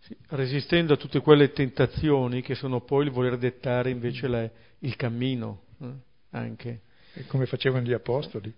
Sì, 0.00 0.14
resistendo 0.30 0.92
a 0.92 0.96
tutte 0.98 1.20
quelle 1.20 1.52
tentazioni 1.52 2.42
che 2.42 2.54
sono 2.54 2.82
poi 2.82 3.06
il 3.06 3.10
voler 3.10 3.38
dettare 3.38 3.88
invece 3.88 4.28
la, 4.28 4.50
il 4.80 4.96
cammino 4.96 5.62
eh, 5.80 5.92
anche. 6.30 6.80
E 7.14 7.24
come 7.26 7.46
facevano 7.46 7.86
gli 7.86 7.92
apostoli. 7.94 8.52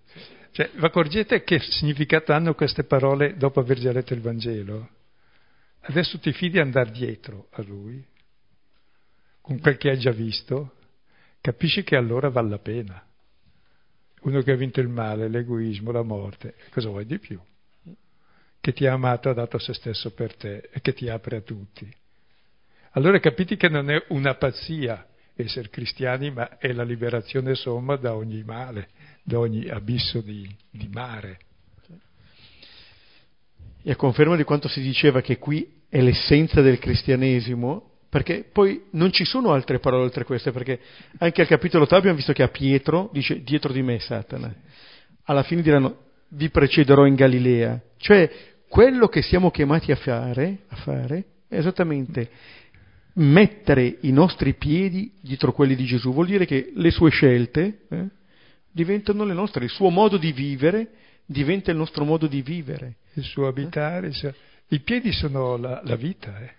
Cioè, 0.51 0.71
vi 0.75 0.85
accorgete 0.85 1.45
che 1.45 1.61
significato 1.61 2.33
hanno 2.33 2.55
queste 2.55 2.83
parole 2.83 3.37
dopo 3.37 3.61
aver 3.61 3.79
già 3.79 3.93
letto 3.93 4.15
il 4.15 4.23
Vangelo? 4.23 4.96
Adesso 5.89 6.19
ti 6.19 6.33
fidi 6.33 6.59
andare 6.59 6.91
dietro 6.91 7.49
a 7.53 7.63
lui, 7.63 8.05
con 9.41 9.61
quel 9.61 9.77
che 9.77 9.91
hai 9.91 9.99
già 9.99 10.11
visto, 10.11 10.75
capisci 11.41 11.83
che 11.83 11.97
allora 11.97 12.29
vale 12.29 12.49
la 12.49 12.59
pena. 12.59 13.07
Uno 14.23 14.43
che 14.43 14.51
ha 14.51 14.57
vinto 14.57 14.81
il 14.81 14.89
male, 14.89 15.29
l'egoismo, 15.29 15.93
la 15.93 16.03
morte, 16.03 16.55
cosa 16.71 16.89
vuoi 16.89 17.07
di 17.07 17.19
più? 17.19 17.41
che 18.67 18.73
ti 18.73 18.85
ha 18.85 18.95
amato, 18.95 19.29
ha 19.29 19.33
dato 19.33 19.59
se 19.59 19.73
stesso 19.75 20.11
per 20.11 20.35
te 20.35 20.71
e 20.73 20.81
che 20.81 20.93
ti 20.93 21.09
apre 21.09 21.37
a 21.37 21.41
tutti. 21.41 21.89
Allora 22.95 23.21
capiti 23.21 23.55
che 23.55 23.69
non 23.69 23.89
è 23.91 24.07
una 24.09 24.35
pazzia 24.35 25.07
essere 25.37 25.69
cristiani, 25.69 26.33
ma 26.33 26.59
è 26.59 26.73
la 26.73 26.83
liberazione 26.83 27.55
somma 27.55 27.95
da 27.95 28.17
ogni 28.17 28.43
male, 28.43 28.89
da 29.23 29.39
ogni 29.39 29.69
abisso 29.69 30.21
di, 30.21 30.53
di 30.69 30.89
mare. 30.89 31.39
E 33.85 33.93
a 33.93 33.95
conferma 33.95 34.35
di 34.35 34.43
quanto 34.43 34.67
si 34.67 34.81
diceva 34.81 35.21
che 35.21 35.39
qui 35.39 35.76
è 35.97 36.03
l'essenza 36.03 36.61
del 36.61 36.79
cristianesimo, 36.79 37.93
perché 38.11 38.45
poi 38.53 38.83
non 38.91 39.11
ci 39.13 39.25
sono 39.25 39.53
altre 39.53 39.79
parole 39.79 40.05
oltre 40.05 40.25
queste, 40.25 40.53
perché 40.53 40.79
anche 41.17 41.41
al 41.41 41.47
capitolo 41.47 41.87
3 41.87 41.97
abbiamo 41.97 42.17
visto 42.17 42.35
che 42.35 42.43
a 42.43 42.49
Pietro 42.49 43.09
dice 43.15 43.43
dietro 43.43 43.73
di 43.73 43.81
me 43.83 43.99
Satana. 43.99 44.55
Alla 45.25 45.43
fine 45.43 45.63
diranno 45.63 45.97
vi 46.29 46.51
precederò 46.51 47.07
in 47.07 47.15
Galilea. 47.15 47.81
Cioè 47.97 48.31
quello 48.69 49.09
che 49.09 49.23
siamo 49.23 49.51
chiamati 49.51 49.91
a 49.91 49.97
fare, 49.97 50.65
a 50.69 50.77
fare 50.77 51.25
è 51.49 51.57
esattamente 51.57 52.29
mettere 53.15 53.97
i 54.03 54.13
nostri 54.13 54.53
piedi 54.53 55.15
dietro 55.23 55.53
quelli 55.53 55.75
di 55.75 55.87
Gesù, 55.87 56.13
vuol 56.13 56.27
dire 56.27 56.45
che 56.45 56.73
le 56.75 56.91
sue 56.91 57.09
scelte 57.09 57.87
eh, 57.89 58.05
diventano 58.71 59.25
le 59.25 59.33
nostre, 59.33 59.65
il 59.65 59.71
suo 59.71 59.89
modo 59.89 60.19
di 60.19 60.33
vivere 60.33 60.91
diventa 61.25 61.71
il 61.71 61.79
nostro 61.79 62.05
modo 62.05 62.27
di 62.27 62.43
vivere. 62.43 62.97
Il 63.15 63.25
suo 63.25 63.47
abitare, 63.49 64.09
eh? 64.09 64.35
I 64.69 64.81
piedi 64.81 65.13
sono 65.13 65.57
la, 65.57 65.81
la 65.85 65.97
vita. 65.97 66.39
Eh. 66.41 66.55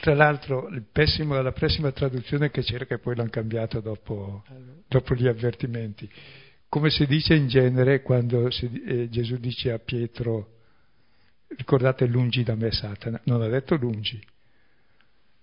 Tra 0.00 0.14
l'altro, 0.14 0.68
pessimo, 0.90 1.40
la 1.40 1.52
pessima 1.52 1.92
traduzione 1.92 2.50
che 2.50 2.62
c'era, 2.62 2.86
che 2.86 2.98
poi 2.98 3.14
l'hanno 3.14 3.30
cambiato 3.30 3.80
dopo, 3.80 4.44
dopo 4.88 5.14
gli 5.14 5.26
avvertimenti, 5.26 6.10
come 6.68 6.88
si 6.88 7.06
dice 7.06 7.34
in 7.34 7.48
genere 7.48 8.00
quando 8.00 8.50
si, 8.50 8.82
eh, 8.82 9.08
Gesù 9.10 9.36
dice 9.36 9.72
a 9.72 9.78
Pietro, 9.78 10.60
ricordate 11.48 12.06
lungi 12.06 12.42
da 12.42 12.54
me 12.54 12.72
Satana, 12.72 13.20
non 13.24 13.42
ha 13.42 13.48
detto 13.48 13.76
lungi, 13.76 14.18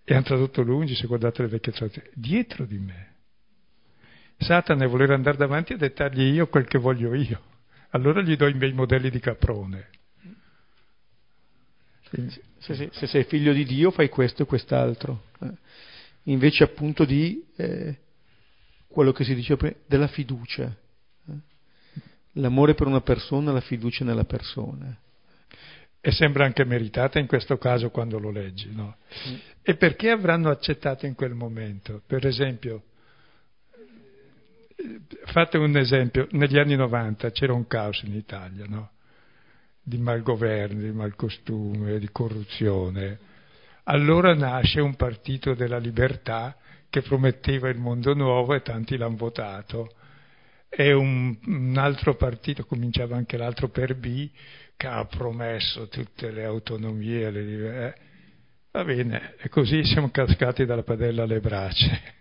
e 0.03 0.14
hanno 0.14 0.24
tradotto 0.24 0.64
lungi, 0.64 0.95
se 0.95 1.05
guardate 1.05 1.43
le 1.43 1.49
vecchie 1.49 1.72
traduzioni, 1.72 2.10
dietro 2.16 2.66
di 2.66 2.80
me. 2.80 3.14
Satana 4.39 4.86
è 4.86 4.88
voler 4.88 5.12
andare 5.12 5.38
davanti 5.38 5.74
a 5.74 5.78
dettargli 5.78 6.34
io 6.34 6.47
quel 6.47 6.66
che 6.66 6.80
voglio 6.80 7.14
io, 7.14 7.39
allora 7.91 8.22
gli 8.22 8.36
do 8.36 8.47
i 8.47 8.55
miei 8.55 8.74
modelli 8.74 9.12
di 9.12 9.20
caprone. 9.20 9.89
Quindi, 12.10 12.41
se, 12.57 12.74
se, 12.76 12.89
se, 12.91 13.07
sei 13.07 13.24
figlio 13.24 13.53
di 13.53 13.66
Dio 13.66 13.91
fai 13.91 14.10
questo 14.10 14.43
e 14.43 14.45
quest'altro, 14.45 15.24
eh. 15.41 15.51
invece 16.24 16.64
appunto 16.64 17.05
di 17.05 17.45
eh, 17.55 17.97
quello 18.88 19.12
che 19.12 19.24
si 19.24 19.36
dice 19.36 19.57
della 19.86 20.07
fiducia 20.07 20.76
l'amore 22.34 22.74
per 22.74 22.88
una 22.88 23.01
persona, 23.01 23.51
la 23.51 23.62
fiducia 23.62 24.03
nella 24.03 24.26
persona. 24.26 24.95
E 26.01 26.12
sembra 26.12 26.45
anche 26.45 26.64
meritata 26.64 27.20
in 27.20 27.28
questo 27.28 27.57
caso 27.57 27.89
quando 27.89 28.20
lo 28.20 28.32
leggi, 28.32 28.74
no? 28.74 28.97
Mm. 29.30 29.36
E 29.62 29.76
perché 29.76 30.10
avranno 30.10 30.49
accettato 30.49 31.05
in 31.05 31.14
quel 31.14 31.34
momento? 31.34 32.01
Per 32.05 32.26
esempio, 32.26 32.84
fate 35.26 35.57
un 35.57 35.76
esempio, 35.76 36.28
negli 36.32 36.57
anni 36.57 36.76
90 36.76 37.32
c'era 37.32 37.53
un 37.53 37.68
caos 37.68 38.01
in 38.03 38.16
Italia, 38.16 38.66
no? 38.66 38.91
Di 39.89 39.97
malgoverno, 39.97 40.81
di 40.81 40.91
malcostume, 40.91 41.97
di 41.97 42.09
corruzione. 42.11 43.17
Allora 43.85 44.35
nasce 44.35 44.81
un 44.81 44.95
partito 44.95 45.55
della 45.55 45.79
libertà 45.79 46.55
che 46.89 47.01
prometteva 47.01 47.69
il 47.69 47.79
mondo 47.79 48.13
nuovo 48.13 48.53
e 48.53 48.61
tanti 48.61 48.97
l'hanno 48.97 49.15
votato 49.15 49.89
e 50.69 50.93
un, 50.93 51.35
un, 51.45 51.77
altro 51.77 52.15
partito, 52.15 52.63
cominciava 52.65 53.15
anche 53.15 53.37
l'altro 53.37 53.69
per 53.69 53.95
B, 53.95 54.29
che 54.77 54.87
ha 54.87 55.03
promesso 55.05 55.87
tutte 55.87 56.29
le 56.29 56.45
autonomie. 56.45 57.31
Le, 57.31 57.85
eh, 57.87 57.93
va 58.71 58.83
bene, 58.83 59.33
e 59.39 59.49
così 59.49 59.83
siamo 59.83 60.11
cascati 60.11 60.65
dalla 60.65 60.83
padella 60.83 61.23
alle 61.23 61.39
braccia. 61.39 62.17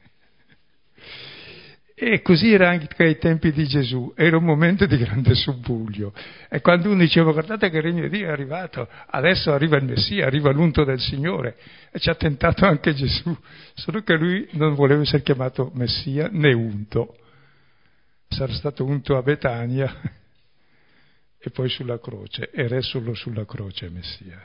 E 2.01 2.22
così 2.22 2.53
era 2.53 2.68
anche 2.68 3.03
ai 3.03 3.18
tempi 3.18 3.51
di 3.51 3.66
Gesù, 3.66 4.12
era 4.14 4.36
un 4.36 4.44
momento 4.44 4.86
di 4.86 4.96
grande 4.96 5.34
subbuglio. 5.34 6.12
E 6.49 6.61
quando 6.61 6.90
uno 6.90 7.01
diceva 7.01 7.32
guardate 7.32 7.70
che 7.70 7.78
il 7.78 7.82
regno 7.82 8.03
di 8.03 8.18
Dio 8.18 8.28
è 8.28 8.30
arrivato, 8.30 8.88
adesso 9.07 9.53
arriva 9.53 9.76
il 9.78 9.84
Messia, 9.84 10.26
arriva 10.26 10.53
l'unto 10.53 10.84
del 10.84 11.01
Signore, 11.01 11.57
e 11.90 11.99
ci 11.99 12.09
ha 12.09 12.14
tentato 12.14 12.64
anche 12.64 12.94
Gesù, 12.94 13.36
solo 13.74 14.03
che 14.03 14.14
lui 14.14 14.49
non 14.53 14.74
voleva 14.74 15.03
essere 15.03 15.22
chiamato 15.22 15.72
Messia 15.74 16.28
né 16.30 16.53
unto 16.53 17.16
sarà 18.28 18.53
stato 18.53 18.84
unto 18.84 19.16
a 19.16 19.22
Betania 19.22 19.90
e 21.40 21.51
poi 21.51 21.68
sulla 21.68 21.99
croce, 21.99 22.51
e 22.51 22.68
re 22.68 22.82
solo 22.82 23.14
sulla 23.14 23.44
croce 23.44 23.88
Messia. 23.88 24.44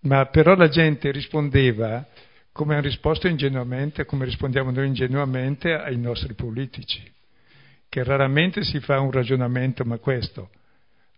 Ma 0.00 0.26
però 0.26 0.54
la 0.54 0.68
gente 0.68 1.10
rispondeva 1.10 2.06
come 2.54 2.74
hanno 2.74 2.84
risposto 2.84 3.26
ingenuamente, 3.26 4.04
come 4.04 4.24
rispondiamo 4.24 4.70
noi 4.70 4.86
ingenuamente 4.86 5.74
ai 5.74 5.96
nostri 5.96 6.34
politici, 6.34 7.02
che 7.88 8.04
raramente 8.04 8.62
si 8.62 8.78
fa 8.78 9.00
un 9.00 9.10
ragionamento, 9.10 9.84
ma 9.84 9.98
questo 9.98 10.50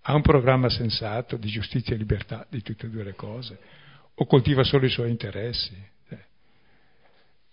ha 0.01 0.14
un 0.14 0.22
programma 0.22 0.70
sensato 0.70 1.37
di 1.37 1.49
giustizia 1.49 1.95
e 1.95 1.99
libertà, 1.99 2.47
di 2.49 2.62
tutte 2.62 2.87
e 2.87 2.89
due 2.89 3.05
le 3.05 3.14
cose, 3.14 3.59
o 4.14 4.24
coltiva 4.24 4.64
solo 4.64 4.87
i 4.87 4.89
suoi 4.89 5.11
interessi. 5.11 5.76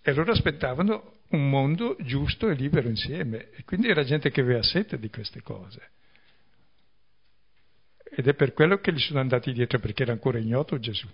E 0.00 0.12
loro 0.14 0.32
aspettavano 0.32 1.16
un 1.32 1.50
mondo 1.50 1.94
giusto 2.00 2.48
e 2.48 2.54
libero 2.54 2.88
insieme, 2.88 3.50
e 3.50 3.64
quindi 3.64 3.88
era 3.88 4.02
gente 4.02 4.30
che 4.30 4.40
aveva 4.40 4.62
sete 4.62 4.98
di 4.98 5.10
queste 5.10 5.42
cose. 5.42 5.90
Ed 8.16 8.28
è 8.28 8.32
per 8.32 8.54
quello 8.54 8.78
che 8.78 8.94
gli 8.94 8.98
sono 8.98 9.20
andati 9.20 9.52
dietro, 9.52 9.78
perché 9.78 10.04
era 10.04 10.12
ancora 10.12 10.38
ignoto 10.38 10.78
Gesù. 10.78 11.06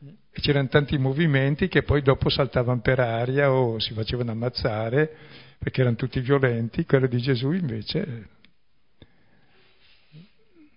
E 0.00 0.40
c'erano 0.40 0.68
tanti 0.68 0.96
movimenti 0.98 1.68
che 1.68 1.82
poi 1.82 2.02
dopo 2.02 2.28
saltavano 2.28 2.80
per 2.80 3.00
aria 3.00 3.50
o 3.52 3.78
si 3.80 3.94
facevano 3.94 4.30
ammazzare 4.30 5.16
perché 5.58 5.80
erano 5.80 5.96
tutti 5.96 6.20
violenti. 6.20 6.84
Quello 6.84 7.06
di 7.06 7.18
Gesù 7.18 7.52
invece 7.52 8.28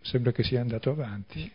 sembra 0.01 0.31
che 0.31 0.43
sia 0.43 0.61
andato 0.61 0.89
avanti. 0.89 1.51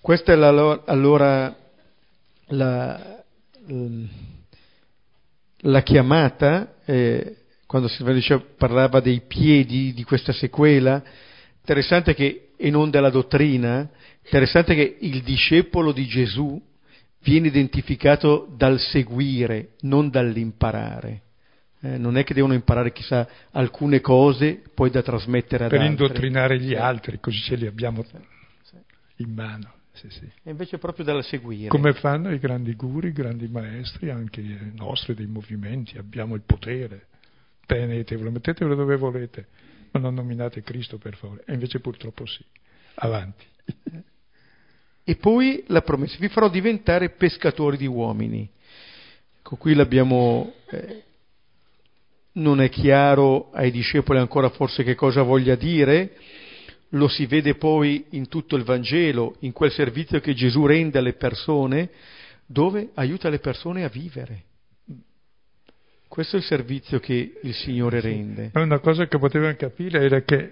Questa 0.00 0.32
è 0.32 0.34
la, 0.34 0.82
allora 0.86 1.56
la, 2.46 3.24
la 5.58 5.82
chiamata 5.82 6.74
eh, 6.84 7.36
quando 7.70 7.86
Silvano 7.86 8.16
diceva, 8.16 8.42
parlava 8.56 8.98
dei 8.98 9.20
piedi 9.20 9.92
di 9.92 10.02
questa 10.02 10.32
sequela, 10.32 11.00
interessante 11.58 12.14
che, 12.14 12.48
e 12.56 12.68
non 12.68 12.90
della 12.90 13.10
dottrina, 13.10 13.88
interessante 14.24 14.74
che 14.74 14.96
il 15.00 15.22
discepolo 15.22 15.92
di 15.92 16.06
Gesù 16.06 16.60
viene 17.22 17.48
identificato 17.48 18.52
dal 18.56 18.78
seguire, 18.78 19.72
non 19.80 20.10
dall'imparare. 20.10 21.22
Eh, 21.82 21.96
non 21.96 22.18
è 22.18 22.24
che 22.24 22.34
devono 22.34 22.52
imparare 22.52 22.92
chissà 22.92 23.26
alcune 23.52 24.00
cose 24.00 24.62
poi 24.74 24.90
da 24.90 25.02
trasmettere 25.02 25.64
ad 25.64 25.70
per 25.70 25.80
altri. 25.80 25.96
Per 25.96 26.06
indottrinare 26.06 26.60
gli 26.60 26.74
altri, 26.74 27.18
così 27.20 27.38
ce 27.38 27.56
li 27.56 27.66
abbiamo 27.66 28.02
sì, 28.04 28.16
sì. 28.62 28.76
in 29.16 29.32
mano. 29.32 29.74
Sì, 29.92 30.08
e 30.42 30.50
invece 30.50 30.78
proprio 30.78 31.04
dal 31.04 31.22
seguire. 31.24 31.68
Come 31.68 31.92
fanno 31.92 32.32
i 32.32 32.38
grandi 32.38 32.74
guri, 32.74 33.08
i 33.08 33.12
grandi 33.12 33.48
maestri, 33.48 34.08
anche 34.08 34.40
i 34.40 34.72
nostri 34.74 35.14
dei 35.14 35.26
movimenti, 35.26 35.98
abbiamo 35.98 36.34
il 36.36 36.42
potere 36.46 37.08
tenetevelo, 37.66 38.30
mettetevelo 38.30 38.74
dove 38.74 38.96
volete, 38.96 39.46
ma 39.90 40.00
non 40.00 40.14
nominate 40.14 40.62
Cristo 40.62 40.96
per 40.96 41.16
favore. 41.16 41.42
E 41.46 41.52
invece 41.52 41.80
purtroppo 41.80 42.24
sì. 42.26 42.42
Avanti. 42.94 43.44
E 45.04 45.16
poi 45.16 45.64
la 45.68 45.82
promessa, 45.82 46.16
vi 46.18 46.28
farò 46.28 46.48
diventare 46.48 47.10
pescatori 47.10 47.76
di 47.76 47.86
uomini. 47.86 48.48
Ecco, 49.38 49.56
qui 49.56 49.74
l'abbiamo... 49.74 50.52
Eh, 50.70 51.02
non 52.32 52.60
è 52.60 52.68
chiaro 52.68 53.50
ai 53.52 53.72
discepoli 53.72 54.18
ancora 54.20 54.50
forse 54.50 54.84
che 54.84 54.94
cosa 54.94 55.22
voglia 55.22 55.56
dire, 55.56 56.16
lo 56.90 57.08
si 57.08 57.26
vede 57.26 57.56
poi 57.56 58.06
in 58.10 58.28
tutto 58.28 58.56
il 58.56 58.62
Vangelo, 58.62 59.36
in 59.40 59.52
quel 59.52 59.72
servizio 59.72 60.20
che 60.20 60.34
Gesù 60.34 60.64
rende 60.66 60.98
alle 60.98 61.14
persone, 61.14 61.90
dove 62.46 62.90
aiuta 62.94 63.28
le 63.28 63.38
persone 63.38 63.84
a 63.84 63.88
vivere. 63.88 64.44
Questo 66.08 66.36
è 66.36 66.38
il 66.40 66.44
servizio 66.44 66.98
che 66.98 67.38
il 67.42 67.54
Signore 67.54 68.00
rende. 68.00 68.50
Una 68.54 68.80
cosa 68.80 69.06
che 69.06 69.18
potevano 69.18 69.54
capire 69.54 70.00
era 70.00 70.22
che 70.22 70.50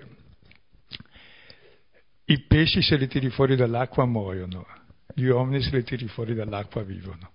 i 2.31 2.41
pesci 2.41 2.83
se 2.83 2.97
li 2.97 3.09
tiri 3.09 3.31
fuori 3.31 3.57
dall'acqua 3.57 4.05
muoiono, 4.05 4.66
gli 5.14 5.26
uomini 5.26 5.62
se 5.62 5.74
li 5.74 5.83
tiri 5.83 6.09
fuori 6.09 6.35
dall'acqua 6.35 6.83
vivono. 6.83 7.33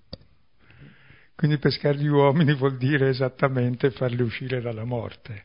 Quindi 1.36 1.58
pescare 1.58 1.98
gli 1.98 2.08
uomini 2.08 2.54
vuol 2.54 2.78
dire 2.78 3.10
esattamente 3.10 3.90
farli 3.90 4.22
uscire 4.22 4.62
dalla 4.62 4.86
morte. 4.86 5.44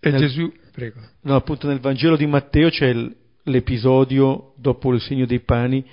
E 0.00 0.10
nel, 0.10 0.20
Gesù, 0.20 0.52
prego. 0.72 1.00
No, 1.22 1.36
appunto 1.36 1.68
nel 1.68 1.78
Vangelo 1.78 2.16
di 2.16 2.26
Matteo 2.26 2.68
c'è 2.68 2.92
l'episodio, 3.44 4.52
dopo 4.56 4.92
il 4.92 5.00
segno 5.00 5.24
dei 5.24 5.40
pani, 5.40 5.88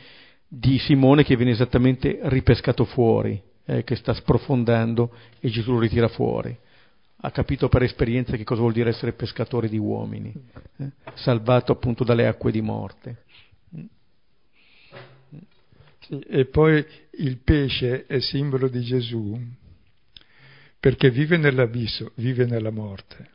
di 0.47 0.79
Simone 0.79 1.23
che 1.23 1.35
viene 1.35 1.51
esattamente 1.51 2.19
ripescato 2.23 2.83
fuori 2.85 3.41
eh, 3.65 3.83
che 3.83 3.95
sta 3.95 4.13
sprofondando 4.13 5.15
e 5.39 5.49
Gesù 5.49 5.73
lo 5.73 5.79
ritira 5.79 6.07
fuori. 6.07 6.55
Ha 7.25 7.31
capito 7.31 7.69
per 7.69 7.83
esperienza 7.83 8.35
che 8.35 8.43
cosa 8.43 8.59
vuol 8.59 8.73
dire 8.73 8.89
essere 8.89 9.13
pescatore 9.13 9.69
di 9.69 9.77
uomini, 9.77 10.33
eh, 10.77 10.91
salvato 11.13 11.71
appunto 11.71 12.03
dalle 12.03 12.27
acque 12.27 12.51
di 12.51 12.59
morte. 12.59 13.23
Sì, 15.99 16.19
e 16.19 16.45
poi 16.47 16.85
il 17.11 17.37
pesce 17.37 18.05
è 18.07 18.19
simbolo 18.19 18.67
di 18.67 18.81
Gesù 18.81 19.39
perché 20.77 21.09
vive 21.11 21.37
nell'abisso, 21.37 22.11
vive 22.15 22.45
nella 22.45 22.71
morte. 22.71 23.29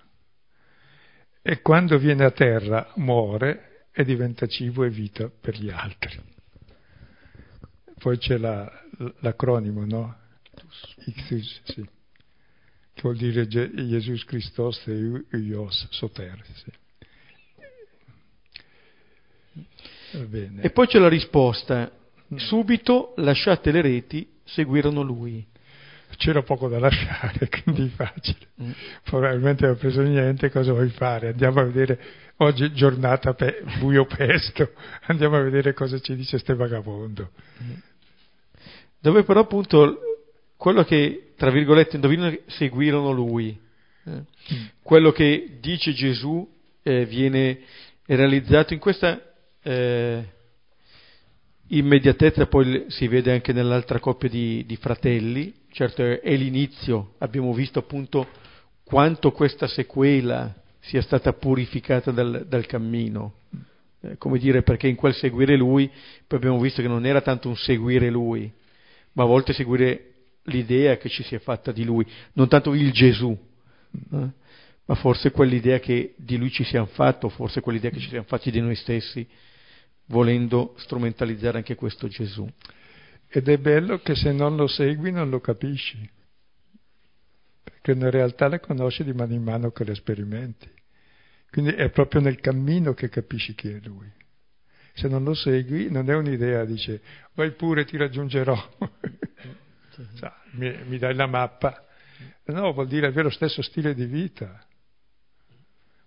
E 1.41 1.63
quando 1.63 1.97
viene 1.97 2.27
a 2.27 2.31
terra 2.31 2.93
muore 2.97 3.87
e 3.91 4.05
diventa 4.05 4.47
cibo 4.47 4.85
e 4.85 4.91
vita 4.91 5.31
per 5.31 5.59
gli 5.59 5.71
altri. 5.71 6.21
Poi 7.99 8.19
c'è 8.19 8.37
la, 8.37 8.71
l'acronimo, 9.21 9.87
no? 9.87 10.15
Ictus, 11.07 11.61
sì. 11.65 11.89
Che 12.99 13.05
vuol 13.05 13.17
dire 13.17 13.47
Gesù 13.47 14.13
Christos 14.27 14.83
e 14.89 15.37
Ios 15.37 15.87
Soter. 15.91 16.45
Sì. 16.53 16.73
E 20.61 20.71
poi 20.71 20.89
c'è 20.89 20.99
la 20.99 21.09
risposta. 21.09 21.93
Subito 22.35 23.15
lasciate 23.19 23.71
le 23.71 23.83
reti, 23.83 24.29
seguirono 24.43 25.03
lui. 25.03 25.47
C'era 26.17 26.43
poco 26.43 26.67
da 26.67 26.81
lasciare, 26.81 27.49
quindi 27.63 27.89
facile. 27.91 28.49
Mm. 28.61 28.71
Probabilmente 29.05 29.65
non 29.67 29.75
ha 29.77 29.79
preso 29.79 30.03
niente, 30.03 30.51
cosa 30.51 30.73
vuoi 30.73 30.89
fare? 30.89 31.29
Andiamo 31.29 31.61
a 31.61 31.65
vedere, 31.65 32.01
oggi 32.39 32.73
giornata 32.73 33.33
pe- 33.35 33.63
buio 33.79 34.07
pesto, 34.07 34.73
andiamo 35.07 35.37
a 35.37 35.43
vedere 35.43 35.73
cosa 35.73 36.01
ci 36.01 36.17
dice 36.17 36.39
ste 36.39 36.57
vagabondo. 36.57 37.31
Mm 37.63 37.75
dove 39.01 39.23
però 39.23 39.41
appunto 39.41 40.01
quello 40.59 40.83
che, 40.83 41.33
tra 41.37 41.51
virgolette, 41.53 41.95
indovino, 41.95 42.37
seguirono 42.47 43.13
lui. 43.13 43.57
Quello 44.83 45.13
che 45.13 45.59
dice 45.61 45.93
Gesù 45.93 46.47
eh, 46.83 47.07
viene 47.07 47.61
realizzato 48.07 48.75
in 48.75 48.81
questa 48.81 49.23
eh, 49.63 50.25
immediatezza, 51.69 52.47
poi 52.47 52.87
si 52.89 53.07
vede 53.07 53.33
anche 53.33 53.53
nell'altra 53.53 54.01
coppia 54.01 54.29
di, 54.29 54.65
di 54.67 54.77
fratelli, 54.77 55.55
certo 55.71 56.03
è 56.03 56.35
l'inizio, 56.35 57.15
abbiamo 57.19 57.53
visto 57.53 57.79
appunto 57.79 58.27
quanto 58.83 59.31
questa 59.31 59.69
sequela 59.69 60.53
sia 60.81 61.03
stata 61.03 61.35
purificata 61.35 62.11
dal, 62.11 62.47
dal 62.49 62.67
cammino. 62.67 63.35
Eh, 64.01 64.17
come 64.17 64.39
dire, 64.39 64.63
perché 64.63 64.89
in 64.89 64.97
quel 64.97 65.15
seguire 65.15 65.57
lui, 65.57 65.89
poi 66.27 66.39
abbiamo 66.39 66.59
visto 66.59 66.83
che 66.83 66.89
non 66.89 67.07
era 67.07 67.21
tanto 67.21 67.49
un 67.49 67.57
seguire 67.57 68.11
lui, 68.11 68.51
ma 69.13 69.23
a 69.23 69.27
volte 69.27 69.53
seguire 69.53 70.15
l'idea 70.49 70.97
che 70.97 71.09
ci 71.09 71.23
si 71.23 71.35
è 71.35 71.39
fatta 71.39 71.73
di 71.73 71.85
lui, 71.85 72.07
non 72.33 72.49
tanto 72.49 72.75
il 72.75 72.93
Gesù, 72.93 73.37
eh? 74.13 74.31
ma 74.85 74.95
forse 74.95 75.31
quell'idea 75.31 75.79
che 75.79 76.15
di 76.17 76.37
lui 76.37 76.51
ci 76.51 76.65
siamo 76.65 76.87
fatto, 76.87 77.29
forse 77.29 77.61
quell'idea 77.61 77.91
che 77.91 78.01
ci 78.01 78.09
siamo 78.09 78.25
fatti 78.25 78.51
di 78.51 78.61
noi 78.61 78.75
stessi, 78.75 79.27
volendo 80.07 80.75
strumentalizzare 80.79 81.59
anche 81.59 81.75
questo 81.75 82.09
Gesù. 82.09 82.49
Ed 83.29 83.49
è 83.49 83.59
bello 83.59 83.99
che 83.99 84.15
se 84.15 84.33
non 84.33 84.57
lo 84.57 84.67
segui 84.67 85.13
non 85.13 85.29
lo 85.29 85.41
capisci, 85.41 85.99
perché 87.63 87.93
in 87.93 88.11
realtà 88.11 88.49
le 88.49 88.61
conosci 88.61 89.05
di 89.05 89.13
mano 89.13 89.35
in 89.35 89.43
mano 89.43 89.71
che 89.71 89.85
le 89.85 89.95
sperimenti. 89.95 90.69
Quindi 91.51 91.73
è 91.73 91.91
proprio 91.91 92.21
nel 92.21 92.41
cammino 92.41 92.95
che 92.95 93.09
capisci 93.09 93.55
chi 93.55 93.69
è 93.69 93.81
lui 93.85 94.11
se 94.99 95.07
non 95.07 95.23
lo 95.23 95.33
segui 95.33 95.91
non 95.91 96.11
è 96.11 96.15
un'idea, 96.15 96.65
dice 96.65 97.01
vai 97.35 97.53
pure 97.53 97.85
ti 97.85 97.97
raggiungerò, 97.97 98.57
cioè, 100.17 100.33
mi, 100.53 100.85
mi, 100.85 100.99
dai 100.99 101.15
la 101.15 101.27
mappa. 101.27 101.85
No, 102.47 102.73
vuol 102.73 102.89
dire 102.89 103.07
avere 103.07 103.25
lo 103.25 103.31
stesso 103.31 103.63
stile 103.63 103.95
di 103.95 104.07
vita, 104.07 104.65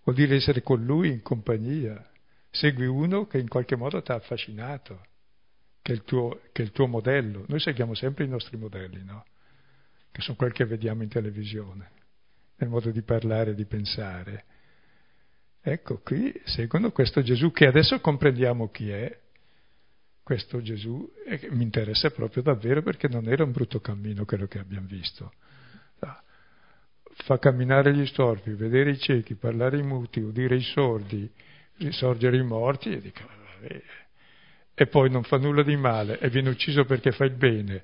vuol 0.04 0.16
dire 0.16 0.36
essere 0.36 0.62
con 0.62 0.84
lui 0.84 1.10
in 1.10 1.22
compagnia. 1.22 2.10
Segui 2.50 2.86
uno 2.86 3.28
che 3.28 3.38
in 3.38 3.48
qualche 3.48 3.76
modo 3.76 4.02
ti 4.02 4.12
ha 4.12 4.16
affascinato, 4.16 5.06
che 5.82 5.94
è, 5.94 5.96
il 5.96 6.04
tuo, 6.04 6.42
che 6.52 6.64
è 6.64 6.66
il 6.66 6.72
tuo 6.72 6.88
modello. 6.88 7.46
Noi 7.48 7.60
seguiamo 7.60 7.94
sempre 7.94 8.26
i 8.26 8.28
nostri 8.28 8.58
modelli, 8.58 9.04
no? 9.04 9.26
Che 10.12 10.22
sono 10.22 10.36
quelli 10.36 10.54
che 10.54 10.66
vediamo 10.66 11.04
in 11.04 11.10
televisione, 11.10 11.92
nel 12.58 12.70
modo 12.70 12.92
di 12.92 13.02
parlare 13.04 13.56
di 13.56 13.66
pensare. 13.66 14.46
Ecco, 15.62 16.00
qui 16.00 16.34
seguono 16.44 16.92
questo 16.92 17.22
Gesù 17.22 17.52
che 17.52 17.68
adesso 17.68 18.00
comprendiamo 18.02 18.70
chi 18.70 18.90
è, 18.90 19.20
questo 20.24 20.62
Gesù, 20.62 21.12
e 21.26 21.48
mi 21.52 21.64
interessa 21.64 22.10
proprio 22.12 22.44
davvero 22.44 22.82
perché 22.82 23.08
non 23.08 23.28
era 23.28 23.44
un 23.44 23.52
brutto 23.52 23.80
cammino 23.80 24.26
quello 24.26 24.48
che 24.48 24.60
abbiamo 24.60 24.88
visto. 24.88 25.34
Fa 27.24 27.38
camminare 27.38 27.94
gli 27.94 28.06
storpi, 28.06 28.52
vedere 28.54 28.92
i 28.92 28.98
ciechi, 28.98 29.36
parlare 29.36 29.78
ai 29.78 29.84
muti, 29.84 30.20
udire 30.22 30.56
i 30.56 30.62
sordi, 30.62 31.30
risorgere 31.78 32.38
i 32.38 32.44
morti 32.44 32.92
e 32.92 33.02
dico, 33.02 33.22
e 34.74 34.88
poi 34.88 35.10
non 35.12 35.24
fa 35.24 35.38
nulla 35.38 35.64
di 35.64 35.76
male 35.76 36.18
e 36.20 36.30
viene 36.30 36.50
ucciso 36.50 36.86
perché 36.86 37.12
fa 37.12 37.26
il 37.26 37.36
bene 37.36 37.84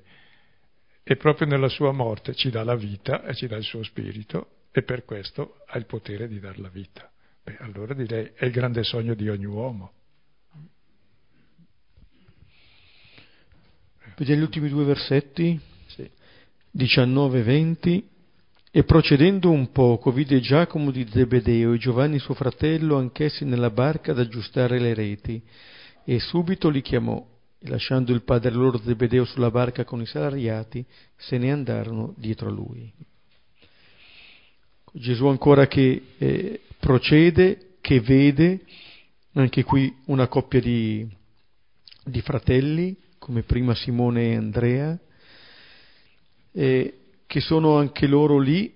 e 1.02 1.16
proprio 1.16 1.46
nella 1.46 1.68
sua 1.68 1.92
morte 1.92 2.34
ci 2.34 2.50
dà 2.50 2.64
la 2.64 2.74
vita 2.74 3.24
e 3.24 3.34
ci 3.34 3.46
dà 3.46 3.56
il 3.56 3.62
suo 3.62 3.82
spirito 3.82 4.66
e 4.72 4.82
per 4.82 5.04
questo 5.04 5.60
ha 5.66 5.78
il 5.78 5.86
potere 5.86 6.28
di 6.28 6.40
dar 6.40 6.58
la 6.58 6.68
vita. 6.68 7.10
Beh, 7.42 7.56
allora 7.60 7.94
direi 7.94 8.32
è 8.34 8.44
il 8.44 8.50
grande 8.50 8.82
sogno 8.82 9.14
di 9.14 9.28
ogni 9.28 9.46
uomo. 9.46 9.92
Vediamo 14.18 14.40
gli 14.40 14.44
ultimi 14.46 14.68
due 14.68 14.82
versetti, 14.82 15.60
sì. 15.86 16.10
19 16.72 17.38
e 17.38 17.42
20. 17.44 18.08
E 18.72 18.82
procedendo 18.82 19.48
un 19.52 19.70
poco 19.70 20.10
vide 20.10 20.40
Giacomo 20.40 20.90
di 20.90 21.06
Zebedeo 21.08 21.72
e 21.72 21.78
Giovanni 21.78 22.18
suo 22.18 22.34
fratello 22.34 22.96
anch'essi 22.98 23.44
nella 23.44 23.70
barca 23.70 24.10
ad 24.10 24.18
aggiustare 24.18 24.80
le 24.80 24.92
reti 24.92 25.40
e 26.04 26.18
subito 26.18 26.68
li 26.68 26.82
chiamò 26.82 27.24
e 27.60 27.68
lasciando 27.68 28.12
il 28.12 28.22
padre 28.22 28.50
loro 28.50 28.78
Zebedeo 28.78 29.24
sulla 29.24 29.52
barca 29.52 29.84
con 29.84 30.00
i 30.00 30.06
salariati 30.06 30.84
se 31.16 31.38
ne 31.38 31.52
andarono 31.52 32.12
dietro 32.16 32.48
a 32.48 32.52
lui. 32.52 32.92
Gesù 34.92 35.26
ancora 35.26 35.68
che 35.68 36.02
eh, 36.18 36.60
procede, 36.80 37.76
che 37.80 38.00
vede, 38.00 38.64
anche 39.34 39.62
qui 39.62 39.94
una 40.06 40.26
coppia 40.26 40.60
di, 40.60 41.08
di 42.04 42.20
fratelli, 42.20 42.96
come 43.18 43.42
prima 43.42 43.74
Simone 43.74 44.30
e 44.30 44.36
Andrea, 44.36 44.98
eh, 46.52 46.98
che 47.26 47.40
sono 47.40 47.76
anche 47.76 48.06
loro 48.06 48.38
lì 48.38 48.74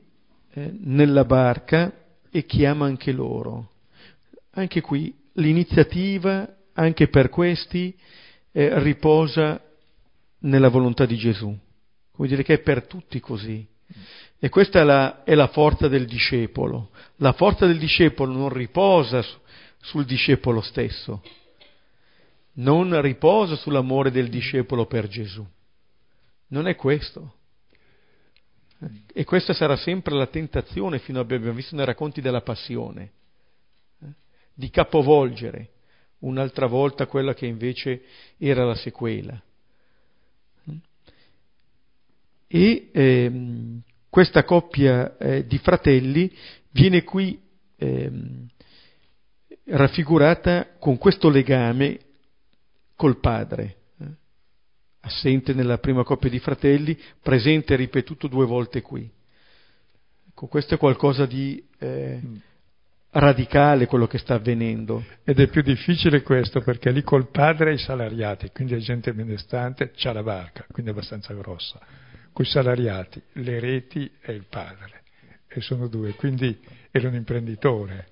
eh, 0.53 0.71
nella 0.81 1.25
barca 1.25 1.93
e 2.31 2.45
chiama 2.45 2.87
anche 2.87 3.13
loro. 3.13 3.71
Anche 4.53 4.81
qui 4.81 5.15
l'iniziativa, 5.35 6.49
anche 6.75 7.09
per 7.09 7.29
questi, 7.29 7.97
eh, 8.53 8.79
riposa 8.83 9.61
nella 10.41 10.69
volontà 10.69 11.07
di 11.07 11.17
Gesù. 11.17 11.57
Come 12.13 12.29
dire 12.29 12.43
che 12.43 12.55
è 12.55 12.59
per 12.61 12.87
tutti 12.87 13.21
così. 13.21 13.67
E 14.39 14.49
questa 14.49 14.81
è 14.81 14.85
la, 14.85 15.23
è 15.25 15.35
la 15.35 15.49
forza 15.49 15.89
del 15.89 16.05
discepolo. 16.05 16.91
La 17.17 17.33
forza 17.33 17.67
del 17.67 17.79
discepolo 17.79 18.33
non 18.33 18.49
riposa 18.49 19.23
su, 19.23 19.39
sul 19.83 20.05
discepolo 20.05 20.61
stesso, 20.61 21.23
non 22.55 23.01
riposa 23.01 23.57
sull'amore 23.57 24.11
del 24.11 24.29
discepolo 24.29 24.87
per 24.87 25.09
Gesù. 25.09 25.47
Non 26.49 26.67
è 26.67 26.77
questo. 26.77 27.35
E 29.13 29.25
questa 29.25 29.55
sarà 29.55 29.77
sempre 29.77 30.15
la 30.15 30.27
tentazione, 30.27 30.99
fino 30.99 31.21
a 31.21 31.23
abbiamo 31.23 31.53
visto 31.53 31.77
nei 31.77 31.85
racconti 31.85 32.21
della 32.21 32.41
passione, 32.43 33.13
eh? 34.01 34.07
di 34.53 34.71
capovolgere 34.71 35.71
un'altra 36.19 36.67
volta 36.67 37.07
quella 37.07 37.35
che 37.35 37.47
invece 37.47 38.03
era 38.39 38.65
la 38.65 38.75
sequela. 38.75 39.41
E 42.49 42.91
ehm, 42.93 43.81
questa 44.11 44.45
coppia 44.45 45.17
eh, 45.17 45.47
di 45.47 45.57
fratelli 45.59 46.31
viene 46.71 47.03
qui 47.03 47.41
ehm, 47.77 48.47
raffigurata 49.65 50.75
con 50.79 50.99
questo 50.99 51.31
legame 51.31 51.99
col 52.97 53.19
padre 53.19 53.77
assente 55.03 55.53
nella 55.53 55.79
prima 55.79 56.05
coppia 56.05 56.31
di 56.31 56.39
fratelli, 56.39 56.99
presente 57.21 57.75
e 57.75 57.77
ripetuto 57.77 58.29
due 58.29 58.47
volte 58.47 58.83
qui. 58.83 59.11
Ecco, 60.29 60.47
questo 60.47 60.75
è 60.75 60.79
qualcosa 60.79 61.27
di 61.27 61.63
eh, 61.79 62.21
radicale 63.11 63.87
quello 63.87 64.07
che 64.07 64.19
sta 64.19 64.35
avvenendo. 64.35 65.05
Ed 65.25 65.41
è 65.41 65.49
più 65.49 65.63
difficile 65.63 66.23
questo 66.23 66.61
perché 66.61 66.91
lì 66.91 67.03
col 67.03 67.31
padre 67.31 67.71
hai 67.71 67.77
i 67.77 67.79
salariati, 67.79 68.51
quindi 68.51 68.75
è 68.75 68.79
gente 68.79 69.13
benestante, 69.13 69.91
c'ha 69.95 70.13
la 70.13 70.23
barca, 70.23 70.67
quindi 70.71 70.93
è 70.93 70.95
abbastanza 70.95 71.35
grossa. 71.35 71.81
Con 72.33 72.45
i 72.45 72.49
salariati, 72.49 73.21
le 73.33 73.61
reti 73.61 74.11
e 74.21 74.33
il 74.33 74.47
padre, 74.49 75.03
e 75.49 75.61
sono 75.61 75.89
due, 75.89 76.15
quindi 76.15 76.59
era 76.91 77.09
un 77.09 77.15
imprenditore. 77.15 78.09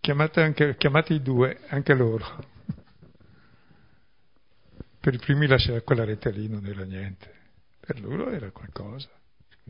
Chiamate, 0.00 0.40
anche, 0.40 0.76
chiamate 0.76 1.12
i 1.14 1.22
due, 1.22 1.60
anche 1.68 1.94
loro 1.94 2.50
per 5.02 5.14
i 5.14 5.18
primi 5.18 5.48
lasciare 5.48 5.82
quella 5.82 6.04
rete 6.04 6.30
lì 6.30 6.48
non 6.48 6.64
era 6.64 6.84
niente, 6.84 7.28
per 7.80 8.00
loro 8.00 8.30
era 8.30 8.52
qualcosa. 8.52 9.08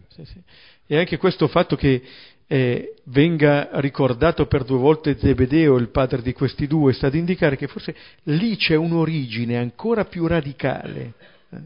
Sì, 0.08 0.26
sì. 0.26 0.42
E 0.86 0.98
anche 0.98 1.16
questo 1.16 1.48
fatto 1.48 1.74
che 1.74 2.02
eh, 2.46 2.96
venga 3.04 3.70
ricordato 3.80 4.46
per 4.46 4.64
due 4.64 4.76
volte 4.76 5.16
Zebedeo, 5.16 5.76
il 5.76 5.88
padre 5.88 6.20
di 6.20 6.34
questi 6.34 6.66
due, 6.66 6.92
sta 6.92 7.06
ad 7.06 7.14
indicare 7.14 7.56
che 7.56 7.66
forse 7.66 7.96
lì 8.24 8.56
c'è 8.56 8.74
un'origine 8.74 9.56
ancora 9.56 10.04
più 10.04 10.26
radicale 10.26 11.14
eh, 11.48 11.58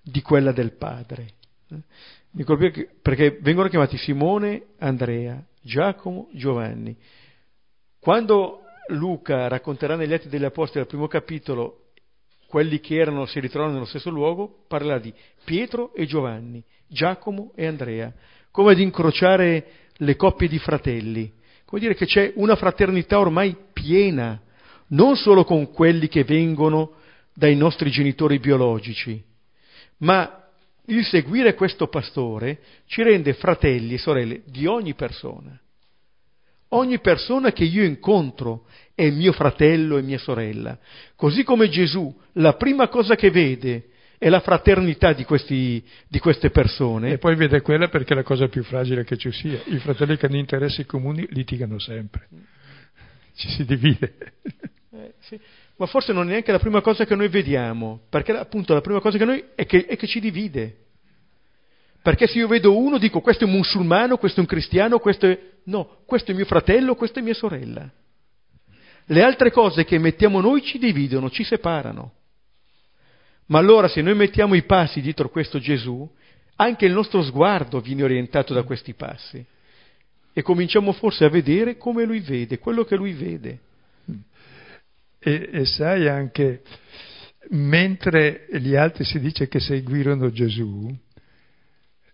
di 0.00 0.22
quella 0.22 0.52
del 0.52 0.74
padre. 0.74 1.30
Eh. 1.70 2.84
Perché 3.02 3.38
vengono 3.40 3.68
chiamati 3.68 3.96
Simone, 3.96 4.66
Andrea, 4.78 5.44
Giacomo, 5.60 6.28
Giovanni. 6.34 6.96
Quando 7.98 8.60
Luca 8.88 9.48
racconterà 9.48 9.96
negli 9.96 10.12
Atti 10.12 10.28
degli 10.28 10.44
Apostoli 10.44 10.80
al 10.80 10.86
primo 10.86 11.08
capitolo 11.08 11.83
quelli 12.46 12.80
che 12.80 12.96
erano, 12.96 13.26
si 13.26 13.40
ritrovano 13.40 13.72
nello 13.74 13.84
stesso 13.84 14.10
luogo, 14.10 14.64
parla 14.68 14.98
di 14.98 15.12
Pietro 15.44 15.92
e 15.94 16.06
Giovanni, 16.06 16.62
Giacomo 16.86 17.52
e 17.54 17.66
Andrea, 17.66 18.12
come 18.50 18.72
ad 18.72 18.78
incrociare 18.78 19.66
le 19.96 20.16
coppie 20.16 20.48
di 20.48 20.58
fratelli, 20.58 21.32
come 21.64 21.80
dire 21.80 21.94
che 21.94 22.06
c'è 22.06 22.32
una 22.36 22.56
fraternità 22.56 23.18
ormai 23.18 23.56
piena, 23.72 24.40
non 24.88 25.16
solo 25.16 25.44
con 25.44 25.70
quelli 25.72 26.08
che 26.08 26.24
vengono 26.24 26.92
dai 27.34 27.56
nostri 27.56 27.90
genitori 27.90 28.38
biologici, 28.38 29.22
ma 29.98 30.44
il 30.86 31.04
seguire 31.04 31.54
questo 31.54 31.88
pastore 31.88 32.60
ci 32.86 33.02
rende 33.02 33.32
fratelli 33.34 33.94
e 33.94 33.98
sorelle 33.98 34.42
di 34.46 34.66
ogni 34.66 34.94
persona. 34.94 35.58
Ogni 36.76 36.98
persona 37.00 37.52
che 37.52 37.64
io 37.64 37.84
incontro 37.84 38.66
è 38.94 39.08
mio 39.10 39.32
fratello 39.32 39.96
e 39.96 40.02
mia 40.02 40.18
sorella. 40.18 40.78
Così 41.14 41.44
come 41.44 41.68
Gesù, 41.68 42.12
la 42.32 42.54
prima 42.54 42.88
cosa 42.88 43.14
che 43.14 43.30
vede 43.30 43.90
è 44.18 44.28
la 44.28 44.40
fraternità 44.40 45.12
di, 45.12 45.24
questi, 45.24 45.84
di, 46.08 46.18
queste 46.18 46.50
persone. 46.50 47.12
E 47.12 47.18
poi 47.18 47.36
vede 47.36 47.60
quella 47.60 47.88
perché 47.88 48.14
è 48.14 48.16
la 48.16 48.22
cosa 48.22 48.48
più 48.48 48.62
fragile 48.64 49.04
che 49.04 49.16
ci 49.16 49.30
sia. 49.30 49.60
I 49.66 49.78
fratelli 49.78 50.16
che 50.16 50.26
hanno 50.26 50.36
interessi 50.36 50.84
comuni 50.84 51.26
litigano 51.30 51.78
sempre. 51.78 52.28
Ci 53.36 53.48
si 53.50 53.64
divide. 53.64 54.14
Eh, 54.92 55.14
sì. 55.20 55.38
Ma 55.76 55.86
forse 55.86 56.12
non 56.12 56.26
è 56.28 56.30
neanche 56.30 56.52
la 56.52 56.60
prima 56.60 56.80
cosa 56.80 57.04
che 57.04 57.16
noi 57.16 57.28
vediamo, 57.28 58.02
perché 58.08 58.32
appunto 58.32 58.74
la 58.74 58.80
prima 58.80 59.00
cosa 59.00 59.18
che 59.18 59.24
noi 59.24 59.44
è 59.54 59.66
che, 59.66 59.86
è 59.86 59.96
che 59.96 60.06
ci 60.06 60.20
divide. 60.20 60.83
Perché 62.04 62.26
se 62.26 62.36
io 62.36 62.48
vedo 62.48 62.76
uno 62.76 62.98
dico 62.98 63.22
questo 63.22 63.44
è 63.44 63.46
un 63.46 63.54
musulmano, 63.54 64.18
questo 64.18 64.40
è 64.40 64.42
un 64.42 64.46
cristiano, 64.46 64.98
questo 64.98 65.26
è... 65.26 65.38
No, 65.64 66.00
questo 66.04 66.32
è 66.32 66.34
mio 66.34 66.44
fratello, 66.44 66.96
questa 66.96 67.20
è 67.20 67.22
mia 67.22 67.32
sorella. 67.32 67.90
Le 69.06 69.22
altre 69.22 69.50
cose 69.50 69.86
che 69.86 69.98
mettiamo 69.98 70.42
noi 70.42 70.62
ci 70.62 70.76
dividono, 70.76 71.30
ci 71.30 71.44
separano. 71.44 72.12
Ma 73.46 73.58
allora 73.58 73.88
se 73.88 74.02
noi 74.02 74.14
mettiamo 74.14 74.52
i 74.52 74.64
passi 74.64 75.00
dietro 75.00 75.30
questo 75.30 75.58
Gesù, 75.58 76.06
anche 76.56 76.84
il 76.84 76.92
nostro 76.92 77.22
sguardo 77.22 77.80
viene 77.80 78.02
orientato 78.02 78.52
da 78.52 78.64
questi 78.64 78.92
passi 78.92 79.42
e 80.34 80.42
cominciamo 80.42 80.92
forse 80.92 81.24
a 81.24 81.30
vedere 81.30 81.78
come 81.78 82.04
lui 82.04 82.20
vede, 82.20 82.58
quello 82.58 82.84
che 82.84 82.96
lui 82.96 83.14
vede. 83.14 83.60
E, 85.20 85.48
e 85.50 85.64
sai 85.64 86.06
anche, 86.06 86.60
mentre 87.52 88.46
gli 88.58 88.74
altri 88.74 89.04
si 89.04 89.18
dice 89.18 89.48
che 89.48 89.58
seguirono 89.58 90.30
Gesù, 90.30 90.94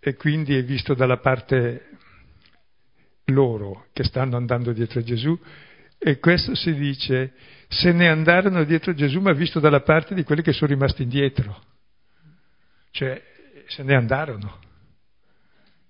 e 0.01 0.15
quindi 0.15 0.57
è 0.57 0.65
visto 0.65 0.95
dalla 0.95 1.19
parte 1.19 1.89
loro 3.27 3.87
che 3.93 4.03
stanno 4.03 4.37
andando 4.37 4.73
dietro 4.73 5.03
Gesù, 5.03 5.39
e 5.99 6.19
questo 6.19 6.55
si 6.55 6.73
dice, 6.75 7.35
se 7.69 7.93
ne 7.93 8.09
andarono 8.09 8.65
dietro 8.65 8.95
Gesù, 8.95 9.21
ma 9.21 9.33
visto 9.33 9.61
dalla 9.61 9.83
parte 9.83 10.15
di 10.15 10.25
quelli 10.25 10.41
che 10.41 10.53
sono 10.53 10.73
rimasti 10.73 11.03
indietro. 11.03 11.63
Cioè, 12.91 13.23
se 13.67 13.83
ne 13.83 13.95
andarono 13.95 14.59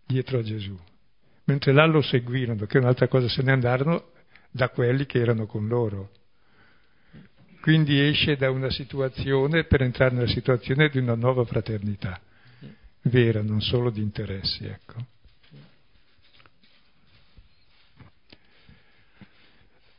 dietro 0.05 0.39
a 0.39 0.43
Gesù. 0.43 0.77
Mentre 1.45 1.73
là 1.73 1.87
lo 1.87 2.03
seguirono, 2.03 2.67
che 2.67 2.79
è 2.79 2.81
un'altra 2.81 3.07
cosa, 3.07 3.29
se 3.29 3.43
ne 3.43 3.53
andarono 3.53 4.11
da 4.51 4.69
quelli 4.69 5.07
che 5.07 5.21
erano 5.21 5.47
con 5.47 5.69
loro. 5.69 6.11
Quindi 7.61 8.01
esce 8.01 8.37
da 8.37 8.51
una 8.51 8.71
situazione 8.71 9.65
per 9.65 9.83
entrare 9.83 10.15
nella 10.15 10.27
situazione 10.27 10.89
di 10.89 10.99
una 10.99 11.15
nuova 11.15 11.45
fraternità, 11.45 12.21
vera, 13.03 13.43
non 13.43 13.61
solo 13.61 13.91
di 13.91 14.01
interessi, 14.01 14.65
ecco. 14.67 15.07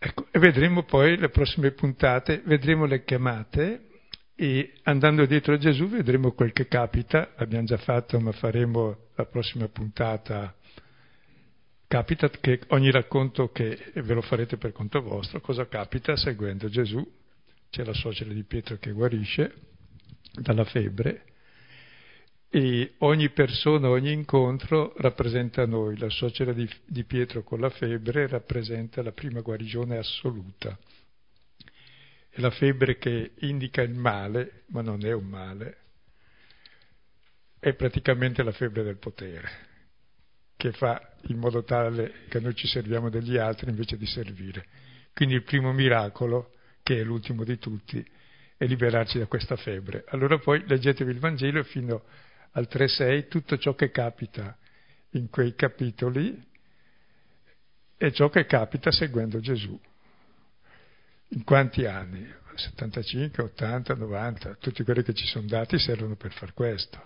Ecco, 0.04 0.28
e 0.32 0.39
vedremo 0.39 0.84
poi 0.84 1.18
le 1.18 1.30
prossime 1.30 1.72
puntate, 1.72 2.41
vedremo 2.45 2.86
le 2.86 3.04
chiamate 3.04 3.89
e 4.34 4.74
andando 4.84 5.26
dietro 5.26 5.54
a 5.54 5.58
Gesù 5.58 5.88
vedremo 5.88 6.32
quel 6.32 6.54
che 6.54 6.68
capita, 6.68 7.34
l'abbiamo 7.38 7.66
già 7.66 7.78
fatto 7.78 8.20
ma 8.20 8.32
faremo 8.32 9.10
la 9.14 9.26
prossima 9.26 9.68
puntata 9.68 10.56
capita 11.91 12.30
che 12.30 12.62
ogni 12.70 12.89
racconto 12.89 13.52
che 13.52 13.91
ve 13.95 14.14
lo 14.14 14.22
farete 14.22 14.56
per 14.56 14.72
conto 14.72 15.02
vostro, 15.02 15.41
cosa 15.41 15.68
capita 15.68 16.16
seguendo 16.16 16.70
Gesù? 16.70 17.06
C'è 17.70 17.84
la 17.84 17.93
suocera 17.93 18.32
di 18.32 18.43
Pietro 18.43 18.78
che 18.78 18.91
guarisce 18.91 19.54
dalla 20.32 20.64
febbre 20.64 21.26
e 22.54 22.95
ogni 22.97 23.30
persona, 23.30 23.88
ogni 23.88 24.12
incontro 24.12 24.93
rappresenta 24.97 25.66
noi. 25.66 25.97
La 25.97 26.10
suocera 26.10 26.52
di, 26.52 26.70
di 26.86 27.06
Pietro 27.06 27.43
con 27.43 27.62
la 27.62 27.70
febbre 27.70 28.28
rappresenta 28.28 29.02
la 29.02 29.14
prima 29.14 29.39
guarigione 29.39 29.97
assoluta. 29.97 30.78
È 32.30 32.41
la 32.41 32.52
febbre 32.52 32.97
che 32.97 33.32
indica 33.39 33.82
il 33.82 33.93
male, 33.93 34.64
ma 34.68 34.82
non 34.82 35.06
è 35.06 35.14
un 35.14 35.28
male, 35.28 35.78
è 37.58 37.74
praticamente 37.74 38.43
la 38.43 38.52
febbre 38.52 38.84
del 38.84 38.97
potere, 38.97 39.49
che 40.58 40.74
fa 40.74 41.16
in 41.28 41.38
modo 41.38 41.64
tale 41.64 42.26
che 42.28 42.41
noi 42.41 42.54
ci 42.54 42.68
serviamo 42.68 43.10
degli 43.10 43.38
altri 43.38 43.70
invece 43.70 43.95
di 43.95 44.06
servire. 44.06 44.66
Quindi 45.14 45.36
il 45.36 45.43
primo 45.43 45.72
miracolo, 45.72 46.52
che 46.84 46.99
è 46.99 47.04
l'ultimo 47.04 47.45
di 47.45 47.58
tutti, 47.58 48.06
è 48.58 48.66
liberarci 48.66 49.20
da 49.20 49.28
questa 49.28 49.56
febbre. 49.56 50.04
Allora 50.10 50.38
poi 50.38 50.66
leggetevi 50.68 51.12
il 51.12 51.20
Vangelo 51.20 51.64
fino 51.64 52.04
al 52.52 52.68
3.6, 52.70 53.28
tutto 53.28 53.58
ciò 53.58 53.76
che 53.76 53.91
capita 53.91 54.58
in 55.12 55.30
quei 55.30 55.56
capitoli 55.56 56.49
è 57.97 58.12
ciò 58.12 58.30
che 58.30 58.45
capita 58.45 58.91
seguendo 58.91 59.39
Gesù. 59.39 59.80
In 61.30 61.43
quanti 61.43 61.86
anni? 61.86 62.39
75, 62.54 63.43
80, 63.43 63.95
90, 63.95 64.56
tutti 64.56 64.84
quelli 64.84 65.04
che 65.04 65.14
ci 65.14 65.26
sono 65.26 65.47
dati 65.47 65.80
servono 65.80 66.16
per 66.16 66.34
far 66.34 66.54
questo. 66.54 67.02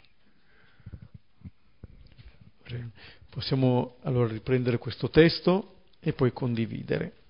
Possiamo 3.29 3.97
allora 4.01 4.31
riprendere 4.31 4.77
questo 4.77 5.09
testo 5.09 5.83
e 5.99 6.13
poi 6.13 6.31
condividere. 6.31 7.24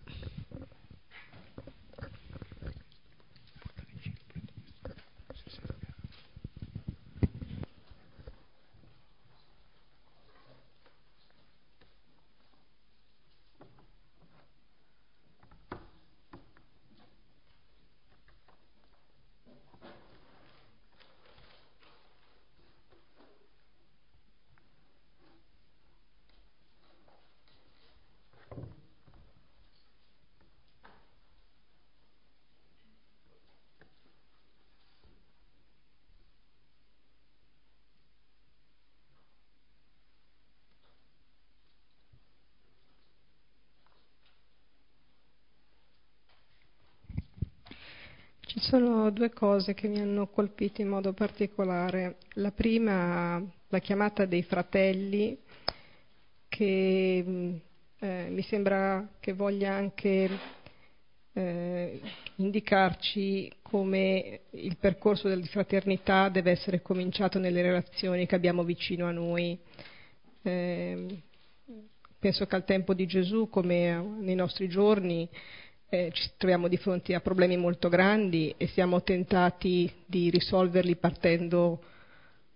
Sono 48.57 49.09
due 49.09 49.31
cose 49.31 49.73
che 49.73 49.87
mi 49.87 49.99
hanno 49.99 50.27
colpito 50.27 50.81
in 50.81 50.87
modo 50.87 51.13
particolare. 51.13 52.17
La 52.33 52.51
prima, 52.51 53.41
la 53.67 53.79
chiamata 53.79 54.25
dei 54.25 54.43
fratelli, 54.43 55.37
che 56.47 57.61
eh, 57.99 58.27
mi 58.29 58.41
sembra 58.43 59.09
che 59.19 59.33
voglia 59.33 59.73
anche 59.73 60.29
eh, 61.33 61.99
indicarci 62.35 63.51
come 63.61 64.41
il 64.51 64.77
percorso 64.77 65.27
della 65.27 65.45
fraternità 65.45 66.29
deve 66.29 66.51
essere 66.51 66.81
cominciato 66.81 67.39
nelle 67.39 67.61
relazioni 67.61 68.25
che 68.25 68.35
abbiamo 68.35 68.63
vicino 68.63 69.07
a 69.07 69.11
noi. 69.11 69.59
Eh, 70.43 71.21
penso 72.19 72.45
che 72.45 72.55
al 72.55 72.63
tempo 72.63 72.93
di 72.93 73.05
Gesù, 73.05 73.49
come 73.49 74.01
nei 74.19 74.35
nostri 74.35 74.69
giorni, 74.69 75.29
eh, 75.89 76.09
ci 76.11 76.31
troviamo 76.37 76.67
di 76.67 76.77
fronte 76.77 77.13
a 77.13 77.21
problemi 77.21 77.57
molto 77.57 77.89
grandi 77.89 78.53
e 78.57 78.67
siamo 78.67 79.03
tentati 79.03 79.91
di 80.05 80.29
risolverli 80.29 80.95
partendo 80.95 81.81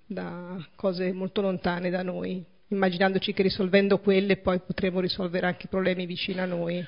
da 0.06 0.58
cose 0.76 1.12
molto 1.12 1.42
lontane 1.42 1.90
da 1.90 2.02
noi, 2.02 2.44
immaginandoci 2.70 3.32
che 3.32 3.44
risolvendo 3.44 4.00
quelle 4.00 4.38
poi 4.38 4.60
potremo 4.60 5.00
risolvere 5.00 5.46
anche 5.46 5.66
i 5.66 5.70
problemi 5.70 6.06
vicino 6.06 6.42
a 6.42 6.46
noi. 6.46 6.86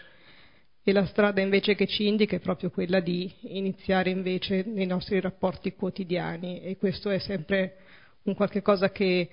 E 0.83 0.91
la 0.91 1.05
strada 1.05 1.41
invece 1.41 1.75
che 1.75 1.85
ci 1.85 2.07
indica 2.07 2.35
è 2.35 2.39
proprio 2.39 2.71
quella 2.71 2.99
di 2.99 3.31
iniziare 3.41 4.09
invece 4.09 4.63
nei 4.65 4.87
nostri 4.87 5.19
rapporti 5.19 5.75
quotidiani 5.75 6.61
e 6.63 6.75
questo 6.77 7.11
è 7.11 7.19
sempre 7.19 7.75
un 8.23 8.33
qualche 8.33 8.63
cosa 8.63 8.89
che 8.89 9.29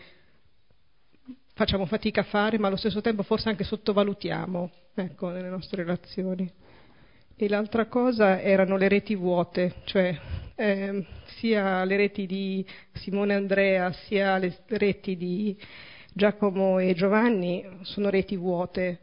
facciamo 1.54 1.86
fatica 1.86 2.20
a 2.20 2.24
fare, 2.24 2.58
ma 2.58 2.66
allo 2.66 2.76
stesso 2.76 3.00
tempo 3.00 3.22
forse 3.22 3.48
anche 3.48 3.64
sottovalutiamo 3.64 4.70
ecco, 4.94 5.30
nelle 5.30 5.48
nostre 5.48 5.82
relazioni. 5.82 6.52
E 7.40 7.48
l'altra 7.48 7.86
cosa 7.86 8.40
erano 8.40 8.76
le 8.76 8.88
reti 8.88 9.14
vuote, 9.14 9.74
cioè 9.84 10.12
eh, 10.56 11.06
sia 11.36 11.84
le 11.84 11.96
reti 11.96 12.26
di 12.26 12.66
Simone 12.94 13.34
Andrea 13.34 13.92
sia 13.92 14.38
le 14.38 14.58
reti 14.66 15.16
di 15.16 15.56
Giacomo 16.12 16.80
e 16.80 16.94
Giovanni 16.94 17.64
sono 17.82 18.10
reti 18.10 18.36
vuote. 18.36 18.98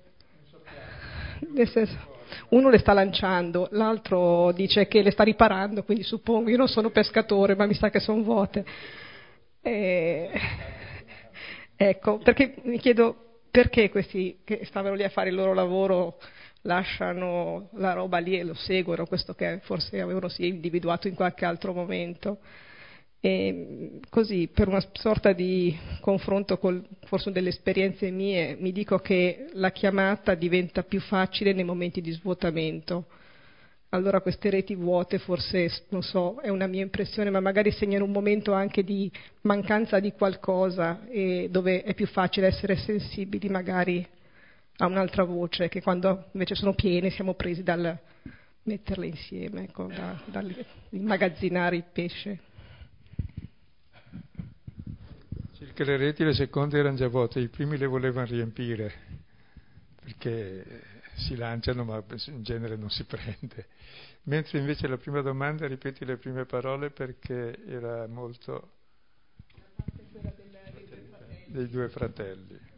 Uno 2.50 2.70
le 2.70 2.78
sta 2.78 2.92
lanciando, 2.92 3.70
l'altro 3.72 4.52
dice 4.52 4.86
che 4.90 5.02
le 5.02 5.12
sta 5.12 5.24
riparando, 5.24 5.84
quindi 5.84 6.04
suppongo, 6.04 6.50
io 6.50 6.58
non 6.58 6.68
sono 6.68 6.90
pescatore, 6.90 7.56
ma 7.56 7.66
mi 7.66 7.74
sa 7.74 7.90
che 7.90 8.02
sono 8.02 8.22
vuote. 8.22 8.66
E... 9.62 10.30
Ecco, 11.78 12.18
perché 12.18 12.56
mi 12.64 12.80
chiedo 12.80 13.16
perché 13.50 13.90
questi 13.90 14.40
che 14.44 14.66
stavano 14.66 14.96
lì 14.96 15.06
a 15.06 15.10
fare 15.10 15.30
il 15.30 15.36
loro 15.36 15.54
lavoro 15.54 16.18
lasciano 16.66 17.70
la 17.74 17.94
roba 17.94 18.18
lì 18.18 18.38
e 18.38 18.44
lo 18.44 18.54
seguono, 18.54 19.06
questo 19.06 19.34
che 19.34 19.60
forse 19.64 20.02
avevano 20.02 20.28
sì 20.28 20.48
individuato 20.48 21.08
in 21.08 21.16
qualche 21.16 21.46
altro 21.46 21.74
momento. 21.74 22.40
E 23.20 24.00
così, 24.10 24.50
per 24.54 24.68
una 24.68 24.84
sorta 24.94 25.32
di 25.32 25.76
confronto 26.00 26.60
con 26.60 26.86
forse 27.06 27.32
delle 27.32 27.50
esperienze 27.50 28.12
mie, 28.12 28.56
mi 28.60 28.72
dico 28.72 29.00
che 29.00 29.48
la 29.54 29.72
chiamata 29.72 30.36
diventa 30.36 30.84
più 30.84 31.00
facile 31.00 31.54
nei 31.54 31.64
momenti 31.64 32.02
di 32.02 32.12
svuotamento. 32.12 33.06
Allora 33.90 34.20
queste 34.20 34.50
reti 34.50 34.76
vuote 34.76 35.20
forse, 35.20 35.72
non 35.90 36.04
so, 36.04 36.40
è 36.42 36.50
una 36.50 36.68
mia 36.68 36.84
impressione, 36.84 37.30
ma 37.30 37.40
magari 37.40 37.72
segnano 37.72 38.04
un 38.04 38.12
momento 38.12 38.52
anche 38.54 38.84
di 38.84 39.10
mancanza 39.42 40.00
di 40.00 40.12
qualcosa 40.12 41.08
e 41.08 41.48
dove 41.50 41.82
è 41.82 41.94
più 41.94 42.06
facile 42.06 42.48
essere 42.48 42.76
sensibili 42.76 43.48
magari 43.50 44.06
ha 44.78 44.86
un'altra 44.88 45.24
voce 45.24 45.70
che 45.70 45.82
quando 45.82 46.30
invece 46.32 46.56
sono 46.56 46.74
piene 46.74 47.10
siamo 47.10 47.34
presi 47.34 47.64
dal 47.64 47.98
metterle 48.64 49.08
insieme, 49.08 49.64
ecco, 49.64 49.86
da, 49.86 50.22
dall'immagazzinare 50.26 51.76
il 51.76 51.86
pesce. 51.92 52.40
Circa 55.54 55.84
le 55.84 55.98
reti 55.98 56.24
le 56.24 56.34
seconde 56.34 56.80
erano 56.80 56.98
già 56.98 57.08
vuote, 57.08 57.40
i 57.40 57.48
primi 57.48 57.78
le 57.78 57.86
volevano 57.86 58.28
riempire 58.28 58.94
perché 60.04 60.82
si 61.16 61.36
lanciano 61.36 61.84
ma 61.86 62.04
in 62.28 62.44
genere 62.44 62.76
non 62.76 62.90
si 62.90 63.04
prende. 63.06 63.68
Mentre 64.24 64.60
invece 64.60 64.88
la 64.88 64.98
prima 64.98 65.22
domanda, 65.22 65.68
ripeti 65.68 66.04
le 66.04 66.18
prime 66.18 66.46
parole 66.46 66.90
perché 66.90 67.64
era 67.66 68.08
molto 68.08 68.72
dei 71.48 71.70
due 71.70 71.88
fratelli 71.90 72.74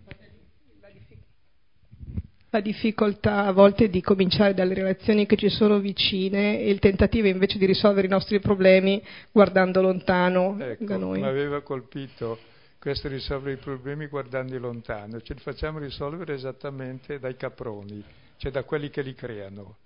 la 2.58 2.62
difficoltà 2.62 3.46
a 3.46 3.52
volte 3.52 3.88
di 3.88 4.02
cominciare 4.02 4.54
dalle 4.54 4.74
relazioni 4.74 5.26
che 5.26 5.36
ci 5.36 5.50
sono 5.50 5.80
vicine 5.80 6.60
e 6.60 6.70
il 6.70 6.80
tentativo 6.80 7.28
invece 7.28 7.58
di 7.58 7.66
risolvere 7.66 8.08
i 8.08 8.10
nostri 8.10 8.40
problemi 8.40 9.02
guardando 9.32 9.82
lontano 9.82 10.58
ecco, 10.60 10.86
da 10.86 10.98
noi. 10.98 11.20
Mi 11.20 11.28
aveva 11.28 11.62
colpito 11.62 12.40
questo 12.80 13.08
risolvere 13.08 13.56
i 13.56 13.58
problemi 13.58 14.08
guardando 14.08 14.58
lontano, 14.58 15.22
ce 15.22 15.34
li 15.34 15.40
facciamo 15.40 15.80
risolvere 15.80 16.34
esattamente 16.34 17.20
dai 17.20 17.36
caproni, 17.36 18.04
cioè 18.38 18.52
da 18.52 18.64
quelli 18.64 18.90
che 18.90 19.02
li 19.02 19.14
creano. 19.14 19.78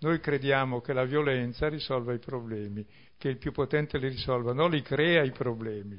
Noi 0.00 0.20
crediamo 0.20 0.80
che 0.80 0.92
la 0.92 1.04
violenza 1.04 1.68
risolva 1.68 2.12
i 2.12 2.18
problemi, 2.18 2.84
che 3.16 3.28
il 3.28 3.38
più 3.38 3.52
potente 3.52 3.98
li 3.98 4.08
risolva, 4.08 4.52
non 4.52 4.70
li 4.70 4.82
crea 4.82 5.22
i 5.22 5.30
problemi. 5.30 5.98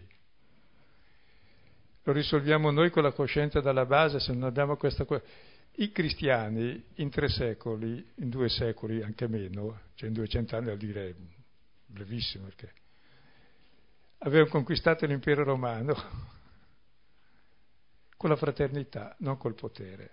Lo 2.04 2.14
risolviamo 2.14 2.70
noi 2.70 2.92
con 2.92 3.02
la 3.02 3.12
coscienza 3.12 3.62
dalla 3.62 3.86
base, 3.86 4.20
se 4.20 4.32
non 4.32 4.44
abbiamo 4.44 4.78
questa 4.78 5.06
cosa 5.06 5.24
i 5.78 5.92
cristiani 5.92 6.84
in 6.96 7.10
tre 7.10 7.28
secoli, 7.28 8.06
in 8.16 8.30
due 8.30 8.50
secoli 8.50 9.04
anche 9.04 9.28
meno, 9.28 9.82
cioè 9.96 10.08
in 10.08 10.16
200 10.16 10.56
anni 10.56 10.70
a 10.70 10.76
dire 10.76 11.16
brevissimo 11.86 12.46
perché 12.46 12.72
avevano 14.20 14.50
conquistato 14.50 15.06
l'impero 15.06 15.44
romano 15.44 15.96
con 18.16 18.30
la 18.30 18.36
fraternità, 18.36 19.16
non 19.20 19.38
col 19.38 19.56
potere. 19.56 20.12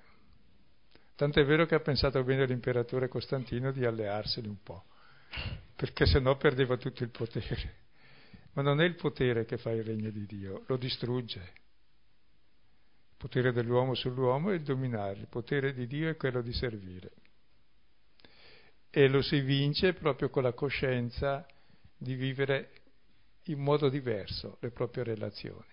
Tant'è 1.15 1.45
vero 1.45 1.67
che 1.67 1.77
ha 1.77 1.81
pensato 1.81 2.23
bene 2.25 2.47
l'imperatore 2.47 3.09
Costantino 3.09 3.71
di 3.71 3.85
allearsene 3.85 4.49
un 4.49 4.61
po', 4.63 4.87
perché 5.77 6.07
sennò 6.07 6.37
perdeva 6.37 6.77
tutto 6.77 7.05
il 7.05 7.11
potere. 7.11 7.81
Ma 8.55 8.63
non 8.63 8.81
è 8.81 8.85
il 8.85 8.97
potere 8.97 9.45
che 9.45 9.57
fa 9.57 9.71
il 9.71 9.85
regno 9.85 10.11
di 10.11 10.27
Dio, 10.27 10.65
lo 10.67 10.77
distrugge. 10.77 11.61
Il 13.23 13.29
potere 13.29 13.53
dell'uomo 13.53 13.95
sull'uomo 13.95 14.51
è 14.51 14.55
il 14.55 14.62
dominare, 14.62 15.20
il 15.20 15.29
potere 15.29 15.73
di 15.73 15.87
Dio 15.87 16.11
è 16.11 16.16
quello 16.16 16.43
di 16.43 16.53
servire. 16.53 17.12
E 18.91 19.07
lo 19.07 19.23
si 19.23 19.41
vince 19.41 19.93
proprio 19.93 20.29
con 20.29 20.43
la 20.43 20.53
coscienza 20.53 21.47
di 21.97 22.16
vivere 22.16 22.70
in 23.45 23.61
modo 23.61 23.89
diverso 23.89 24.57
le 24.59 24.73
proprie 24.73 25.05
relazioni 25.05 25.70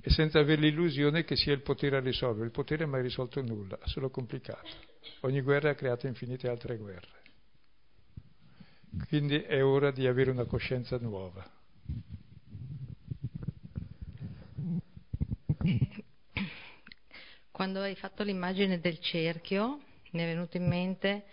e 0.00 0.10
senza 0.10 0.40
avere 0.40 0.62
l'illusione 0.62 1.22
che 1.22 1.36
sia 1.36 1.52
il 1.52 1.62
potere 1.62 1.98
a 1.98 2.00
risolvere. 2.00 2.46
Il 2.46 2.50
potere 2.50 2.86
mai 2.86 3.02
risolto 3.02 3.40
nulla, 3.40 3.78
ha 3.80 3.86
solo 3.86 4.10
complicato. 4.10 4.68
Ogni 5.20 5.42
guerra 5.42 5.70
ha 5.70 5.74
creato 5.74 6.08
infinite 6.08 6.48
altre 6.48 6.76
guerre. 6.76 7.22
Quindi 9.06 9.40
è 9.40 9.64
ora 9.64 9.92
di 9.92 10.08
avere 10.08 10.32
una 10.32 10.44
coscienza 10.44 10.98
nuova. 10.98 11.53
Quando 17.50 17.80
hai 17.80 17.94
fatto 17.94 18.22
l'immagine 18.22 18.80
del 18.80 18.98
cerchio, 19.00 19.80
mi 20.10 20.22
è 20.22 20.26
venuto 20.26 20.58
in 20.58 20.66
mente 20.66 21.24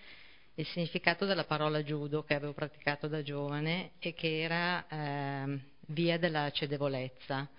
il 0.55 0.65
significato 0.67 1.25
della 1.25 1.43
parola 1.43 1.83
judo 1.83 2.23
che 2.23 2.33
avevo 2.33 2.53
praticato 2.53 3.07
da 3.07 3.21
giovane 3.23 3.91
e 3.99 4.13
che 4.13 4.41
era 4.41 4.87
eh, 4.87 5.59
via 5.87 6.17
della 6.17 6.49
cedevolezza. 6.51 7.49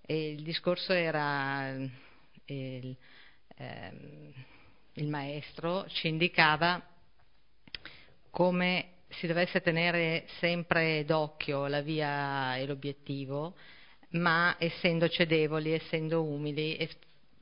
E 0.00 0.30
il 0.30 0.42
discorso 0.42 0.92
era 0.92 1.74
il, 2.44 2.96
ehm, 3.56 4.32
il 4.94 5.08
maestro 5.08 5.88
ci 5.88 6.06
indicava 6.08 6.80
come 8.30 8.90
si 9.08 9.26
dovesse 9.26 9.60
tenere 9.60 10.26
sempre 10.38 11.04
d'occhio 11.04 11.66
la 11.66 11.80
via 11.80 12.56
e 12.56 12.66
l'obiettivo, 12.66 13.56
ma 14.12 14.56
essendo 14.58 15.08
cedevoli, 15.08 15.72
essendo 15.72 16.22
umili, 16.22 16.88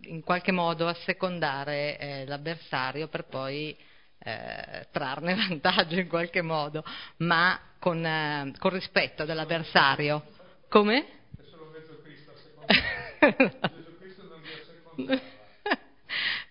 in 0.05 0.23
qualche 0.23 0.53
modo 0.53 0.87
assecondare 0.87 1.99
eh, 1.99 2.27
l'avversario 2.27 3.09
per 3.09 3.25
poi 3.25 3.77
eh, 4.19 4.87
trarne 4.91 5.35
vantaggio 5.49 5.99
in 5.99 6.09
qualche 6.09 6.43
modo, 6.43 6.85
ma 7.19 7.59
con, 7.79 8.05
eh, 8.05 8.53
con 8.59 8.71
rispetto 8.71 9.25
dell'avversario. 9.25 10.23
Come? 10.69 11.05
È 11.37 11.43
solo 11.43 11.71
mezzo 11.73 12.01
Cristo 12.03 12.33
Gesù 13.77 13.99
Cristo 13.99 14.23
non 14.29 14.41
assecondava. 14.43 15.21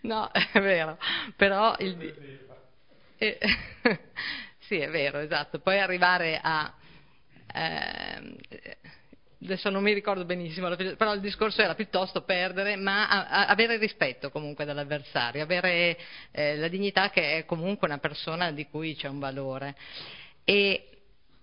No, 0.02 0.32
è 0.32 0.62
vero, 0.62 0.98
però 1.36 1.76
il... 1.80 2.48
Eh, 3.18 3.38
sì, 4.60 4.78
è 4.78 4.90
vero, 4.90 5.20
esatto. 5.20 5.60
Poi 5.60 5.78
arrivare 5.78 6.40
a... 6.42 6.74
Eh, 7.54 8.38
adesso 9.44 9.70
non 9.70 9.84
mi 9.84 9.94
ricordo 9.94 10.26
benissimo, 10.26 10.76
però 10.76 11.14
il 11.14 11.22
discorso 11.22 11.62
era 11.62 11.76
piuttosto 11.76 12.22
perdere, 12.22 12.76
ma 12.76 13.08
avere 13.48 13.78
rispetto 13.78 14.32
comunque 14.32 14.66
dall'avversario, 14.66 15.44
avere 15.44 15.98
eh, 16.32 16.58
la 16.58 16.68
dignità 16.68 17.10
che 17.10 17.38
è 17.38 17.46
comunque 17.46 17.88
una 17.88 18.00
persona 18.00 18.52
di 18.52 18.68
cui 18.68 18.96
c'è 18.96 19.08
un 19.08 19.20
valore. 19.20 19.76
E, 20.44 20.88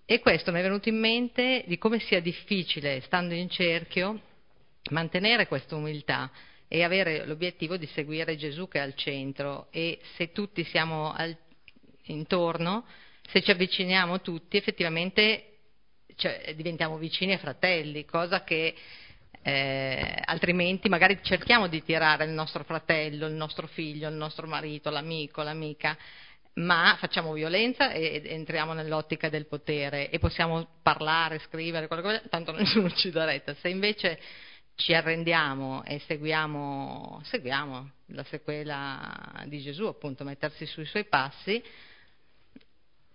e 0.05 0.21
questo 0.21 0.53
mi 0.53 0.59
è 0.59 0.63
venuto 0.63 0.89
in 0.89 0.99
mente 0.99 1.65
di 1.67 1.79
come 1.79 1.99
sia 2.01 2.21
difficile, 2.21 3.01
stando 3.01 3.35
in 3.35 3.49
cerchio, 3.49 4.21
mantenere 4.91 5.47
questa 5.47 5.75
umiltà 5.75 6.31
e 6.69 6.83
avere 6.83 7.25
l'obiettivo 7.25 7.77
di 7.77 7.87
seguire 7.87 8.37
Gesù 8.37 8.69
che 8.69 8.79
è 8.79 8.83
al 8.83 8.95
centro 8.95 9.69
e 9.71 10.01
se 10.17 10.33
tutti 10.33 10.65
siamo 10.65 11.13
al, 11.13 11.37
intorno, 12.05 12.85
se 13.29 13.43
ci 13.43 13.51
avviciniamo 13.51 14.21
tutti, 14.21 14.57
effettivamente 14.57 15.56
cioè, 16.17 16.55
diventiamo 16.57 16.99
vicini 16.99 17.33
e 17.33 17.39
fratelli, 17.39 18.05
cosa 18.05 18.43
che 18.43 18.75
eh, 19.43 20.23
altrimenti 20.25 20.89
magari 20.89 21.21
cerchiamo 21.23 21.69
di 21.69 21.83
tirare 21.85 22.25
il 22.25 22.33
nostro 22.33 22.65
fratello, 22.65 23.27
il 23.27 23.35
nostro 23.35 23.67
figlio, 23.69 24.09
il 24.09 24.17
nostro 24.17 24.47
marito, 24.47 24.91
l'amico, 24.91 25.43
l'amica, 25.43 25.97
ma 26.55 26.97
facciamo 26.99 27.33
violenza 27.33 27.93
e, 27.93 28.23
entriamo 28.25 28.73
nell'ottica 28.73 29.29
del 29.29 29.47
potere 29.47 30.11
e 30.11 30.19
possiamo 30.19 30.67
parlare, 30.83 31.39
scrivere, 31.39 31.87
qualcosa, 31.87 32.23
tanto 32.29 32.51
nessuno 32.57 32.91
ci 32.91 33.11
dà 33.11 33.25
retta. 33.25 33.55
Se 33.55 33.69
invece 33.69 34.19
ci 34.75 34.95
arrendiamo 34.95 35.85
e 35.85 36.01
seguiamo, 36.07 37.21
seguiamo 37.25 37.91
la 38.07 38.25
sequela 38.25 39.45
di 39.47 39.61
Gesù, 39.61 39.85
appunto, 39.85 40.25
mettersi 40.25 40.67
sui 40.67 40.87
suoi 40.87 41.05
passi, 41.05 41.63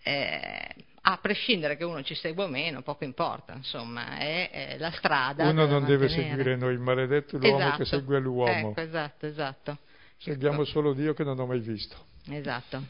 eh, 0.03 0.75
a 1.03 1.17
prescindere 1.17 1.77
che 1.77 1.83
uno 1.83 2.03
ci 2.03 2.13
segua 2.13 2.43
o 2.43 2.47
meno, 2.47 2.83
poco 2.83 3.03
importa, 3.03 3.53
insomma, 3.53 4.17
è, 4.17 4.49
è 4.51 4.77
la 4.77 4.91
strada. 4.91 5.43
Uno 5.49 5.65
non 5.65 5.81
mantenere. 5.81 5.97
deve 5.97 6.09
seguire 6.09 6.55
noi, 6.55 6.77
maledetto 6.77 7.37
l'uomo 7.37 7.57
esatto. 7.57 7.77
che 7.77 7.85
segue 7.85 8.19
l'uomo. 8.19 8.69
Ecco, 8.69 8.81
esatto, 8.81 9.25
esatto. 9.25 9.77
Seguiamo 10.17 10.63
solo 10.65 10.93
Dio 10.93 11.13
che 11.13 11.23
non 11.23 11.39
ho 11.39 11.45
mai 11.47 11.59
visto. 11.59 11.95
Esatto. 12.29 12.83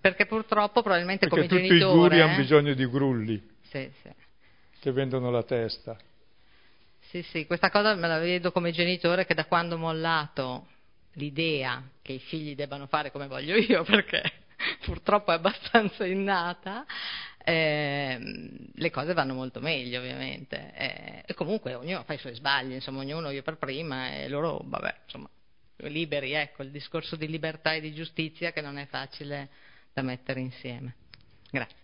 Perché 0.00 0.26
purtroppo 0.26 0.82
probabilmente 0.82 1.28
Perché 1.28 1.46
come 1.46 1.48
tutti 1.48 1.68
genitore... 1.68 1.92
i 1.92 1.96
guri 1.96 2.16
eh? 2.16 2.20
hanno 2.20 2.36
bisogno 2.36 2.74
di 2.74 2.88
grulli 2.88 3.50
sì, 3.62 3.90
sì. 4.02 4.10
che 4.80 4.92
vendono 4.92 5.30
la 5.30 5.42
testa. 5.42 5.96
Sì, 7.00 7.22
sì, 7.22 7.46
questa 7.46 7.70
cosa 7.70 7.94
me 7.94 8.08
la 8.08 8.18
vedo 8.18 8.50
come 8.50 8.72
genitore 8.72 9.26
che 9.26 9.34
da 9.34 9.44
quando 9.44 9.76
ho 9.76 9.78
mollato 9.78 10.66
l'idea 11.12 11.82
che 12.02 12.12
i 12.12 12.18
figli 12.18 12.54
debbano 12.54 12.86
fare 12.86 13.10
come 13.10 13.28
voglio 13.28 13.56
io, 13.56 13.84
perché 13.88 14.22
purtroppo 14.84 15.32
è 15.32 15.34
abbastanza 15.34 16.04
innata, 16.06 16.84
eh, 17.44 18.18
le 18.72 18.90
cose 18.90 19.12
vanno 19.12 19.34
molto 19.34 19.60
meglio 19.60 19.98
ovviamente. 19.98 20.72
Eh, 20.74 21.22
e 21.26 21.34
comunque 21.34 21.74
ognuno 21.74 22.02
fa 22.04 22.14
i 22.14 22.18
suoi 22.18 22.34
sbagli, 22.34 22.72
insomma, 22.72 23.00
ognuno 23.00 23.30
io 23.30 23.42
per 23.42 23.56
prima 23.56 24.14
e 24.14 24.28
loro, 24.28 24.60
vabbè, 24.64 24.94
insomma, 25.04 25.28
liberi, 25.76 26.32
ecco, 26.32 26.62
il 26.62 26.70
discorso 26.70 27.16
di 27.16 27.28
libertà 27.28 27.74
e 27.74 27.80
di 27.80 27.92
giustizia 27.92 28.52
che 28.52 28.60
non 28.60 28.78
è 28.78 28.86
facile 28.86 29.48
da 29.92 30.02
mettere 30.02 30.40
insieme. 30.40 30.94
Grazie. 31.50 31.82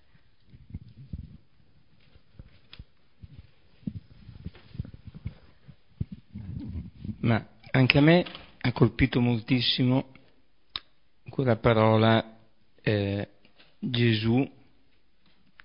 Ma 7.20 7.46
anche 7.70 7.98
a 7.98 8.00
me 8.00 8.24
ha 8.62 8.72
colpito 8.72 9.20
moltissimo 9.20 10.12
quella 11.28 11.56
parola 11.56 12.39
eh, 12.82 13.28
Gesù 13.78 14.48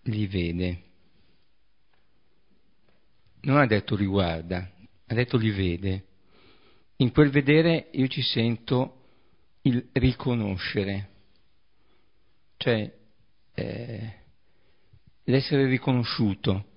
li 0.04 0.28
vede. 0.28 0.84
Non 3.42 3.58
ha 3.58 3.66
detto 3.66 3.96
riguarda, 3.96 4.72
ha 5.06 5.14
detto 5.14 5.38
li 5.38 5.52
vede. 5.52 6.06
In 6.98 7.12
quel 7.12 7.30
vedere 7.30 7.90
io 7.92 8.08
ci 8.08 8.22
sento 8.22 9.04
il 9.62 9.90
riconoscere, 9.94 11.10
cioè 12.58 12.92
eh, 13.54 14.14
l'essere 15.24 15.68
riconosciuto. 15.68 16.74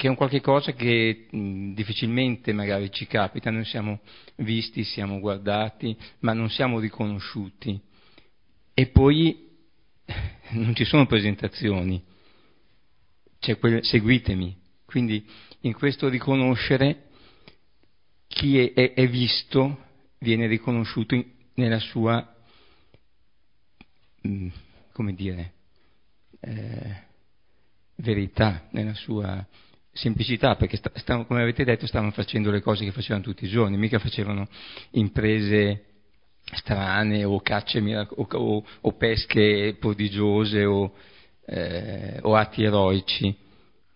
Che 0.00 0.06
è 0.06 0.08
un 0.08 0.16
qualche 0.16 0.40
cosa 0.40 0.72
che 0.72 1.26
mh, 1.30 1.74
difficilmente 1.74 2.54
magari 2.54 2.90
ci 2.90 3.06
capita, 3.06 3.50
noi 3.50 3.66
siamo 3.66 4.00
visti, 4.36 4.82
siamo 4.82 5.20
guardati, 5.20 5.94
ma 6.20 6.32
non 6.32 6.48
siamo 6.48 6.78
riconosciuti. 6.78 7.78
E 8.72 8.86
poi 8.86 9.46
non 10.56 10.74
ci 10.74 10.86
sono 10.86 11.04
presentazioni, 11.04 12.02
c'è 13.40 13.58
quel 13.58 13.84
seguitemi. 13.84 14.58
Quindi 14.86 15.22
in 15.60 15.74
questo 15.74 16.08
riconoscere 16.08 17.10
chi 18.26 18.58
è, 18.58 18.72
è, 18.72 18.94
è 18.94 19.06
visto 19.06 19.84
viene 20.20 20.46
riconosciuto 20.46 21.14
in, 21.14 21.26
nella 21.56 21.78
sua, 21.78 22.36
mh, 24.22 24.48
come 24.92 25.12
dire, 25.12 25.52
eh, 26.40 27.02
verità, 27.96 28.66
nella 28.70 28.94
sua 28.94 29.46
semplicità, 30.00 30.56
perché 30.56 30.76
sta, 30.76 31.24
come 31.24 31.42
avete 31.42 31.64
detto 31.64 31.86
stavano 31.86 32.10
facendo 32.10 32.50
le 32.50 32.60
cose 32.60 32.84
che 32.84 32.92
facevano 32.92 33.22
tutti 33.22 33.44
i 33.44 33.48
giorni, 33.48 33.76
mica 33.76 33.98
facevano 33.98 34.48
imprese 34.92 35.84
strane 36.52 37.22
o 37.24 37.40
cacce 37.40 37.80
o, 37.80 38.26
o, 38.28 38.64
o, 38.80 38.92
pesche 38.96 39.76
prodigiose 39.78 40.64
o, 40.64 40.92
eh, 41.46 42.18
o 42.22 42.34
atti 42.34 42.64
eroici. 42.64 43.36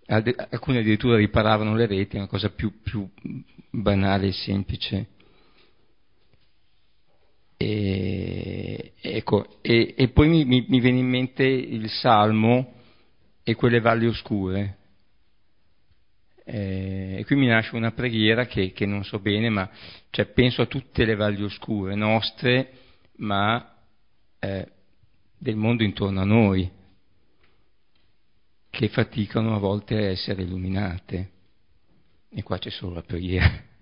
Alcuni 0.07 0.79
addirittura 0.79 1.17
riparavano 1.17 1.75
le 1.75 1.87
reti, 1.87 2.17
una 2.17 2.27
cosa 2.27 2.51
più, 2.51 2.83
più 2.83 3.09
banale 3.71 4.29
e 4.29 4.33
semplice. 4.33 5.07
E, 7.57 8.93
ecco, 9.01 9.59
e, 9.63 9.95
e 9.97 10.09
poi 10.09 10.29
mi, 10.29 10.67
mi 10.69 10.81
viene 10.81 10.99
in 10.99 11.09
mente 11.09 11.45
il 11.45 11.89
Salmo 11.89 12.75
e 13.43 13.55
quelle 13.55 13.81
valli 13.81 14.07
oscure 14.07 14.83
Eh, 16.47 17.17
e 17.19 17.25
qui 17.25 17.37
mi 17.37 17.47
nasce 17.47 17.75
una 17.75 17.93
preghiera 17.93 18.47
che, 18.47 18.73
che 18.73 18.85
non 18.87 19.03
so 19.03 19.19
bene, 19.19 19.49
ma 19.49 19.69
cioè, 20.11 20.27
penso 20.27 20.63
a 20.63 20.67
tutte 20.67 21.05
le 21.05 21.15
valli 21.15 21.43
oscure 21.43 21.95
nostre, 21.95 22.73
ma 23.17 23.77
eh, 24.39 24.69
del 25.39 25.57
mondo 25.57 25.83
intorno 25.83 26.21
a 26.21 26.25
noi, 26.25 26.71
che 28.71 28.89
faticano 28.89 29.55
a 29.55 29.59
volte 29.59 29.97
a 29.97 30.11
essere 30.11 30.43
illuminate. 30.43 31.31
E 32.29 32.43
qua 32.43 32.59
c'è 32.59 32.71
solo 32.71 32.95
la 32.95 33.03
preghiera. 33.03 33.73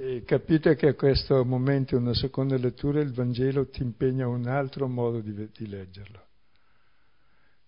E 0.00 0.17
capite 0.28 0.76
che 0.76 0.88
a 0.88 0.94
questo 0.94 1.42
momento, 1.42 1.96
una 1.96 2.12
seconda 2.12 2.54
lettura, 2.58 3.00
il 3.00 3.14
Vangelo 3.14 3.66
ti 3.70 3.80
impegna 3.80 4.26
a 4.26 4.28
un 4.28 4.46
altro 4.46 4.86
modo 4.86 5.20
di, 5.20 5.32
di 5.32 5.66
leggerlo, 5.66 6.22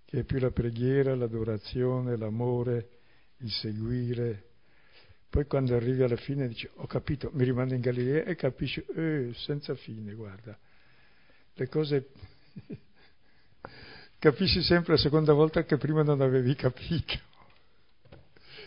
che 0.04 0.18
è 0.18 0.24
più 0.24 0.38
la 0.38 0.50
preghiera, 0.50 1.14
l'adorazione, 1.14 2.18
l'amore, 2.18 2.88
il 3.38 3.50
seguire. 3.50 4.44
Poi 5.30 5.46
quando 5.46 5.74
arrivi 5.74 6.02
alla 6.02 6.16
fine 6.16 6.48
dici, 6.48 6.68
ho 6.74 6.86
capito, 6.86 7.30
mi 7.32 7.44
rimane 7.44 7.76
in 7.76 7.80
Galilea 7.80 8.24
e 8.24 8.34
capisci, 8.34 8.84
eh, 8.94 9.30
senza 9.36 9.74
fine, 9.74 10.12
guarda, 10.12 10.58
le 11.54 11.68
cose... 11.68 12.08
capisci 14.20 14.62
sempre 14.62 14.96
la 14.96 15.00
seconda 15.00 15.32
volta 15.32 15.64
che 15.64 15.78
prima 15.78 16.02
non 16.02 16.20
avevi 16.20 16.54
capito, 16.54 17.14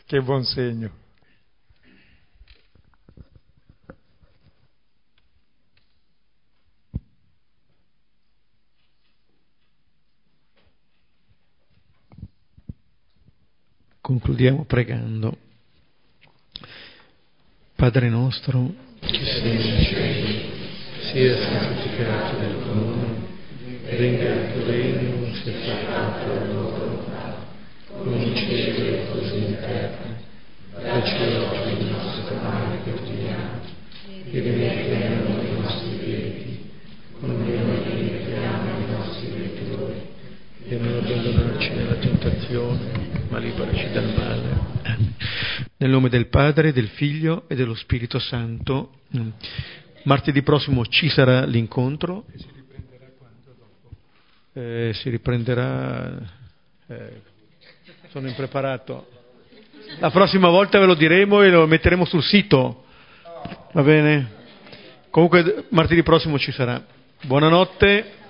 che 0.08 0.20
buon 0.20 0.44
segno. 0.46 1.03
Concludiamo 14.04 14.66
pregando. 14.66 15.38
Padre 17.74 18.10
nostro, 18.10 18.74
che 19.00 19.24
sei 19.24 19.56
nei 19.56 19.86
cieli, 19.86 20.52
sia 21.00 21.38
santificato 21.38 22.36
il 22.36 22.64
tuo 22.64 22.74
nome, 22.74 23.16
venga 23.96 24.30
il 24.30 24.52
tuo 24.52 24.66
regno, 24.66 25.34
sia 25.36 25.54
fatta 25.86 26.28
la 26.28 26.46
tua 26.48 26.64
volontà, 26.64 27.46
come 27.94 28.24
in 28.24 28.36
cielo 28.36 28.84
e 28.84 29.08
così 29.10 29.38
in 29.38 29.56
terra. 29.62 30.20
Dacci 30.82 31.24
oggi 31.38 31.82
il 31.82 31.86
nostro 31.86 32.36
pane 32.42 32.84
quotidiano, 32.84 33.62
e 34.06 34.38
rimetti 34.38 35.02
a 35.02 35.10
noi 35.24 35.48
i 35.48 35.62
nostri 35.62 35.98
debiti, 35.98 36.72
come 37.22 37.36
noi 37.36 37.84
rimettiamo 37.86 38.70
ai 38.70 38.86
nostri 38.86 39.30
debitori, 39.32 40.02
abbandonarci 41.14 41.70
nella 41.70 41.96
tentazione 41.96 43.04
ma 43.34 43.40
liberaci 43.40 43.90
dal 43.92 44.14
male. 44.16 44.62
Nel 45.78 45.90
nome 45.90 46.10
del 46.10 46.28
Padre, 46.28 46.72
del 46.72 46.90
Figlio 46.90 47.46
e 47.48 47.56
dello 47.56 47.74
Spirito 47.74 48.20
Santo. 48.20 48.92
Martedì 50.04 50.44
prossimo 50.44 50.86
ci 50.86 51.10
sarà 51.10 51.44
l'incontro. 51.44 52.26
E 52.32 52.38
si 52.38 52.48
riprenderà 52.54 53.10
quando 53.18 53.56
dopo? 53.58 53.96
Eh, 54.54 54.92
si 54.94 55.10
riprenderà. 55.10 56.22
Eh, 56.88 57.22
sono 58.10 58.28
impreparato. 58.28 59.08
La 59.98 60.12
prossima 60.12 60.50
volta 60.50 60.78
ve 60.78 60.86
lo 60.86 60.94
diremo 60.94 61.42
e 61.42 61.50
lo 61.50 61.66
metteremo 61.66 62.06
sul 62.06 62.22
sito. 62.22 62.86
Va 63.72 63.82
bene? 63.82 64.42
Comunque 65.10 65.66
martedì 65.70 66.04
prossimo 66.04 66.38
ci 66.38 66.52
sarà. 66.52 66.86
Buonanotte. 67.24 68.22